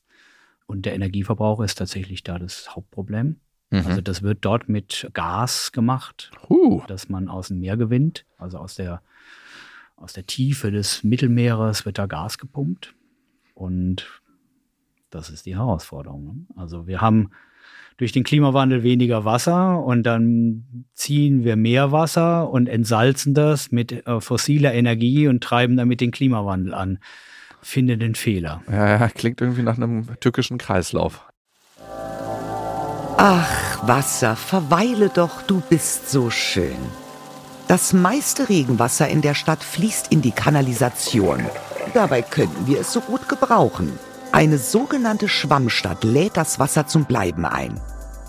Und 0.66 0.86
der 0.86 0.94
Energieverbrauch 0.94 1.60
ist 1.60 1.76
tatsächlich 1.76 2.22
da 2.22 2.38
das 2.38 2.74
Hauptproblem. 2.74 3.36
Mhm. 3.70 3.86
Also 3.86 4.00
das 4.00 4.22
wird 4.22 4.38
dort 4.42 4.68
mit 4.68 5.10
Gas 5.12 5.72
gemacht, 5.72 6.30
uh. 6.48 6.82
das 6.86 7.08
man 7.08 7.28
aus 7.28 7.48
dem 7.48 7.60
Meer 7.60 7.76
gewinnt. 7.76 8.24
Also 8.38 8.58
aus 8.58 8.74
der, 8.76 9.02
aus 9.96 10.12
der 10.12 10.26
Tiefe 10.26 10.70
des 10.70 11.04
Mittelmeeres 11.04 11.84
wird 11.84 11.98
da 11.98 12.06
Gas 12.06 12.38
gepumpt. 12.38 12.94
Und 13.54 14.22
das 15.10 15.30
ist 15.30 15.46
die 15.46 15.56
Herausforderung. 15.56 16.24
Ne? 16.24 16.46
Also 16.56 16.86
wir 16.86 17.00
haben 17.00 17.30
durch 17.96 18.12
den 18.12 18.24
Klimawandel 18.24 18.82
weniger 18.82 19.24
Wasser 19.24 19.82
und 19.82 20.02
dann 20.04 20.86
ziehen 20.94 21.44
wir 21.44 21.56
mehr 21.56 21.92
Wasser 21.92 22.50
und 22.50 22.68
entsalzen 22.68 23.34
das 23.34 23.70
mit 23.70 24.06
äh, 24.06 24.20
fossiler 24.20 24.74
Energie 24.74 25.28
und 25.28 25.42
treiben 25.42 25.76
damit 25.76 26.00
den 26.00 26.10
Klimawandel 26.10 26.74
an. 26.74 26.98
Finde 27.62 27.96
den 27.96 28.14
Fehler. 28.14 28.62
Ja, 28.70 28.98
ja, 28.98 29.08
klingt 29.08 29.40
irgendwie 29.40 29.62
nach 29.62 29.76
einem 29.76 30.06
tückischen 30.20 30.58
Kreislauf. 30.58 31.26
Ach, 33.16 33.88
Wasser, 33.88 34.36
verweile 34.36 35.08
doch, 35.08 35.42
du 35.42 35.62
bist 35.70 36.10
so 36.10 36.30
schön. 36.30 36.76
Das 37.68 37.94
meiste 37.94 38.50
Regenwasser 38.50 39.08
in 39.08 39.22
der 39.22 39.34
Stadt 39.34 39.64
fließt 39.64 40.12
in 40.12 40.20
die 40.20 40.32
Kanalisation. 40.32 41.42
Dabei 41.94 42.20
könnten 42.20 42.66
wir 42.66 42.80
es 42.80 42.92
so 42.92 43.00
gut 43.00 43.28
gebrauchen. 43.28 43.98
Eine 44.34 44.58
sogenannte 44.58 45.28
Schwammstadt 45.28 46.02
lädt 46.02 46.36
das 46.36 46.58
Wasser 46.58 46.88
zum 46.88 47.04
Bleiben 47.04 47.44
ein. 47.44 47.80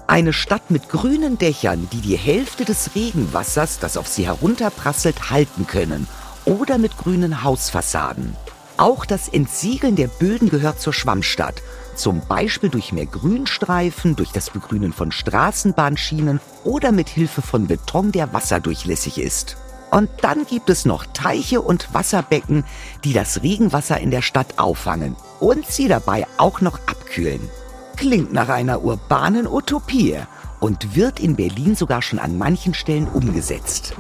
Eine 0.06 0.34
Stadt 0.34 0.70
mit 0.70 0.88
grünen 0.88 1.40
Dächern, 1.40 1.88
die 1.92 2.00
die 2.00 2.16
Hälfte 2.16 2.64
des 2.64 2.94
Regenwassers, 2.94 3.80
das 3.80 3.98
auf 3.98 4.08
sie 4.08 4.28
herunterprasselt, 4.28 5.32
halten 5.32 5.66
können. 5.66 6.06
Oder 6.46 6.78
mit 6.78 6.96
grünen 7.00 7.42
Hausfassaden. 7.42 8.36
Auch 8.78 9.04
das 9.04 9.30
Entsiegeln 9.30 9.96
der 9.96 10.06
Böden 10.06 10.52
gehört 10.52 10.80
zur 10.80 10.94
Schwammstadt. 10.94 11.64
Zum 11.96 12.22
Beispiel 12.28 12.70
durch 12.70 12.94
mehr 12.94 13.08
Grünstreifen, 13.08 14.16
durch 14.16 14.32
das 14.32 14.52
Begrünen 14.52 14.94
von 14.94 15.12
Straßenbahnschienen 15.12 16.40
oder 16.64 16.92
mit 16.92 17.10
Hilfe 17.10 17.42
von 17.42 17.66
Beton, 17.66 18.12
der 18.12 18.32
wasserdurchlässig 18.32 19.18
ist. 19.18 19.58
Und 19.92 20.10
dann 20.22 20.46
gibt 20.46 20.70
es 20.70 20.86
noch 20.86 21.06
Teiche 21.14 21.62
und 21.62 21.94
Wasserbecken, 21.94 22.64
die 23.04 23.14
das 23.14 23.44
Regenwasser 23.44 24.00
in 24.00 24.12
der 24.12 24.22
Stadt 24.22 24.58
auffangen 24.58 25.16
und 25.40 25.66
sie 25.68 25.88
dabei 25.88 26.28
auch 26.38 26.62
noch 26.62 26.80
abkühlen. 26.88 27.50
Klingt 27.96 28.34
nach 28.34 28.50
einer 28.50 28.84
urbanen 28.84 29.48
Utopie 29.48 30.18
und 30.60 30.96
wird 30.96 31.20
in 31.20 31.36
Berlin 31.36 31.76
sogar 31.76 32.02
schon 32.02 32.20
an 32.20 32.38
manchen 32.38 32.74
Stellen 32.74 33.08
umgesetzt. 33.08 33.94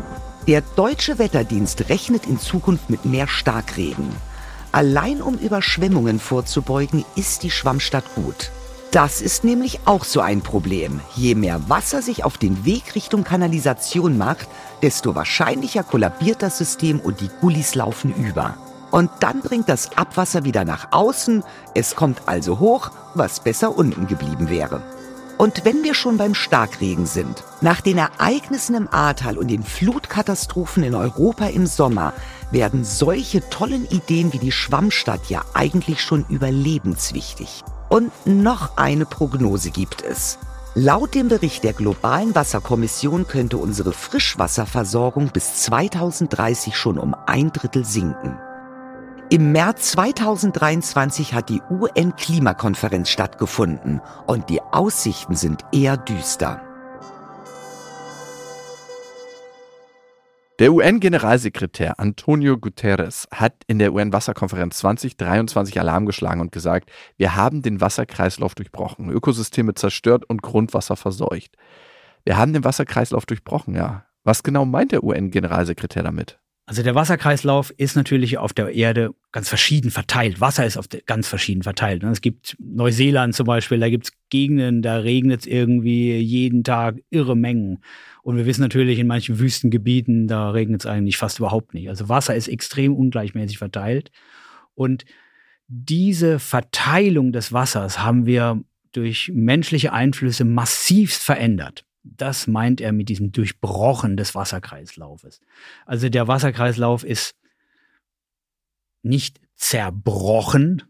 Der 0.47 0.61
deutsche 0.75 1.17
Wetterdienst 1.17 1.89
rechnet 1.89 2.25
in 2.25 2.39
Zukunft 2.39 2.89
mit 2.89 3.05
mehr 3.05 3.27
Starkregen. 3.27 4.09
Allein 4.71 5.21
um 5.21 5.35
Überschwemmungen 5.35 6.19
vorzubeugen, 6.19 7.05
ist 7.15 7.43
die 7.43 7.51
Schwammstadt 7.51 8.03
gut. 8.15 8.51
Das 8.91 9.21
ist 9.21 9.43
nämlich 9.43 9.81
auch 9.85 10.05
so 10.05 10.21
ein 10.21 10.41
Problem. 10.41 11.01
Je 11.15 11.35
mehr 11.35 11.69
Wasser 11.69 12.01
sich 12.01 12.23
auf 12.23 12.37
den 12.37 12.63
Weg 12.63 12.95
Richtung 12.95 13.23
Kanalisation 13.23 14.17
macht, 14.17 14.47
desto 14.81 15.15
wahrscheinlicher 15.15 15.83
kollabiert 15.83 16.41
das 16.41 16.57
System 16.57 16.99
und 16.99 17.19
die 17.19 17.29
Gullis 17.41 17.75
laufen 17.75 18.13
über. 18.15 18.55
Und 18.91 19.09
dann 19.19 19.41
bringt 19.41 19.67
das 19.67 19.97
Abwasser 19.97 20.45
wieder 20.45 20.63
nach 20.63 20.87
außen, 20.91 21.43
es 21.73 21.97
kommt 21.97 22.21
also 22.27 22.59
hoch, 22.59 22.91
was 23.13 23.41
besser 23.41 23.77
unten 23.77 24.07
geblieben 24.07 24.49
wäre. 24.49 24.81
Und 25.37 25.65
wenn 25.65 25.83
wir 25.83 25.93
schon 25.93 26.15
beim 26.15 26.33
Starkregen 26.33 27.05
sind, 27.05 27.43
nach 27.59 27.81
den 27.81 27.97
Ereignissen 27.97 28.75
im 28.75 28.87
Ahrtal 28.87 29.37
und 29.37 29.49
den 29.49 29.63
Flutkatastrophen 29.63 30.83
in 30.83 30.95
Europa 30.95 31.47
im 31.47 31.65
Sommer 31.65 32.13
werden 32.51 32.85
solche 32.85 33.41
tollen 33.49 33.85
Ideen 33.89 34.31
wie 34.31 34.39
die 34.39 34.53
Schwammstadt 34.53 35.29
ja 35.29 35.43
eigentlich 35.53 36.01
schon 36.01 36.25
überlebenswichtig. 36.29 37.65
Und 37.89 38.11
noch 38.25 38.77
eine 38.77 39.05
Prognose 39.05 39.71
gibt 39.71 40.01
es. 40.03 40.37
Laut 40.73 41.15
dem 41.15 41.29
Bericht 41.29 41.63
der 41.63 41.73
Globalen 41.73 42.35
Wasserkommission 42.35 43.27
könnte 43.27 43.57
unsere 43.57 43.93
Frischwasserversorgung 43.93 45.29
bis 45.29 45.63
2030 45.63 46.75
schon 46.75 46.97
um 46.97 47.15
ein 47.27 47.53
Drittel 47.53 47.85
sinken. 47.85 48.37
Im 49.29 49.53
März 49.53 49.91
2023 49.91 51.33
hat 51.33 51.49
die 51.49 51.61
UN-Klimakonferenz 51.69 53.09
stattgefunden 53.09 54.01
und 54.27 54.49
die 54.49 54.61
Aussichten 54.61 55.35
sind 55.35 55.63
eher 55.71 55.97
düster. 55.97 56.61
Der 60.57 60.71
UN-Generalsekretär 60.71 61.99
Antonio 61.99 62.57
Guterres 62.57 63.27
hat 63.29 63.55
in 63.67 63.77
der 63.77 63.93
UN-Wasserkonferenz 63.93 64.77
2023 64.77 65.77
Alarm 65.81 66.05
geschlagen 66.05 66.39
und 66.39 66.53
gesagt, 66.53 66.89
wir 67.17 67.35
haben 67.35 67.61
den 67.61 67.81
Wasserkreislauf 67.81 68.55
durchbrochen, 68.55 69.09
Ökosysteme 69.09 69.73
zerstört 69.73 70.23
und 70.23 70.41
Grundwasser 70.41 70.95
verseucht. 70.95 71.57
Wir 72.23 72.37
haben 72.37 72.53
den 72.53 72.63
Wasserkreislauf 72.63 73.25
durchbrochen, 73.25 73.75
ja. 73.75 74.05
Was 74.23 74.43
genau 74.43 74.63
meint 74.63 74.93
der 74.93 75.03
UN-Generalsekretär 75.03 76.03
damit? 76.03 76.39
Also 76.67 76.81
der 76.81 76.95
Wasserkreislauf 76.95 77.71
ist 77.77 77.95
natürlich 77.95 78.39
auf 78.39 78.51
der 78.51 78.73
Erde 78.73 79.13
ganz 79.31 79.49
verschieden 79.49 79.91
verteilt. 79.91 80.41
Wasser 80.41 80.65
ist 80.65 80.77
auf 80.77 80.87
ganz 81.05 81.27
verschieden 81.27 81.61
verteilt. 81.61 82.03
Es 82.03 82.21
gibt 82.21 82.55
Neuseeland 82.59 83.35
zum 83.35 83.45
Beispiel, 83.45 83.79
da 83.79 83.89
gibt 83.89 84.05
es 84.05 84.13
Gegenden, 84.31 84.81
da 84.81 84.97
regnet 84.97 85.41
es 85.41 85.45
irgendwie 85.45 86.17
jeden 86.17 86.63
Tag 86.63 86.95
irre 87.11 87.35
Mengen. 87.35 87.83
Und 88.25 88.37
wir 88.37 88.47
wissen 88.47 88.61
natürlich, 88.61 88.97
in 88.97 89.05
manchen 89.05 89.37
Wüstengebieten, 89.37 90.27
da 90.27 90.49
regnet 90.49 90.81
es 90.81 90.87
eigentlich 90.87 91.15
fast 91.15 91.37
überhaupt 91.37 91.75
nicht. 91.75 91.89
Also 91.89 92.09
Wasser 92.09 92.35
ist 92.35 92.47
extrem 92.47 92.95
ungleichmäßig 92.95 93.59
verteilt. 93.59 94.09
Und 94.73 95.05
diese 95.67 96.39
Verteilung 96.39 97.33
des 97.33 97.53
Wassers 97.53 97.99
haben 97.99 98.25
wir 98.25 98.63
durch 98.93 99.29
menschliche 99.31 99.93
Einflüsse 99.93 100.43
massivst 100.43 101.21
verändert. 101.21 101.85
Das 102.01 102.47
meint 102.47 102.81
er 102.81 102.93
mit 102.93 103.09
diesem 103.09 103.31
Durchbrochen 103.31 104.17
des 104.17 104.33
Wasserkreislaufes. 104.33 105.39
Also 105.85 106.09
der 106.09 106.27
Wasserkreislauf 106.27 107.03
ist 107.03 107.35
nicht 109.03 109.39
zerbrochen, 109.55 110.81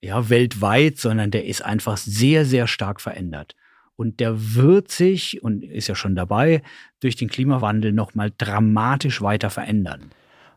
ja, 0.00 0.30
weltweit, 0.30 0.96
sondern 0.96 1.30
der 1.30 1.44
ist 1.44 1.62
einfach 1.62 1.98
sehr, 1.98 2.46
sehr 2.46 2.66
stark 2.66 3.02
verändert. 3.02 3.54
Und 3.96 4.20
der 4.20 4.54
wird 4.54 4.90
sich, 4.90 5.42
und 5.42 5.64
ist 5.64 5.88
ja 5.88 5.94
schon 5.94 6.16
dabei, 6.16 6.62
durch 7.00 7.16
den 7.16 7.28
Klimawandel 7.28 7.92
nochmal 7.92 8.32
dramatisch 8.36 9.22
weiter 9.22 9.50
verändern. 9.50 10.10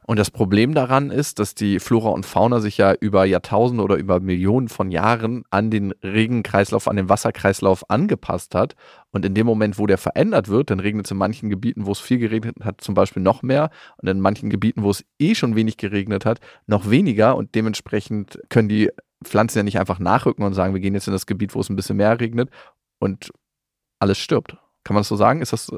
Und 0.09 0.17
das 0.17 0.31
Problem 0.31 0.73
daran 0.73 1.11
ist, 1.11 1.37
dass 1.37 1.53
die 1.53 1.81
Flora 1.81 2.11
und 2.11 2.25
Fauna 2.25 2.61
sich 2.61 2.77
ja 2.77 2.93
über 2.93 3.25
Jahrtausende 3.25 3.83
oder 3.83 3.97
über 3.97 4.21
Millionen 4.21 4.69
von 4.69 4.89
Jahren 4.89 5.43
an 5.49 5.69
den 5.69 5.91
Regenkreislauf, 6.01 6.87
an 6.87 6.95
den 6.95 7.09
Wasserkreislauf 7.09 7.89
angepasst 7.89 8.55
hat. 8.55 8.75
Und 9.11 9.25
in 9.25 9.33
dem 9.33 9.45
Moment, 9.45 9.77
wo 9.77 9.85
der 9.85 9.97
verändert 9.97 10.47
wird, 10.47 10.69
dann 10.69 10.79
regnet 10.79 11.07
es 11.07 11.11
in 11.11 11.17
manchen 11.17 11.49
Gebieten, 11.49 11.85
wo 11.85 11.91
es 11.91 11.99
viel 11.99 12.19
geregnet 12.19 12.55
hat, 12.63 12.79
zum 12.79 12.95
Beispiel 12.95 13.21
noch 13.21 13.43
mehr. 13.43 13.69
Und 13.97 14.07
in 14.07 14.21
manchen 14.21 14.49
Gebieten, 14.49 14.81
wo 14.81 14.91
es 14.91 15.03
eh 15.19 15.35
schon 15.35 15.57
wenig 15.57 15.75
geregnet 15.75 16.23
hat, 16.25 16.39
noch 16.67 16.89
weniger. 16.89 17.35
Und 17.35 17.53
dementsprechend 17.53 18.39
können 18.47 18.69
die 18.69 18.89
Pflanzen 19.25 19.57
ja 19.57 19.63
nicht 19.63 19.77
einfach 19.77 19.99
nachrücken 19.99 20.45
und 20.45 20.53
sagen, 20.53 20.73
wir 20.73 20.79
gehen 20.79 20.93
jetzt 20.93 21.07
in 21.07 21.13
das 21.13 21.25
Gebiet, 21.25 21.53
wo 21.53 21.59
es 21.59 21.69
ein 21.69 21.75
bisschen 21.75 21.97
mehr 21.97 22.17
regnet 22.17 22.49
und 22.99 23.31
alles 23.99 24.17
stirbt. 24.17 24.57
Kann 24.83 24.93
man 24.93 25.01
das 25.01 25.07
so 25.07 25.15
sagen? 25.15 25.41
Ist 25.41 25.53
das 25.53 25.71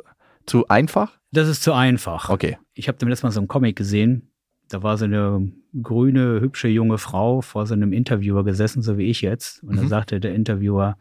zu 0.45 0.67
einfach? 0.67 1.19
Das 1.31 1.47
ist 1.47 1.63
zu 1.63 1.73
einfach. 1.73 2.29
Okay. 2.29 2.57
Ich 2.73 2.87
habe 2.87 2.97
dem 2.97 3.09
letztes 3.09 3.23
Mal 3.23 3.31
so 3.31 3.39
einen 3.39 3.47
Comic 3.47 3.75
gesehen. 3.75 4.31
Da 4.67 4.83
war 4.83 4.97
so 4.97 5.05
eine 5.05 5.51
grüne, 5.81 6.41
hübsche 6.41 6.67
junge 6.67 6.97
Frau 6.97 7.41
vor 7.41 7.65
so 7.65 7.73
einem 7.73 7.93
Interviewer 7.93 8.43
gesessen, 8.43 8.81
so 8.81 8.97
wie 8.97 9.09
ich 9.09 9.21
jetzt. 9.21 9.63
Und 9.63 9.71
mhm. 9.71 9.75
dann 9.77 9.87
sagte 9.87 10.19
der 10.19 10.33
Interviewer, 10.33 10.97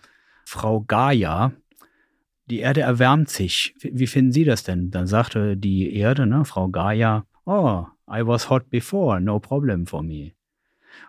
Frau 0.46 0.80
Gaia, 0.80 1.52
die 2.46 2.60
Erde 2.60 2.80
erwärmt 2.80 3.28
sich. 3.28 3.74
Wie 3.80 4.06
finden 4.06 4.32
Sie 4.32 4.44
das 4.44 4.62
denn? 4.62 4.90
Dann 4.90 5.06
sagte 5.06 5.56
die 5.56 5.94
Erde, 5.94 6.26
ne, 6.26 6.44
Frau 6.44 6.68
Gaia, 6.68 7.26
oh, 7.44 7.84
I 8.10 8.26
was 8.26 8.48
hot 8.48 8.70
before, 8.70 9.20
no 9.20 9.38
problem 9.38 9.86
for 9.86 10.02
me. 10.02 10.32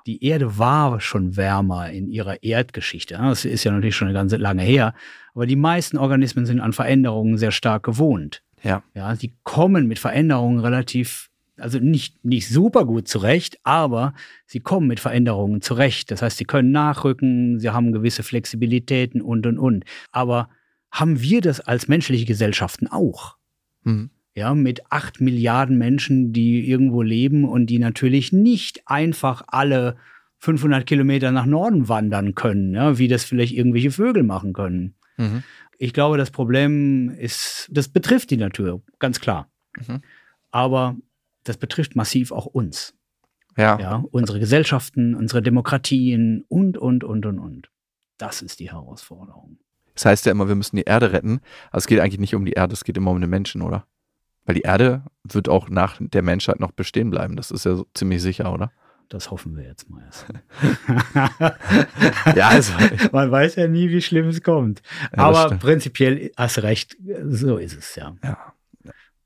Die 0.05 0.23
Erde 0.23 0.57
war 0.57 0.99
schon 0.99 1.35
wärmer 1.37 1.89
in 1.89 2.07
ihrer 2.07 2.43
Erdgeschichte. 2.43 3.15
Das 3.15 3.45
ist 3.45 3.63
ja 3.63 3.71
natürlich 3.71 3.95
schon 3.95 4.07
eine 4.07 4.17
ganze 4.17 4.37
lange 4.37 4.63
her. 4.63 4.93
Aber 5.33 5.45
die 5.45 5.55
meisten 5.55 5.97
Organismen 5.97 6.45
sind 6.45 6.59
an 6.59 6.73
Veränderungen 6.73 7.37
sehr 7.37 7.51
stark 7.51 7.83
gewohnt. 7.83 8.43
Ja. 8.63 8.83
Ja, 8.93 9.15
sie 9.15 9.33
kommen 9.43 9.87
mit 9.87 9.99
Veränderungen 9.99 10.59
relativ, 10.59 11.29
also 11.57 11.79
nicht, 11.79 12.23
nicht 12.25 12.49
super 12.49 12.85
gut 12.85 13.07
zurecht, 13.07 13.57
aber 13.63 14.13
sie 14.45 14.59
kommen 14.59 14.87
mit 14.87 14.99
Veränderungen 14.99 15.61
zurecht. 15.61 16.11
Das 16.11 16.21
heißt, 16.21 16.37
sie 16.37 16.45
können 16.45 16.71
nachrücken, 16.71 17.59
sie 17.59 17.69
haben 17.69 17.91
gewisse 17.91 18.23
Flexibilitäten 18.23 19.21
und, 19.21 19.45
und, 19.45 19.57
und. 19.57 19.85
Aber 20.11 20.49
haben 20.91 21.21
wir 21.21 21.41
das 21.41 21.59
als 21.61 21.87
menschliche 21.87 22.25
Gesellschaften 22.25 22.87
auch? 22.87 23.37
Mhm. 23.83 24.09
Ja, 24.39 24.55
mit 24.55 24.89
acht 24.89 25.19
Milliarden 25.19 25.77
Menschen, 25.77 26.31
die 26.31 26.65
irgendwo 26.65 27.01
leben 27.01 27.43
und 27.43 27.65
die 27.65 27.77
natürlich 27.77 28.31
nicht 28.31 28.87
einfach 28.87 29.43
alle 29.47 29.97
500 30.37 30.85
Kilometer 30.85 31.31
nach 31.33 31.45
Norden 31.45 31.89
wandern 31.89 32.35
können, 32.35 32.73
ja, 32.73 32.97
wie 32.97 33.09
das 33.09 33.25
vielleicht 33.25 33.53
irgendwelche 33.53 33.91
Vögel 33.91 34.23
machen 34.23 34.53
können. 34.53 34.95
Mhm. 35.17 35.43
Ich 35.77 35.91
glaube, 35.91 36.17
das 36.17 36.31
Problem 36.31 37.09
ist, 37.09 37.67
das 37.69 37.89
betrifft 37.89 38.31
die 38.31 38.37
Natur, 38.37 38.81
ganz 38.99 39.19
klar. 39.19 39.49
Mhm. 39.77 40.01
Aber 40.51 40.95
das 41.43 41.57
betrifft 41.57 41.97
massiv 41.97 42.31
auch 42.31 42.45
uns. 42.45 42.93
Ja. 43.57 43.77
Ja, 43.77 44.05
unsere 44.11 44.39
Gesellschaften, 44.39 45.15
unsere 45.15 45.41
Demokratien 45.41 46.45
und, 46.47 46.77
und, 46.77 47.03
und, 47.03 47.25
und, 47.25 47.39
und. 47.39 47.69
Das 48.17 48.41
ist 48.41 48.61
die 48.61 48.71
Herausforderung. 48.71 49.57
Das 49.95 50.05
heißt 50.05 50.25
ja 50.27 50.31
immer, 50.31 50.47
wir 50.47 50.55
müssen 50.55 50.77
die 50.77 50.83
Erde 50.83 51.11
retten. 51.11 51.41
Aber 51.71 51.79
es 51.79 51.87
geht 51.87 51.99
eigentlich 51.99 52.21
nicht 52.21 52.35
um 52.35 52.45
die 52.45 52.53
Erde, 52.53 52.71
es 52.71 52.85
geht 52.85 52.95
immer 52.95 53.11
um 53.11 53.19
den 53.19 53.29
Menschen, 53.29 53.61
oder? 53.61 53.85
Weil 54.49 54.55
die 54.55 54.61
Erde 54.61 55.03
wird 55.23 55.47
auch 55.47 55.69
nach 55.69 55.97
der 55.99 56.23
Menschheit 56.23 56.59
noch 56.59 56.71
bestehen 56.71 57.11
bleiben. 57.11 57.35
Das 57.35 57.51
ist 57.51 57.65
ja 57.65 57.75
so 57.75 57.85
ziemlich 57.93 58.19
sicher, 58.19 58.51
oder? 58.51 58.71
Das 59.07 59.29
hoffen 59.29 59.55
wir 59.55 59.63
jetzt 59.63 59.87
mal 59.91 60.01
erst. 60.03 60.25
Ja, 62.35 62.47
also. 62.47 62.73
Man 63.11 63.29
weiß 63.29 63.57
ja 63.57 63.67
nie, 63.67 63.91
wie 63.91 64.01
schlimm 64.01 64.29
es 64.29 64.41
kommt. 64.41 64.81
Ja, 65.15 65.25
Aber 65.25 65.55
prinzipiell 65.57 66.31
hast 66.35 66.63
recht, 66.63 66.97
so 67.25 67.57
ist 67.57 67.77
es 67.77 67.95
ja. 67.95 68.15
Ja. 68.23 68.39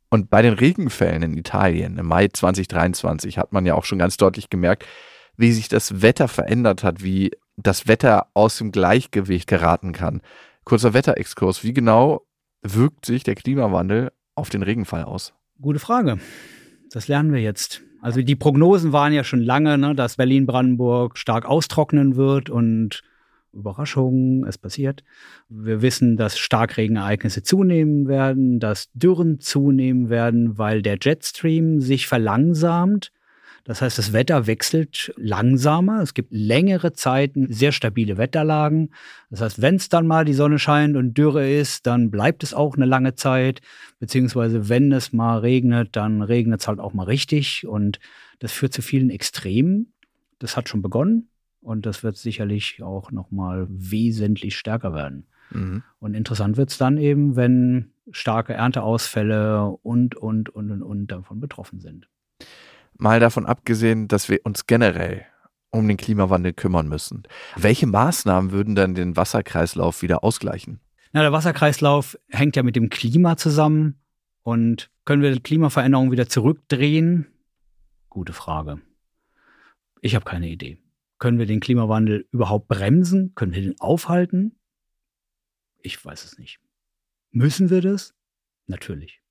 Und 0.10 0.30
bei 0.30 0.42
den 0.42 0.56
Regenfällen 0.56 1.24
in 1.24 1.38
Italien 1.38 1.98
im 1.98 2.08
Mai 2.08 2.28
2023 2.28 3.38
hat 3.38 3.54
man 3.54 3.66
ja 3.66 3.76
auch 3.76 3.86
schon 3.86 4.00
ganz 4.00 4.18
deutlich 4.18 4.50
gemerkt, 4.50 4.86
wie 5.38 5.54
sich 5.54 5.70
das 5.70 6.02
Wetter 6.02 6.28
verändert 6.28 6.84
hat, 6.84 7.02
wie 7.02 7.32
das 7.56 7.88
Wetter 7.88 8.28
aus 8.34 8.58
dem 8.58 8.74
Gleichgewicht 8.74 9.48
geraten 9.48 9.94
kann. 9.94 10.20
Kurzer 10.66 10.94
Wetterexkurs. 10.94 11.64
Wie 11.64 11.72
genau 11.72 12.28
wirkt 12.62 13.06
sich 13.06 13.24
der 13.24 13.36
Klimawandel 13.36 14.12
auf 14.36 14.50
den 14.50 14.64
Regenfall 14.64 15.04
aus? 15.04 15.34
Gute 15.62 15.80
Frage. 15.80 16.20
Das 16.92 17.08
lernen 17.08 17.34
wir 17.34 17.42
jetzt. 17.42 17.82
Also 18.02 18.22
die 18.22 18.36
Prognosen 18.36 18.92
waren 18.92 19.14
ja 19.14 19.24
schon 19.24 19.42
lange, 19.42 19.78
ne, 19.78 19.96
dass 19.96 20.18
Berlin-Brandenburg 20.18 21.18
stark 21.18 21.46
austrocknen 21.46 22.16
wird 22.16 22.50
und 22.50 23.02
Überraschung, 23.54 24.46
es 24.46 24.58
passiert. 24.58 25.04
Wir 25.48 25.82
wissen, 25.82 26.18
dass 26.18 26.38
Starkregenereignisse 26.38 27.44
zunehmen 27.44 28.08
werden, 28.08 28.60
dass 28.60 28.92
Dürren 28.94 29.40
zunehmen 29.40 30.10
werden, 30.10 30.58
weil 30.58 30.82
der 30.82 30.98
Jetstream 31.02 31.80
sich 31.80 32.08
verlangsamt. 32.08 33.12
Das 33.66 33.82
heißt, 33.82 33.98
das 33.98 34.12
Wetter 34.12 34.46
wechselt 34.46 35.14
langsamer. 35.16 36.02
Es 36.02 36.14
gibt 36.14 36.34
längere 36.34 36.92
Zeiten, 36.92 37.52
sehr 37.52 37.72
stabile 37.72 38.18
Wetterlagen. 38.18 38.92
Das 39.30 39.40
heißt, 39.40 39.62
wenn 39.62 39.76
es 39.76 39.88
dann 39.88 40.06
mal 40.06 40.26
die 40.26 40.34
Sonne 40.34 40.60
scheint 40.60 40.98
und 40.98 41.14
Dürre 41.18 41.50
ist, 41.50 41.88
dann 41.88 42.12
bleibt 42.12 42.44
es 42.44 42.54
auch 42.54 42.76
eine 42.76 42.86
lange 42.86 43.16
Zeit. 43.16 43.62
Beziehungsweise, 44.00 44.68
wenn 44.68 44.92
es 44.92 45.14
mal 45.14 45.40
regnet, 45.40 45.96
dann 45.96 46.22
regnet 46.22 46.60
es 46.60 46.68
halt 46.68 46.80
auch 46.80 46.94
mal 46.94 47.06
richtig. 47.06 47.66
Und 47.66 48.00
das 48.40 48.52
führt 48.52 48.74
zu 48.74 48.82
vielen 48.82 49.10
Extremen. 49.10 49.94
Das 50.40 50.58
hat 50.58 50.68
schon 50.68 50.82
begonnen. 50.82 51.30
Und 51.62 51.86
das 51.86 52.04
wird 52.04 52.18
sicherlich 52.18 52.84
auch 52.84 53.12
noch 53.12 53.32
mal 53.32 53.68
wesentlich 53.70 54.58
stärker 54.58 54.94
werden. 54.94 55.28
Mhm. 55.52 55.84
Und 56.00 56.16
interessant 56.16 56.58
wird 56.58 56.70
es 56.70 56.78
dann 56.78 56.98
eben, 56.98 57.38
wenn 57.38 57.94
starke 58.12 58.54
Ernteausfälle 58.54 59.68
und, 59.82 60.16
und, 60.18 60.50
und, 60.50 60.70
und, 60.70 60.82
und 60.82 61.08
davon 61.08 61.40
betroffen 61.40 61.80
sind. 61.80 62.10
Mal 62.98 63.20
davon 63.20 63.46
abgesehen, 63.46 64.08
dass 64.08 64.30
wir 64.30 64.40
uns 64.44 64.68
generell 64.68 65.26
um 65.72 65.88
den 65.88 65.98
Klimawandel 65.98 66.54
kümmern 66.54 66.88
müssen. 66.88 67.24
Welche 67.56 67.88
Maßnahmen 67.88 68.52
würden 68.52 68.76
dann 68.76 68.94
den 68.94 69.18
Wasserkreislauf 69.18 70.02
wieder 70.02 70.24
ausgleichen? 70.24 70.80
Na, 71.12 71.22
der 71.22 71.32
Wasserkreislauf 71.32 72.18
hängt 72.30 72.56
ja 72.56 72.64
mit 72.64 72.76
dem 72.76 72.90
Klima 72.90 73.38
zusammen. 73.38 74.00
Und 74.44 74.92
können 75.06 75.22
wir 75.22 75.32
die 75.32 75.42
Klimaveränderung 75.42 76.12
wieder 76.12 76.28
zurückdrehen? 76.28 77.28
Gute 78.10 78.34
Frage. 78.34 78.82
Ich 80.02 80.16
habe 80.16 80.26
keine 80.26 80.50
Idee. 80.50 80.80
Können 81.18 81.40
wir 81.40 81.46
den 81.46 81.62
Klimawandel 81.62 82.28
überhaupt 82.32 82.68
bremsen? 82.68 83.34
Können 83.36 83.54
wir 83.54 83.62
den 83.62 83.80
aufhalten? 83.80 84.60
Ich 85.80 86.04
weiß 86.04 86.26
es 86.26 86.38
nicht. 86.38 86.60
Müssen 87.32 87.70
wir 87.70 87.82
das? 87.82 88.14
Natürlich. 88.68 89.23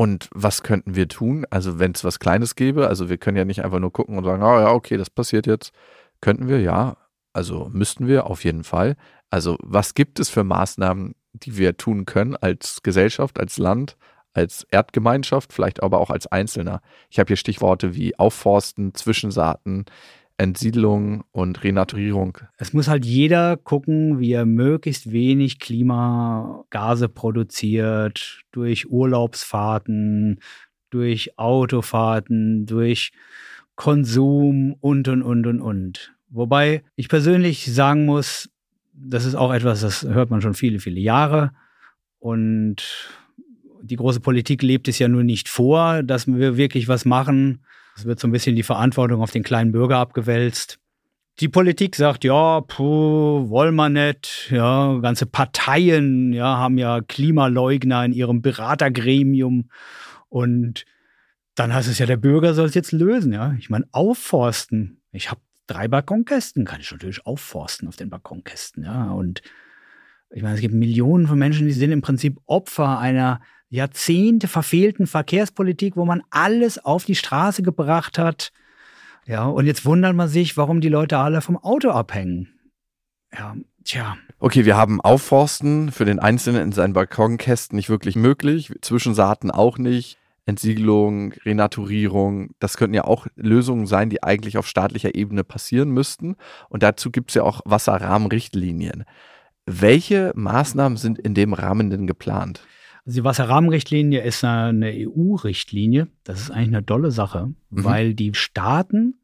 Und 0.00 0.30
was 0.32 0.62
könnten 0.62 0.94
wir 0.96 1.08
tun? 1.08 1.44
Also 1.50 1.78
wenn 1.78 1.92
es 1.92 2.04
was 2.04 2.20
Kleines 2.20 2.54
gäbe, 2.54 2.88
also 2.88 3.10
wir 3.10 3.18
können 3.18 3.36
ja 3.36 3.44
nicht 3.44 3.62
einfach 3.62 3.80
nur 3.80 3.92
gucken 3.92 4.16
und 4.16 4.24
sagen, 4.24 4.42
ah 4.42 4.62
ja, 4.62 4.72
okay, 4.72 4.96
das 4.96 5.10
passiert 5.10 5.46
jetzt. 5.46 5.72
Könnten 6.22 6.48
wir, 6.48 6.58
ja. 6.62 6.96
Also 7.34 7.68
müssten 7.70 8.06
wir 8.06 8.24
auf 8.24 8.42
jeden 8.44 8.64
Fall. 8.64 8.96
Also 9.28 9.58
was 9.60 9.92
gibt 9.92 10.18
es 10.18 10.30
für 10.30 10.42
Maßnahmen, 10.42 11.14
die 11.34 11.58
wir 11.58 11.76
tun 11.76 12.06
können 12.06 12.34
als 12.34 12.82
Gesellschaft, 12.82 13.38
als 13.38 13.58
Land, 13.58 13.98
als 14.32 14.66
Erdgemeinschaft, 14.70 15.52
vielleicht 15.52 15.82
aber 15.82 16.00
auch 16.00 16.08
als 16.08 16.26
Einzelner? 16.26 16.80
Ich 17.10 17.18
habe 17.18 17.28
hier 17.28 17.36
Stichworte 17.36 17.94
wie 17.94 18.18
Aufforsten, 18.18 18.94
Zwischensaaten, 18.94 19.84
Entsiedlung 20.40 21.24
und 21.32 21.62
Renaturierung. 21.62 22.38
Es 22.56 22.72
muss 22.72 22.88
halt 22.88 23.04
jeder 23.04 23.58
gucken, 23.58 24.20
wie 24.20 24.32
er 24.32 24.46
möglichst 24.46 25.12
wenig 25.12 25.58
Klimagase 25.58 27.10
produziert 27.10 28.40
durch 28.50 28.90
Urlaubsfahrten, 28.90 30.40
durch 30.88 31.38
Autofahrten, 31.38 32.64
durch 32.64 33.12
Konsum 33.76 34.76
und, 34.80 35.08
und, 35.08 35.22
und, 35.22 35.46
und, 35.46 35.60
und. 35.60 36.14
Wobei 36.30 36.84
ich 36.96 37.10
persönlich 37.10 37.70
sagen 37.70 38.06
muss, 38.06 38.48
das 38.94 39.26
ist 39.26 39.34
auch 39.34 39.52
etwas, 39.52 39.82
das 39.82 40.04
hört 40.04 40.30
man 40.30 40.40
schon 40.40 40.54
viele, 40.54 40.78
viele 40.78 41.00
Jahre. 41.00 41.52
Und 42.18 43.10
die 43.82 43.96
große 43.96 44.20
Politik 44.20 44.62
lebt 44.62 44.88
es 44.88 44.98
ja 44.98 45.08
nur 45.08 45.22
nicht 45.22 45.50
vor, 45.50 46.02
dass 46.02 46.26
wir 46.26 46.56
wirklich 46.56 46.88
was 46.88 47.04
machen. 47.04 47.60
Es 48.00 48.06
wird 48.06 48.18
so 48.18 48.26
ein 48.26 48.32
bisschen 48.32 48.56
die 48.56 48.62
Verantwortung 48.62 49.20
auf 49.20 49.30
den 49.30 49.42
kleinen 49.42 49.72
Bürger 49.72 49.98
abgewälzt. 49.98 50.78
Die 51.38 51.48
Politik 51.48 51.96
sagt, 51.96 52.24
ja, 52.24 52.62
puh, 52.62 53.50
wollen 53.50 53.74
wir 53.74 53.90
nicht. 53.90 54.48
Ja, 54.50 54.98
ganze 55.00 55.26
Parteien 55.26 56.32
ja, 56.32 56.56
haben 56.56 56.78
ja 56.78 57.02
Klimaleugner 57.02 58.04
in 58.04 58.12
ihrem 58.12 58.40
Beratergremium. 58.40 59.70
Und 60.30 60.86
dann 61.54 61.74
heißt 61.74 61.88
es 61.88 61.98
ja, 61.98 62.06
der 62.06 62.16
Bürger 62.16 62.54
soll 62.54 62.66
es 62.66 62.74
jetzt 62.74 62.92
lösen. 62.92 63.34
Ja, 63.34 63.54
ich 63.58 63.68
meine, 63.68 63.86
aufforsten. 63.92 65.02
Ich 65.12 65.30
habe 65.30 65.40
drei 65.66 65.86
Balkonkästen, 65.86 66.64
kann 66.64 66.80
ich 66.80 66.90
natürlich 66.90 67.26
aufforsten 67.26 67.86
auf 67.86 67.96
den 67.96 68.08
Balkonkästen. 68.08 68.82
Ja, 68.82 69.10
und 69.10 69.42
ich 70.30 70.42
meine, 70.42 70.54
es 70.54 70.60
gibt 70.60 70.74
Millionen 70.74 71.26
von 71.26 71.38
Menschen, 71.38 71.66
die 71.66 71.72
sind 71.72 71.92
im 71.92 72.02
Prinzip 72.02 72.38
Opfer 72.46 72.98
einer 72.98 73.40
Jahrzehnte 73.68 74.48
verfehlten 74.48 75.06
Verkehrspolitik, 75.06 75.96
wo 75.96 76.04
man 76.04 76.22
alles 76.30 76.84
auf 76.84 77.04
die 77.04 77.14
Straße 77.14 77.62
gebracht 77.62 78.18
hat. 78.18 78.52
Ja, 79.26 79.44
und 79.44 79.66
jetzt 79.66 79.84
wundert 79.84 80.14
man 80.14 80.28
sich, 80.28 80.56
warum 80.56 80.80
die 80.80 80.88
Leute 80.88 81.18
alle 81.18 81.40
vom 81.40 81.56
Auto 81.56 81.90
abhängen. 81.90 82.48
Ja, 83.32 83.56
tja. 83.84 84.16
Okay, 84.38 84.64
wir 84.64 84.76
haben 84.76 85.00
Aufforsten 85.00 85.92
für 85.92 86.04
den 86.04 86.18
Einzelnen 86.18 86.62
in 86.62 86.72
seinen 86.72 86.94
Balkonkästen 86.94 87.76
nicht 87.76 87.90
wirklich 87.90 88.16
möglich, 88.16 88.72
Zwischensaaten 88.80 89.50
auch 89.50 89.78
nicht. 89.78 90.16
Entsiegelung, 90.46 91.32
Renaturierung, 91.44 92.50
das 92.58 92.76
könnten 92.76 92.94
ja 92.94 93.04
auch 93.04 93.28
Lösungen 93.36 93.86
sein, 93.86 94.10
die 94.10 94.22
eigentlich 94.22 94.58
auf 94.58 94.66
staatlicher 94.66 95.14
Ebene 95.14 95.44
passieren 95.44 95.90
müssten. 95.90 96.36
Und 96.68 96.82
dazu 96.82 97.12
gibt 97.12 97.30
es 97.30 97.34
ja 97.36 97.44
auch 97.44 97.60
Wasserrahmenrichtlinien. 97.66 99.04
Welche 99.66 100.32
Maßnahmen 100.34 100.96
sind 100.98 101.18
in 101.18 101.34
dem 101.34 101.52
Rahmen 101.52 101.90
denn 101.90 102.06
geplant? 102.06 102.60
Also 103.04 103.20
die 103.20 103.24
Wasserrahmenrichtlinie 103.24 104.22
ist 104.22 104.44
eine 104.44 104.92
EU-Richtlinie. 104.92 106.08
Das 106.24 106.40
ist 106.40 106.50
eigentlich 106.50 106.68
eine 106.76 106.86
tolle 106.86 107.10
Sache, 107.10 107.54
Mhm. 107.70 107.84
weil 107.84 108.14
die 108.14 108.34
Staaten 108.34 109.14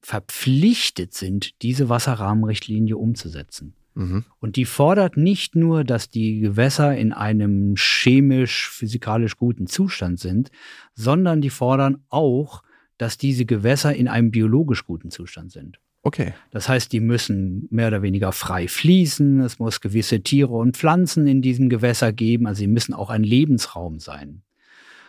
verpflichtet 0.00 1.14
sind, 1.14 1.62
diese 1.62 1.88
Wasserrahmenrichtlinie 1.88 2.96
umzusetzen. 2.96 3.74
Mhm. 3.94 4.24
Und 4.40 4.56
die 4.56 4.64
fordert 4.64 5.16
nicht 5.16 5.54
nur, 5.56 5.84
dass 5.84 6.10
die 6.10 6.40
Gewässer 6.40 6.96
in 6.96 7.12
einem 7.12 7.74
chemisch-physikalisch 7.76 9.36
guten 9.36 9.66
Zustand 9.66 10.18
sind, 10.18 10.50
sondern 10.94 11.40
die 11.40 11.50
fordern 11.50 12.04
auch, 12.10 12.62
dass 12.98 13.16
diese 13.18 13.44
Gewässer 13.46 13.94
in 13.94 14.08
einem 14.08 14.30
biologisch 14.30 14.84
guten 14.84 15.10
Zustand 15.10 15.52
sind. 15.52 15.78
Okay. 16.04 16.34
Das 16.50 16.68
heißt, 16.68 16.92
die 16.92 17.00
müssen 17.00 17.66
mehr 17.70 17.88
oder 17.88 18.02
weniger 18.02 18.30
frei 18.32 18.68
fließen. 18.68 19.40
Es 19.40 19.58
muss 19.58 19.80
gewisse 19.80 20.20
Tiere 20.20 20.52
und 20.52 20.76
Pflanzen 20.76 21.26
in 21.26 21.40
diesem 21.40 21.70
Gewässer 21.70 22.12
geben. 22.12 22.46
Also 22.46 22.60
sie 22.60 22.66
müssen 22.66 22.92
auch 22.92 23.08
ein 23.08 23.24
Lebensraum 23.24 23.98
sein. 23.98 24.42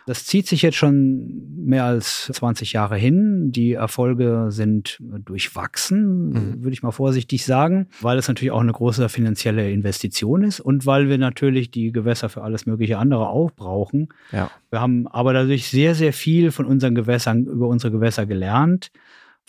Das 0.06 0.24
zieht 0.24 0.46
sich 0.46 0.62
jetzt 0.62 0.76
schon 0.76 1.64
mehr 1.64 1.84
als 1.84 2.30
20 2.32 2.72
Jahre 2.72 2.96
hin. 2.96 3.50
Die 3.50 3.72
Erfolge 3.72 4.46
sind 4.50 4.98
durchwachsen, 5.00 6.28
mhm. 6.28 6.62
würde 6.62 6.72
ich 6.72 6.84
mal 6.84 6.92
vorsichtig 6.92 7.44
sagen, 7.44 7.88
weil 8.00 8.16
es 8.16 8.28
natürlich 8.28 8.52
auch 8.52 8.60
eine 8.60 8.72
große 8.72 9.08
finanzielle 9.08 9.68
Investition 9.70 10.44
ist 10.44 10.60
und 10.60 10.86
weil 10.86 11.08
wir 11.08 11.18
natürlich 11.18 11.72
die 11.72 11.90
Gewässer 11.90 12.28
für 12.28 12.42
alles 12.42 12.66
mögliche 12.66 12.98
andere 12.98 13.28
auch 13.28 13.50
brauchen. 13.50 14.08
Ja. 14.30 14.48
Wir 14.70 14.80
haben 14.80 15.08
aber 15.08 15.32
dadurch 15.32 15.68
sehr, 15.68 15.96
sehr 15.96 16.12
viel 16.12 16.52
von 16.52 16.66
unseren 16.66 16.94
Gewässern, 16.94 17.44
über 17.44 17.66
unsere 17.66 17.90
Gewässer 17.90 18.26
gelernt. 18.26 18.92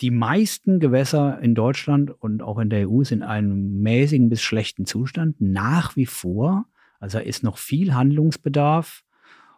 Die 0.00 0.10
meisten 0.10 0.78
Gewässer 0.78 1.40
in 1.40 1.54
Deutschland 1.54 2.10
und 2.10 2.42
auch 2.42 2.58
in 2.58 2.70
der 2.70 2.88
EU 2.88 3.02
sind 3.02 3.18
in 3.18 3.24
einem 3.24 3.80
mäßigen 3.80 4.28
bis 4.28 4.42
schlechten 4.42 4.86
Zustand 4.86 5.40
nach 5.40 5.96
wie 5.96 6.06
vor. 6.06 6.66
Also 7.00 7.18
da 7.18 7.24
ist 7.24 7.42
noch 7.42 7.58
viel 7.58 7.94
Handlungsbedarf. 7.94 9.02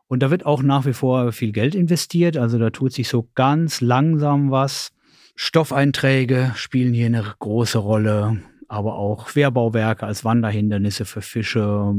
Und 0.07 0.23
da 0.23 0.31
wird 0.31 0.47
auch 0.47 0.63
nach 0.63 0.87
wie 0.87 0.93
vor 0.93 1.33
viel 1.33 1.53
Geld 1.53 1.75
investiert. 1.75 2.37
Also 2.37 2.59
da 2.59 2.71
tut 2.71 2.93
sich 2.93 3.09
so 3.09 3.29
ganz 3.35 3.81
langsam 3.81 4.51
was. 4.51 4.93
Stoffeinträge 5.37 6.53
spielen 6.57 6.95
hier 6.95 7.07
eine 7.07 7.25
große 7.39 7.79
Rolle, 7.79 8.43
aber 8.67 8.97
auch 8.97 9.29
Querbauwerke 9.29 10.07
als 10.07 10.25
Wanderhindernisse 10.25 11.05
für 11.05 11.23
Fische. 11.23 11.95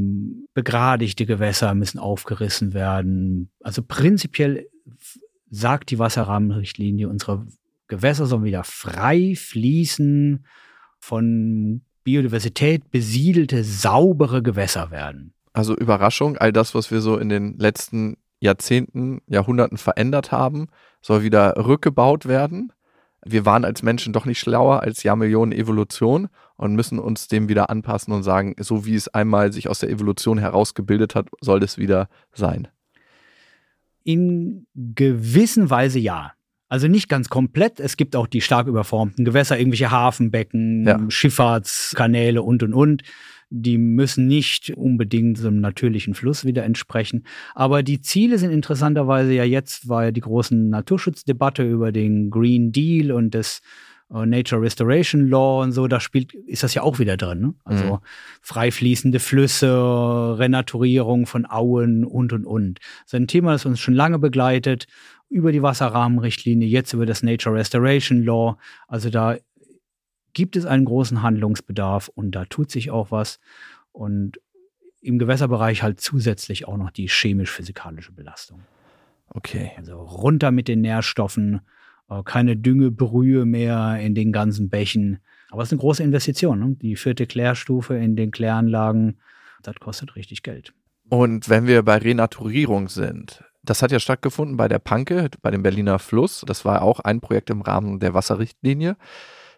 Begradigte 0.53 1.25
Gewässer 1.25 1.73
müssen 1.73 1.99
aufgerissen 1.99 2.73
werden. 2.73 3.51
Also 3.61 3.81
prinzipiell 3.81 4.67
sagt 5.49 5.91
die 5.91 5.99
Wasserrahmenrichtlinie, 5.99 7.07
unsere 7.07 7.45
Gewässer 7.91 8.25
sollen 8.25 8.45
wieder 8.45 8.63
frei 8.63 9.33
fließen, 9.35 10.45
von 11.01 11.81
Biodiversität 12.05 12.89
besiedelte, 12.89 13.65
saubere 13.65 14.41
Gewässer 14.41 14.91
werden. 14.91 15.33
Also 15.51 15.75
Überraschung, 15.75 16.37
all 16.37 16.53
das, 16.53 16.73
was 16.73 16.89
wir 16.89 17.01
so 17.01 17.17
in 17.17 17.27
den 17.27 17.57
letzten 17.57 18.15
Jahrzehnten, 18.39 19.19
Jahrhunderten 19.27 19.77
verändert 19.77 20.31
haben, 20.31 20.69
soll 21.01 21.21
wieder 21.21 21.57
rückgebaut 21.57 22.27
werden. 22.27 22.71
Wir 23.25 23.45
waren 23.45 23.65
als 23.65 23.83
Menschen 23.83 24.13
doch 24.13 24.25
nicht 24.25 24.39
schlauer 24.39 24.79
als 24.79 25.03
Jahrmillionen 25.03 25.51
Evolution 25.51 26.29
und 26.55 26.75
müssen 26.75 26.97
uns 26.97 27.27
dem 27.27 27.49
wieder 27.49 27.69
anpassen 27.69 28.13
und 28.13 28.23
sagen, 28.23 28.55
so 28.57 28.85
wie 28.85 28.95
es 28.95 29.09
einmal 29.09 29.51
sich 29.51 29.67
aus 29.67 29.79
der 29.79 29.89
Evolution 29.89 30.37
herausgebildet 30.37 31.13
hat, 31.13 31.27
soll 31.41 31.59
das 31.59 31.77
wieder 31.77 32.07
sein. 32.31 32.69
In 34.05 34.65
gewissen 34.75 35.69
Weise 35.69 35.99
ja. 35.99 36.31
Also 36.71 36.87
nicht 36.87 37.09
ganz 37.09 37.27
komplett. 37.27 37.81
Es 37.81 37.97
gibt 37.97 38.15
auch 38.15 38.27
die 38.27 38.39
stark 38.39 38.67
überformten 38.67 39.25
Gewässer, 39.25 39.59
irgendwelche 39.59 39.91
Hafenbecken, 39.91 40.87
ja. 40.87 41.01
Schifffahrtskanäle 41.09 42.41
und, 42.41 42.63
und, 42.63 42.73
und 42.73 43.03
die 43.49 43.77
müssen 43.77 44.27
nicht 44.27 44.71
unbedingt 44.77 45.37
so 45.37 45.49
einem 45.49 45.59
natürlichen 45.59 46.13
Fluss 46.13 46.45
wieder 46.45 46.63
entsprechen. 46.63 47.25
Aber 47.55 47.83
die 47.83 47.99
Ziele 47.99 48.37
sind 48.37 48.51
interessanterweise 48.51 49.33
ja 49.33 49.43
jetzt, 49.43 49.83
ja 49.89 50.11
die 50.11 50.21
großen 50.21 50.69
Naturschutzdebatte 50.69 51.63
über 51.63 51.91
den 51.91 52.29
Green 52.29 52.71
Deal 52.71 53.11
und 53.11 53.35
das 53.35 53.61
uh, 54.09 54.23
Nature 54.25 54.61
Restoration 54.61 55.27
Law 55.27 55.63
und 55.63 55.73
so, 55.73 55.89
da 55.89 55.99
spielt, 55.99 56.33
ist 56.33 56.63
das 56.63 56.73
ja 56.73 56.83
auch 56.83 56.99
wieder 56.99 57.17
drin. 57.17 57.41
Ne? 57.41 57.53
Also 57.65 57.95
mhm. 57.95 57.99
frei 58.41 58.71
fließende 58.71 59.19
Flüsse, 59.19 59.67
Renaturierung 60.39 61.25
von 61.25 61.45
Auen 61.45 62.05
und 62.05 62.31
und 62.31 62.45
und. 62.45 62.79
Das 62.79 63.07
ist 63.07 63.15
ein 63.15 63.27
Thema, 63.27 63.51
das 63.51 63.65
uns 63.65 63.81
schon 63.81 63.93
lange 63.93 64.19
begleitet, 64.19 64.87
über 65.31 65.53
die 65.53 65.63
Wasserrahmenrichtlinie, 65.63 66.67
jetzt 66.67 66.93
über 66.93 67.05
das 67.05 67.23
Nature 67.23 67.55
Restoration 67.55 68.21
Law. 68.21 68.57
Also 68.87 69.09
da 69.09 69.37
gibt 70.33 70.57
es 70.57 70.65
einen 70.65 70.85
großen 70.85 71.21
Handlungsbedarf 71.21 72.09
und 72.09 72.31
da 72.31 72.45
tut 72.45 72.69
sich 72.69 72.91
auch 72.91 73.11
was. 73.11 73.39
Und 73.93 74.39
im 75.01 75.17
Gewässerbereich 75.17 75.83
halt 75.83 76.01
zusätzlich 76.01 76.67
auch 76.67 76.77
noch 76.77 76.91
die 76.91 77.07
chemisch-physikalische 77.07 78.11
Belastung. 78.11 78.61
Okay. 79.29 79.71
Also 79.77 80.01
runter 80.01 80.51
mit 80.51 80.67
den 80.67 80.81
Nährstoffen, 80.81 81.61
äh, 82.09 82.21
keine 82.23 82.57
Düngebrühe 82.57 83.45
mehr 83.45 83.99
in 84.01 84.13
den 84.13 84.33
ganzen 84.33 84.69
Bächen. 84.69 85.19
Aber 85.49 85.63
es 85.63 85.69
ist 85.69 85.73
eine 85.73 85.79
große 85.79 86.03
Investition. 86.03 86.59
Ne? 86.59 86.75
Die 86.81 86.97
vierte 86.97 87.25
Klärstufe 87.25 87.95
in 87.95 88.17
den 88.17 88.31
Kläranlagen, 88.31 89.21
das 89.63 89.75
kostet 89.75 90.17
richtig 90.17 90.43
Geld. 90.43 90.73
Und 91.07 91.49
wenn 91.49 91.67
wir 91.67 91.83
bei 91.83 91.97
Renaturierung 91.97 92.89
sind, 92.89 93.43
das 93.63 93.81
hat 93.81 93.91
ja 93.91 93.99
stattgefunden 93.99 94.57
bei 94.57 94.67
der 94.67 94.79
Panke, 94.79 95.29
bei 95.41 95.51
dem 95.51 95.63
Berliner 95.63 95.99
Fluss. 95.99 96.43
Das 96.47 96.65
war 96.65 96.81
auch 96.81 96.99
ein 96.99 97.21
Projekt 97.21 97.49
im 97.49 97.61
Rahmen 97.61 97.99
der 97.99 98.13
Wasserrichtlinie. 98.13 98.97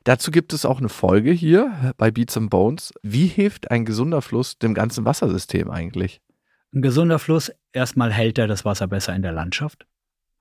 Dazu 0.04 0.32
gibt 0.32 0.51
es 0.51 0.66
auch 0.66 0.80
eine 0.80 0.89
Folge 0.89 1.32
hier 1.32 1.93
bei 1.97 2.12
Beats 2.12 2.36
and 2.36 2.49
Bones. 2.49 2.93
Wie 3.01 3.28
hilft 3.28 3.72
ein 3.72 3.86
gesunder 3.86 4.22
Fluss 4.22 4.60
dem 4.60 4.74
ganzen 4.74 5.06
Wassersystem 5.06 5.70
eigentlich? 5.70 6.22
Ein 6.74 6.82
gesunder 6.82 7.20
Fluss, 7.20 7.51
erstmal 7.72 8.12
hält 8.12 8.38
er 8.38 8.47
das 8.47 8.66
Wasser 8.66 8.88
besser 8.88 9.16
in 9.16 9.22
der 9.22 9.32
Landschaft. 9.32 9.86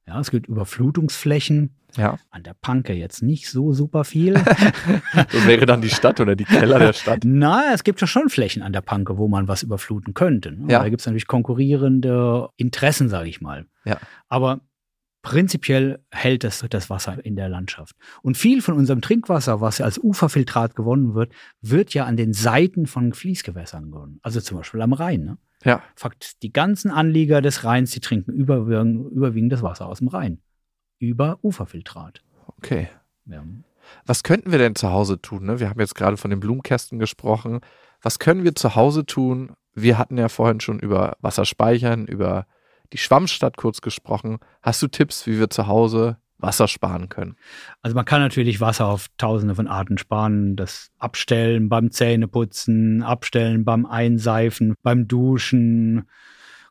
Ja, 0.07 0.19
es 0.21 0.31
gibt 0.31 0.49
Überflutungsflächen. 0.49 1.77
Ja. 1.97 2.19
An 2.31 2.43
der 2.43 2.55
Panke 2.55 2.95
jetzt 2.95 3.23
nicht 3.23 3.51
so 3.51 3.73
super 3.73 4.05
viel. 4.05 4.35
das 5.15 5.47
wäre 5.47 5.67
dann 5.67 5.83
die 5.83 5.91
Stadt 5.91 6.21
oder 6.21 6.35
die 6.35 6.45
Keller 6.45 6.79
der 6.79 6.95
Stadt. 6.95 7.21
Na, 7.25 7.75
es 7.75 7.85
gibt 7.85 8.01
ja 8.01 8.07
schon 8.07 8.31
Flächen 8.31 8.63
an 8.63 8.73
der 8.73 8.81
Panke, 8.81 9.19
wo 9.19 9.29
man 9.29 9.47
was 9.47 9.63
überfluten 9.63 10.15
könnte. 10.15 10.53
Ne? 10.53 10.73
Ja. 10.73 10.83
Da 10.83 10.89
gibt 10.89 11.01
es 11.01 11.07
natürlich 11.07 11.27
konkurrierende 11.27 12.49
Interessen, 12.57 13.11
sage 13.11 13.29
ich 13.29 13.43
mal. 13.43 13.67
Ja. 13.85 13.99
Aber 14.29 14.61
Prinzipiell 15.23 16.05
hält 16.11 16.43
es 16.43 16.67
das 16.69 16.91
Wasser 16.91 17.25
in 17.25 17.37
der 17.37 17.49
Landschaft. 17.49 17.95
Und 18.23 18.37
viel 18.37 18.61
von 18.61 18.75
unserem 18.75 19.01
Trinkwasser, 19.01 19.61
was 19.61 19.81
als 19.81 20.03
Uferfiltrat 20.03 20.75
gewonnen 20.75 21.15
wird, 21.15 21.33
wird 21.61 21.95
ja 21.95 22.07
an 22.07 22.17
den 22.17 22.33
Seiten 22.33 22.87
von 22.87 23.13
Fließgewässern 23.13 23.93
gewonnen. 23.93 24.19
Also 24.23 24.41
zum 24.41 24.59
Beispiel 24.59 24.83
am 24.83 24.93
Rhein. 24.93 25.25
Ne? 25.25 25.39
Ja. 25.65 25.83
Fakt, 25.95 26.43
die 26.43 26.53
ganzen 26.53 26.91
Anlieger 26.91 27.41
des 27.41 27.65
Rheins, 27.65 27.91
die 27.93 28.01
trinken 28.01 28.33
überwiegend, 28.33 29.11
überwiegend 29.13 29.53
das 29.53 29.63
Wasser 29.63 29.87
aus 29.87 29.99
dem 29.99 30.09
Rhein. 30.09 30.41
Über 30.99 31.39
Uferfiltrat. 31.43 32.23
Okay. 32.59 32.89
Ja. 33.27 33.45
Was 34.07 34.23
könnten 34.23 34.53
wir 34.53 34.59
denn 34.59 34.75
zu 34.75 34.91
Hause 34.91 35.21
tun? 35.21 35.45
Ne? 35.45 35.61
Wir 35.61 35.69
haben 35.69 35.81
jetzt 35.81 35.95
gerade 35.95 36.17
von 36.17 36.31
den 36.31 36.41
Blumenkästen 36.41 36.99
gesprochen. 36.99 37.61
Was 38.01 38.19
können 38.19 38.45
wir 38.45 38.55
zu 38.55 38.75
Hause 38.75 39.05
tun? 39.05 39.53
Wir 39.75 39.99
hatten 39.99 40.19
ja 40.19 40.29
vorhin 40.29 40.61
schon 40.61 40.79
über 40.79 41.17
Wasser 41.21 41.45
speichern, 41.45 42.07
über 42.07 42.47
die 42.93 42.99
Schwammstadt 42.99 43.57
kurz 43.57 43.81
gesprochen. 43.81 44.39
Hast 44.61 44.83
du 44.83 44.89
Tipps, 44.89 45.27
wie 45.27 45.39
wir 45.39 45.51
zu 45.51 45.67
Hause 45.67 46.19
Wasser 46.43 46.69
sparen 46.69 47.09
können? 47.09 47.37
Also 47.81 47.95
man 47.95 48.05
kann 48.05 48.21
natürlich 48.21 48.61
Wasser 48.61 48.87
auf 48.87 49.07
tausende 49.17 49.55
von 49.55 49.69
Arten 49.69 49.99
sparen. 49.99 50.57
Das 50.57 50.91
Abstellen 50.99 51.69
beim 51.69 51.91
Zähneputzen, 51.91 53.03
Abstellen 53.03 53.65
beim 53.65 53.87
Einseifen, 53.87 54.75
beim 54.83 55.09
Duschen, 55.09 56.09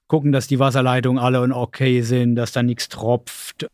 gucken, 0.07 0.31
dass 0.31 0.47
die 0.47 0.59
Wasserleitungen 0.59 1.23
alle 1.23 1.41
okay 1.55 2.01
sind, 2.01 2.35
dass 2.35 2.51
da 2.51 2.63
nichts 2.63 2.89
tropft 2.89 3.67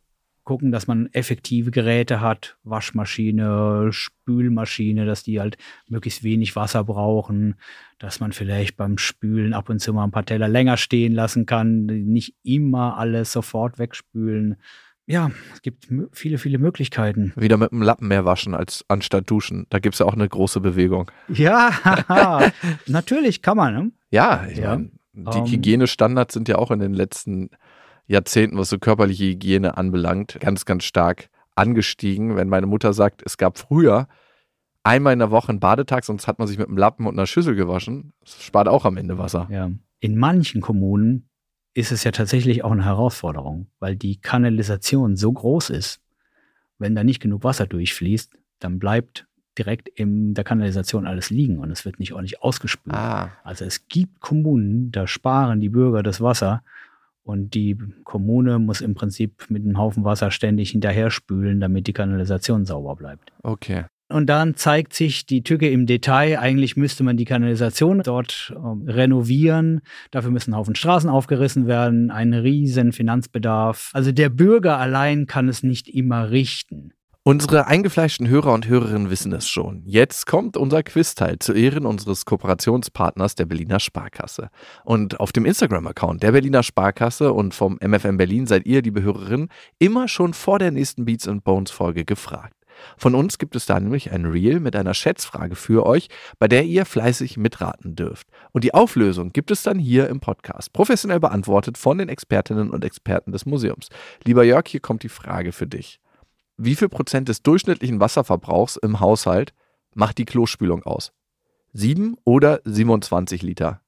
gucken, 0.48 0.72
dass 0.72 0.88
man 0.88 1.10
effektive 1.12 1.72
Geräte 1.72 2.22
hat, 2.22 2.58
Waschmaschine, 2.64 3.90
Spülmaschine, 3.92 5.06
dass 5.06 5.22
die 5.22 5.42
halt 5.42 5.58
möglichst 5.90 6.24
wenig 6.24 6.56
Wasser 6.56 6.86
brauchen, 6.86 7.56
dass 8.00 8.22
man 8.22 8.32
vielleicht 8.32 8.78
beim 8.78 8.98
Spülen 8.98 9.54
ab 9.54 9.68
und 9.68 9.80
zu 9.80 9.92
mal 9.92 10.06
ein 10.06 10.12
paar 10.12 10.26
Teller 10.26 10.48
länger 10.48 10.78
stehen 10.78 11.14
lassen 11.14 11.46
kann, 11.46 11.86
nicht 11.88 12.34
immer 12.44 12.98
alles 12.98 13.34
sofort 13.34 13.78
wegspülen. 13.78 14.56
Ja, 15.10 15.32
es 15.54 15.62
gibt 15.62 15.88
viele, 16.12 16.38
viele 16.38 16.60
Möglichkeiten. 16.60 17.32
Wieder 17.38 17.56
mit 17.56 17.72
dem 17.72 17.82
Lappen 17.82 18.10
mehr 18.10 18.26
waschen 18.26 18.54
als 18.54 18.84
anstatt 18.90 19.30
duschen. 19.30 19.66
Da 19.70 19.80
gibt 19.80 19.96
es 19.96 20.00
ja 20.00 20.06
auch 20.06 20.14
eine 20.14 20.28
große 20.28 20.60
Bewegung. 20.60 21.10
Ja, 21.30 21.72
natürlich 22.88 23.42
kann 23.42 23.56
man. 23.56 23.74
Ne? 23.74 23.92
Ja, 24.12 24.46
ich 24.52 24.58
ja. 24.58 24.76
meine, 24.76 24.92
die 25.14 25.38
um, 25.40 25.46
ähm. 25.46 25.52
Hygienestandards 25.52 26.34
sind 26.34 26.50
ja 26.50 26.58
auch 26.58 26.72
in 26.72 26.80
den 26.80 26.94
letzten 26.94 27.52
Jahrzehnten, 28.06 28.58
was 28.58 28.70
so 28.70 28.80
körperliche 28.80 29.24
Hygiene 29.24 29.78
anbelangt, 29.78 30.38
ganz, 30.42 30.66
ganz 30.66 30.84
stark 30.84 31.30
angestiegen. 31.56 32.36
Wenn 32.36 32.50
meine 32.50 32.68
Mutter 32.68 32.92
sagt, 32.92 33.22
es 33.26 33.38
gab 33.38 33.58
früher 33.58 34.10
einmal 34.84 35.14
in 35.14 35.20
der 35.20 35.32
Woche 35.32 35.50
einen 35.50 35.62
Badetag, 35.62 36.04
sonst 36.04 36.28
hat 36.28 36.38
man 36.38 36.50
sich 36.50 36.58
mit 36.58 36.68
einem 36.68 36.78
Lappen 36.78 37.08
und 37.08 37.16
einer 37.16 37.28
Schüssel 37.28 37.56
gewaschen. 37.56 38.14
Das 38.22 38.44
spart 38.44 38.68
auch 38.68 38.84
am 38.84 38.98
Ende 38.98 39.18
Wasser. 39.18 39.48
Ja. 39.50 39.72
In 40.00 40.18
manchen 40.18 40.62
Kommunen 40.62 41.27
ist 41.78 41.92
es 41.92 42.04
ja 42.04 42.10
tatsächlich 42.10 42.64
auch 42.64 42.72
eine 42.72 42.86
Herausforderung, 42.86 43.68
weil 43.80 43.96
die 43.96 44.20
Kanalisation 44.20 45.16
so 45.16 45.32
groß 45.32 45.70
ist. 45.70 46.02
Wenn 46.80 46.96
da 46.96 47.04
nicht 47.04 47.20
genug 47.20 47.44
Wasser 47.44 47.68
durchfließt, 47.68 48.36
dann 48.58 48.80
bleibt 48.80 49.28
direkt 49.60 49.88
in 49.88 50.34
der 50.34 50.44
Kanalisation 50.44 51.06
alles 51.06 51.30
liegen 51.30 51.60
und 51.60 51.70
es 51.70 51.86
wird 51.86 52.00
nicht 52.00 52.14
ordentlich 52.14 52.42
ausgespült. 52.42 52.96
Ah. 52.96 53.32
Also 53.44 53.64
es 53.64 53.88
gibt 53.90 54.22
Kommunen, 54.22 54.92
da 54.92 55.06
sparen 55.06 55.60
die 55.60 55.70
Bürger 55.70 56.02
das 56.02 56.20
Wasser 56.20 56.64
und 57.22 57.54
die 57.54 57.78
Kommune 58.04 58.58
muss 58.58 58.82
im 58.82 58.96
Prinzip 58.96 59.46
mit 59.50 59.64
einem 59.64 59.78
Haufen 59.78 60.04
Wasser 60.04 60.32
ständig 60.32 60.72
hinterher 60.72 61.12
spülen, 61.12 61.60
damit 61.60 61.86
die 61.86 61.94
Kanalisation 61.94 62.66
sauber 62.66 62.96
bleibt. 62.96 63.32
Okay. 63.44 63.86
Und 64.10 64.28
dann 64.28 64.56
zeigt 64.56 64.94
sich 64.94 65.26
die 65.26 65.44
Tücke 65.44 65.70
im 65.70 65.86
Detail. 65.86 66.40
Eigentlich 66.40 66.78
müsste 66.78 67.04
man 67.04 67.18
die 67.18 67.26
Kanalisation 67.26 68.02
dort 68.04 68.54
äh, 68.56 68.92
renovieren. 68.92 69.82
Dafür 70.12 70.32
müssen 70.32 70.56
Haufen 70.56 70.76
Straßen 70.76 71.10
aufgerissen 71.10 71.68
werden. 71.68 72.10
Ein 72.10 72.34
riesen 72.34 72.94
Finanzbedarf. 72.94 73.92
Also 73.94 74.14
der 74.14 74.30
Bürger 74.30 74.78
allein 74.78 75.28
kann 75.28 75.50
es 75.50 75.62
nicht 75.62 75.90
immer 75.90 76.32
richten. 76.32 76.94
Unsere 77.28 77.68
eingefleischten 77.68 78.30
Hörer 78.30 78.54
und 78.54 78.70
Hörerinnen 78.70 79.10
wissen 79.10 79.34
es 79.34 79.50
schon. 79.50 79.84
Jetzt 79.86 80.28
kommt 80.28 80.56
unser 80.56 80.82
Quizteil 80.82 81.40
zu 81.40 81.52
Ehren 81.52 81.86
unseres 81.86 82.24
Kooperationspartners 82.24 83.36
der 83.36 83.46
Berliner 83.46 83.82
Sparkasse. 83.82 84.50
Und 84.86 85.20
auf 85.20 85.34
dem 85.34 85.44
Instagram-Account 85.44 86.24
der 86.24 86.32
Berliner 86.32 86.64
Sparkasse 86.64 87.34
und 87.34 87.54
vom 87.54 87.78
MFM 87.86 88.16
Berlin 88.16 88.46
seid 88.46 88.66
ihr, 88.66 88.82
liebe 88.82 89.02
Hörerinnen, 89.02 89.50
immer 89.78 90.08
schon 90.08 90.34
vor 90.34 90.58
der 90.58 90.72
nächsten 90.72 91.04
Beats 91.04 91.28
and 91.28 91.44
Bones 91.44 91.70
Folge 91.70 92.06
gefragt. 92.06 92.57
Von 92.98 93.16
uns 93.16 93.38
gibt 93.38 93.56
es 93.56 93.66
da 93.66 93.80
nämlich 93.80 94.12
ein 94.12 94.26
Reel 94.26 94.60
mit 94.60 94.76
einer 94.76 94.94
Schätzfrage 94.94 95.56
für 95.56 95.86
euch, 95.86 96.10
bei 96.40 96.48
der 96.48 96.64
ihr 96.66 96.86
fleißig 96.86 97.38
mitraten 97.38 97.96
dürft. 97.96 98.28
Und 98.52 98.64
die 98.64 98.74
Auflösung 98.74 99.32
gibt 99.32 99.52
es 99.52 99.64
dann 99.64 99.80
hier 99.80 100.10
im 100.10 100.20
Podcast, 100.20 100.74
professionell 100.74 101.20
beantwortet 101.20 101.78
von 101.78 101.98
den 101.98 102.10
Expertinnen 102.10 102.70
und 102.70 102.84
Experten 102.84 103.32
des 103.32 103.46
Museums. 103.46 103.90
Lieber 104.24 104.44
Jörg, 104.44 104.68
hier 104.68 104.80
kommt 104.80 105.04
die 105.04 105.10
Frage 105.10 105.52
für 105.52 105.68
dich 105.68 106.00
wie 106.58 106.76
viel 106.76 106.90
Prozent 106.90 107.30
des 107.30 107.44
durchschnittlichen 107.44 108.00
Wasserverbrauchs 108.00 108.78
im 108.78 109.00
Haushalt 109.00 109.54
macht 109.94 110.18
die 110.18 110.26
Klospülung 110.26 110.84
aus? 110.84 111.14
Sieben 111.72 112.18
oder 112.24 112.62
27 112.66 113.44
Liter? 113.44 113.82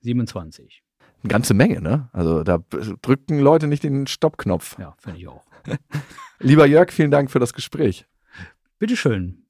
27. 0.00 0.82
Eine 1.22 1.30
ganze 1.30 1.54
Menge, 1.54 1.80
ne? 1.80 2.08
Also 2.12 2.42
da 2.42 2.58
drücken 3.02 3.38
Leute 3.38 3.66
nicht 3.66 3.82
den 3.82 4.06
Stoppknopf. 4.06 4.78
Ja, 4.78 4.94
finde 4.98 5.18
ich 5.18 5.28
auch. 5.28 5.44
Lieber 6.38 6.66
Jörg, 6.66 6.92
vielen 6.92 7.10
Dank 7.10 7.30
für 7.30 7.38
das 7.38 7.52
Gespräch. 7.52 8.06
Bitteschön. 8.78 9.42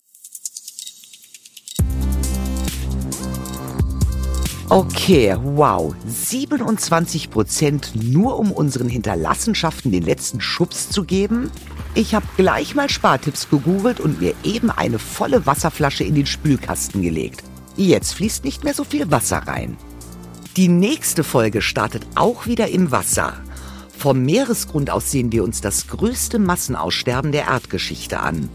Okay, 4.70 5.37
wow. 5.43 5.95
27 6.07 7.31
Prozent 7.31 7.93
nur 7.95 8.39
um 8.39 8.53
unseren 8.53 8.89
Hinterlassenschaften 8.89 9.93
den 9.93 10.03
letzten 10.03 10.41
Schubs 10.41 10.89
zu 10.89 11.05
geben? 11.05 11.51
Ich 11.95 12.14
habe 12.14 12.26
gleich 12.39 12.74
mal 12.74 12.89
Spartipps 12.89 13.51
gegoogelt 13.51 14.01
und 14.01 14.20
mir 14.20 14.35
eben 14.45 14.70
eine 14.70 14.99
volle 14.99 15.45
Wasserflasche 15.45 16.05
in 16.05 16.14
den 16.14 16.26
Spülkasten 16.26 17.03
gelegt. 17.03 17.45
Jetzt 17.76 18.14
fließt 18.14 18.45
nicht 18.45 18.64
mehr 18.64 18.74
so 18.74 18.85
viel 18.85 19.11
Wasser 19.11 19.39
rein. 19.39 19.76
Die 20.57 20.68
nächste 20.68 21.22
Folge 21.22 21.61
startet 21.61 22.07
auch 22.14 22.47
wieder 22.47 22.68
im 22.68 22.91
Wasser. 22.91 23.35
Vom 23.97 24.22
Meeresgrund 24.24 24.91
aus 24.91 25.11
sehen 25.11 25.33
wir 25.33 25.45
uns 25.45 25.61
das 25.61 25.87
größte 25.87 26.39
Massenaussterben 26.39 27.33
der 27.33 27.45
Erdgeschichte 27.45 28.20
an. 28.20 28.49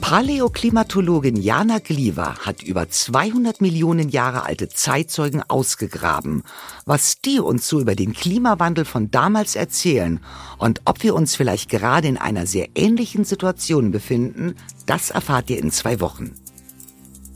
Paläoklimatologin 0.00 1.36
Jana 1.36 1.78
Gliwa 1.78 2.38
hat 2.38 2.62
über 2.62 2.88
200 2.88 3.60
Millionen 3.60 4.08
Jahre 4.08 4.44
alte 4.44 4.68
Zeitzeugen 4.68 5.42
ausgegraben. 5.42 6.42
Was 6.84 7.20
die 7.20 7.40
uns 7.40 7.66
so 7.66 7.80
über 7.80 7.94
den 7.94 8.12
Klimawandel 8.12 8.84
von 8.84 9.10
damals 9.10 9.56
erzählen 9.56 10.20
und 10.58 10.82
ob 10.84 11.02
wir 11.02 11.14
uns 11.14 11.34
vielleicht 11.34 11.70
gerade 11.70 12.08
in 12.08 12.18
einer 12.18 12.46
sehr 12.46 12.68
ähnlichen 12.74 13.24
Situation 13.24 13.90
befinden, 13.90 14.54
das 14.86 15.10
erfahrt 15.10 15.50
ihr 15.50 15.58
in 15.58 15.70
zwei 15.70 16.00
Wochen. 16.00 16.34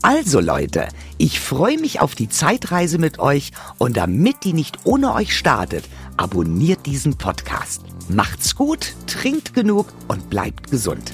Also 0.01 0.39
Leute, 0.39 0.87
ich 1.17 1.39
freue 1.39 1.77
mich 1.77 1.99
auf 1.99 2.15
die 2.15 2.29
Zeitreise 2.29 2.97
mit 2.97 3.19
euch 3.19 3.51
und 3.77 3.97
damit 3.97 4.43
die 4.43 4.53
nicht 4.53 4.79
ohne 4.85 5.13
euch 5.13 5.37
startet, 5.37 5.85
abonniert 6.17 6.85
diesen 6.85 7.17
Podcast. 7.17 7.83
Macht's 8.09 8.55
gut, 8.55 8.93
trinkt 9.07 9.53
genug 9.53 9.87
und 10.07 10.29
bleibt 10.29 10.71
gesund 10.71 11.13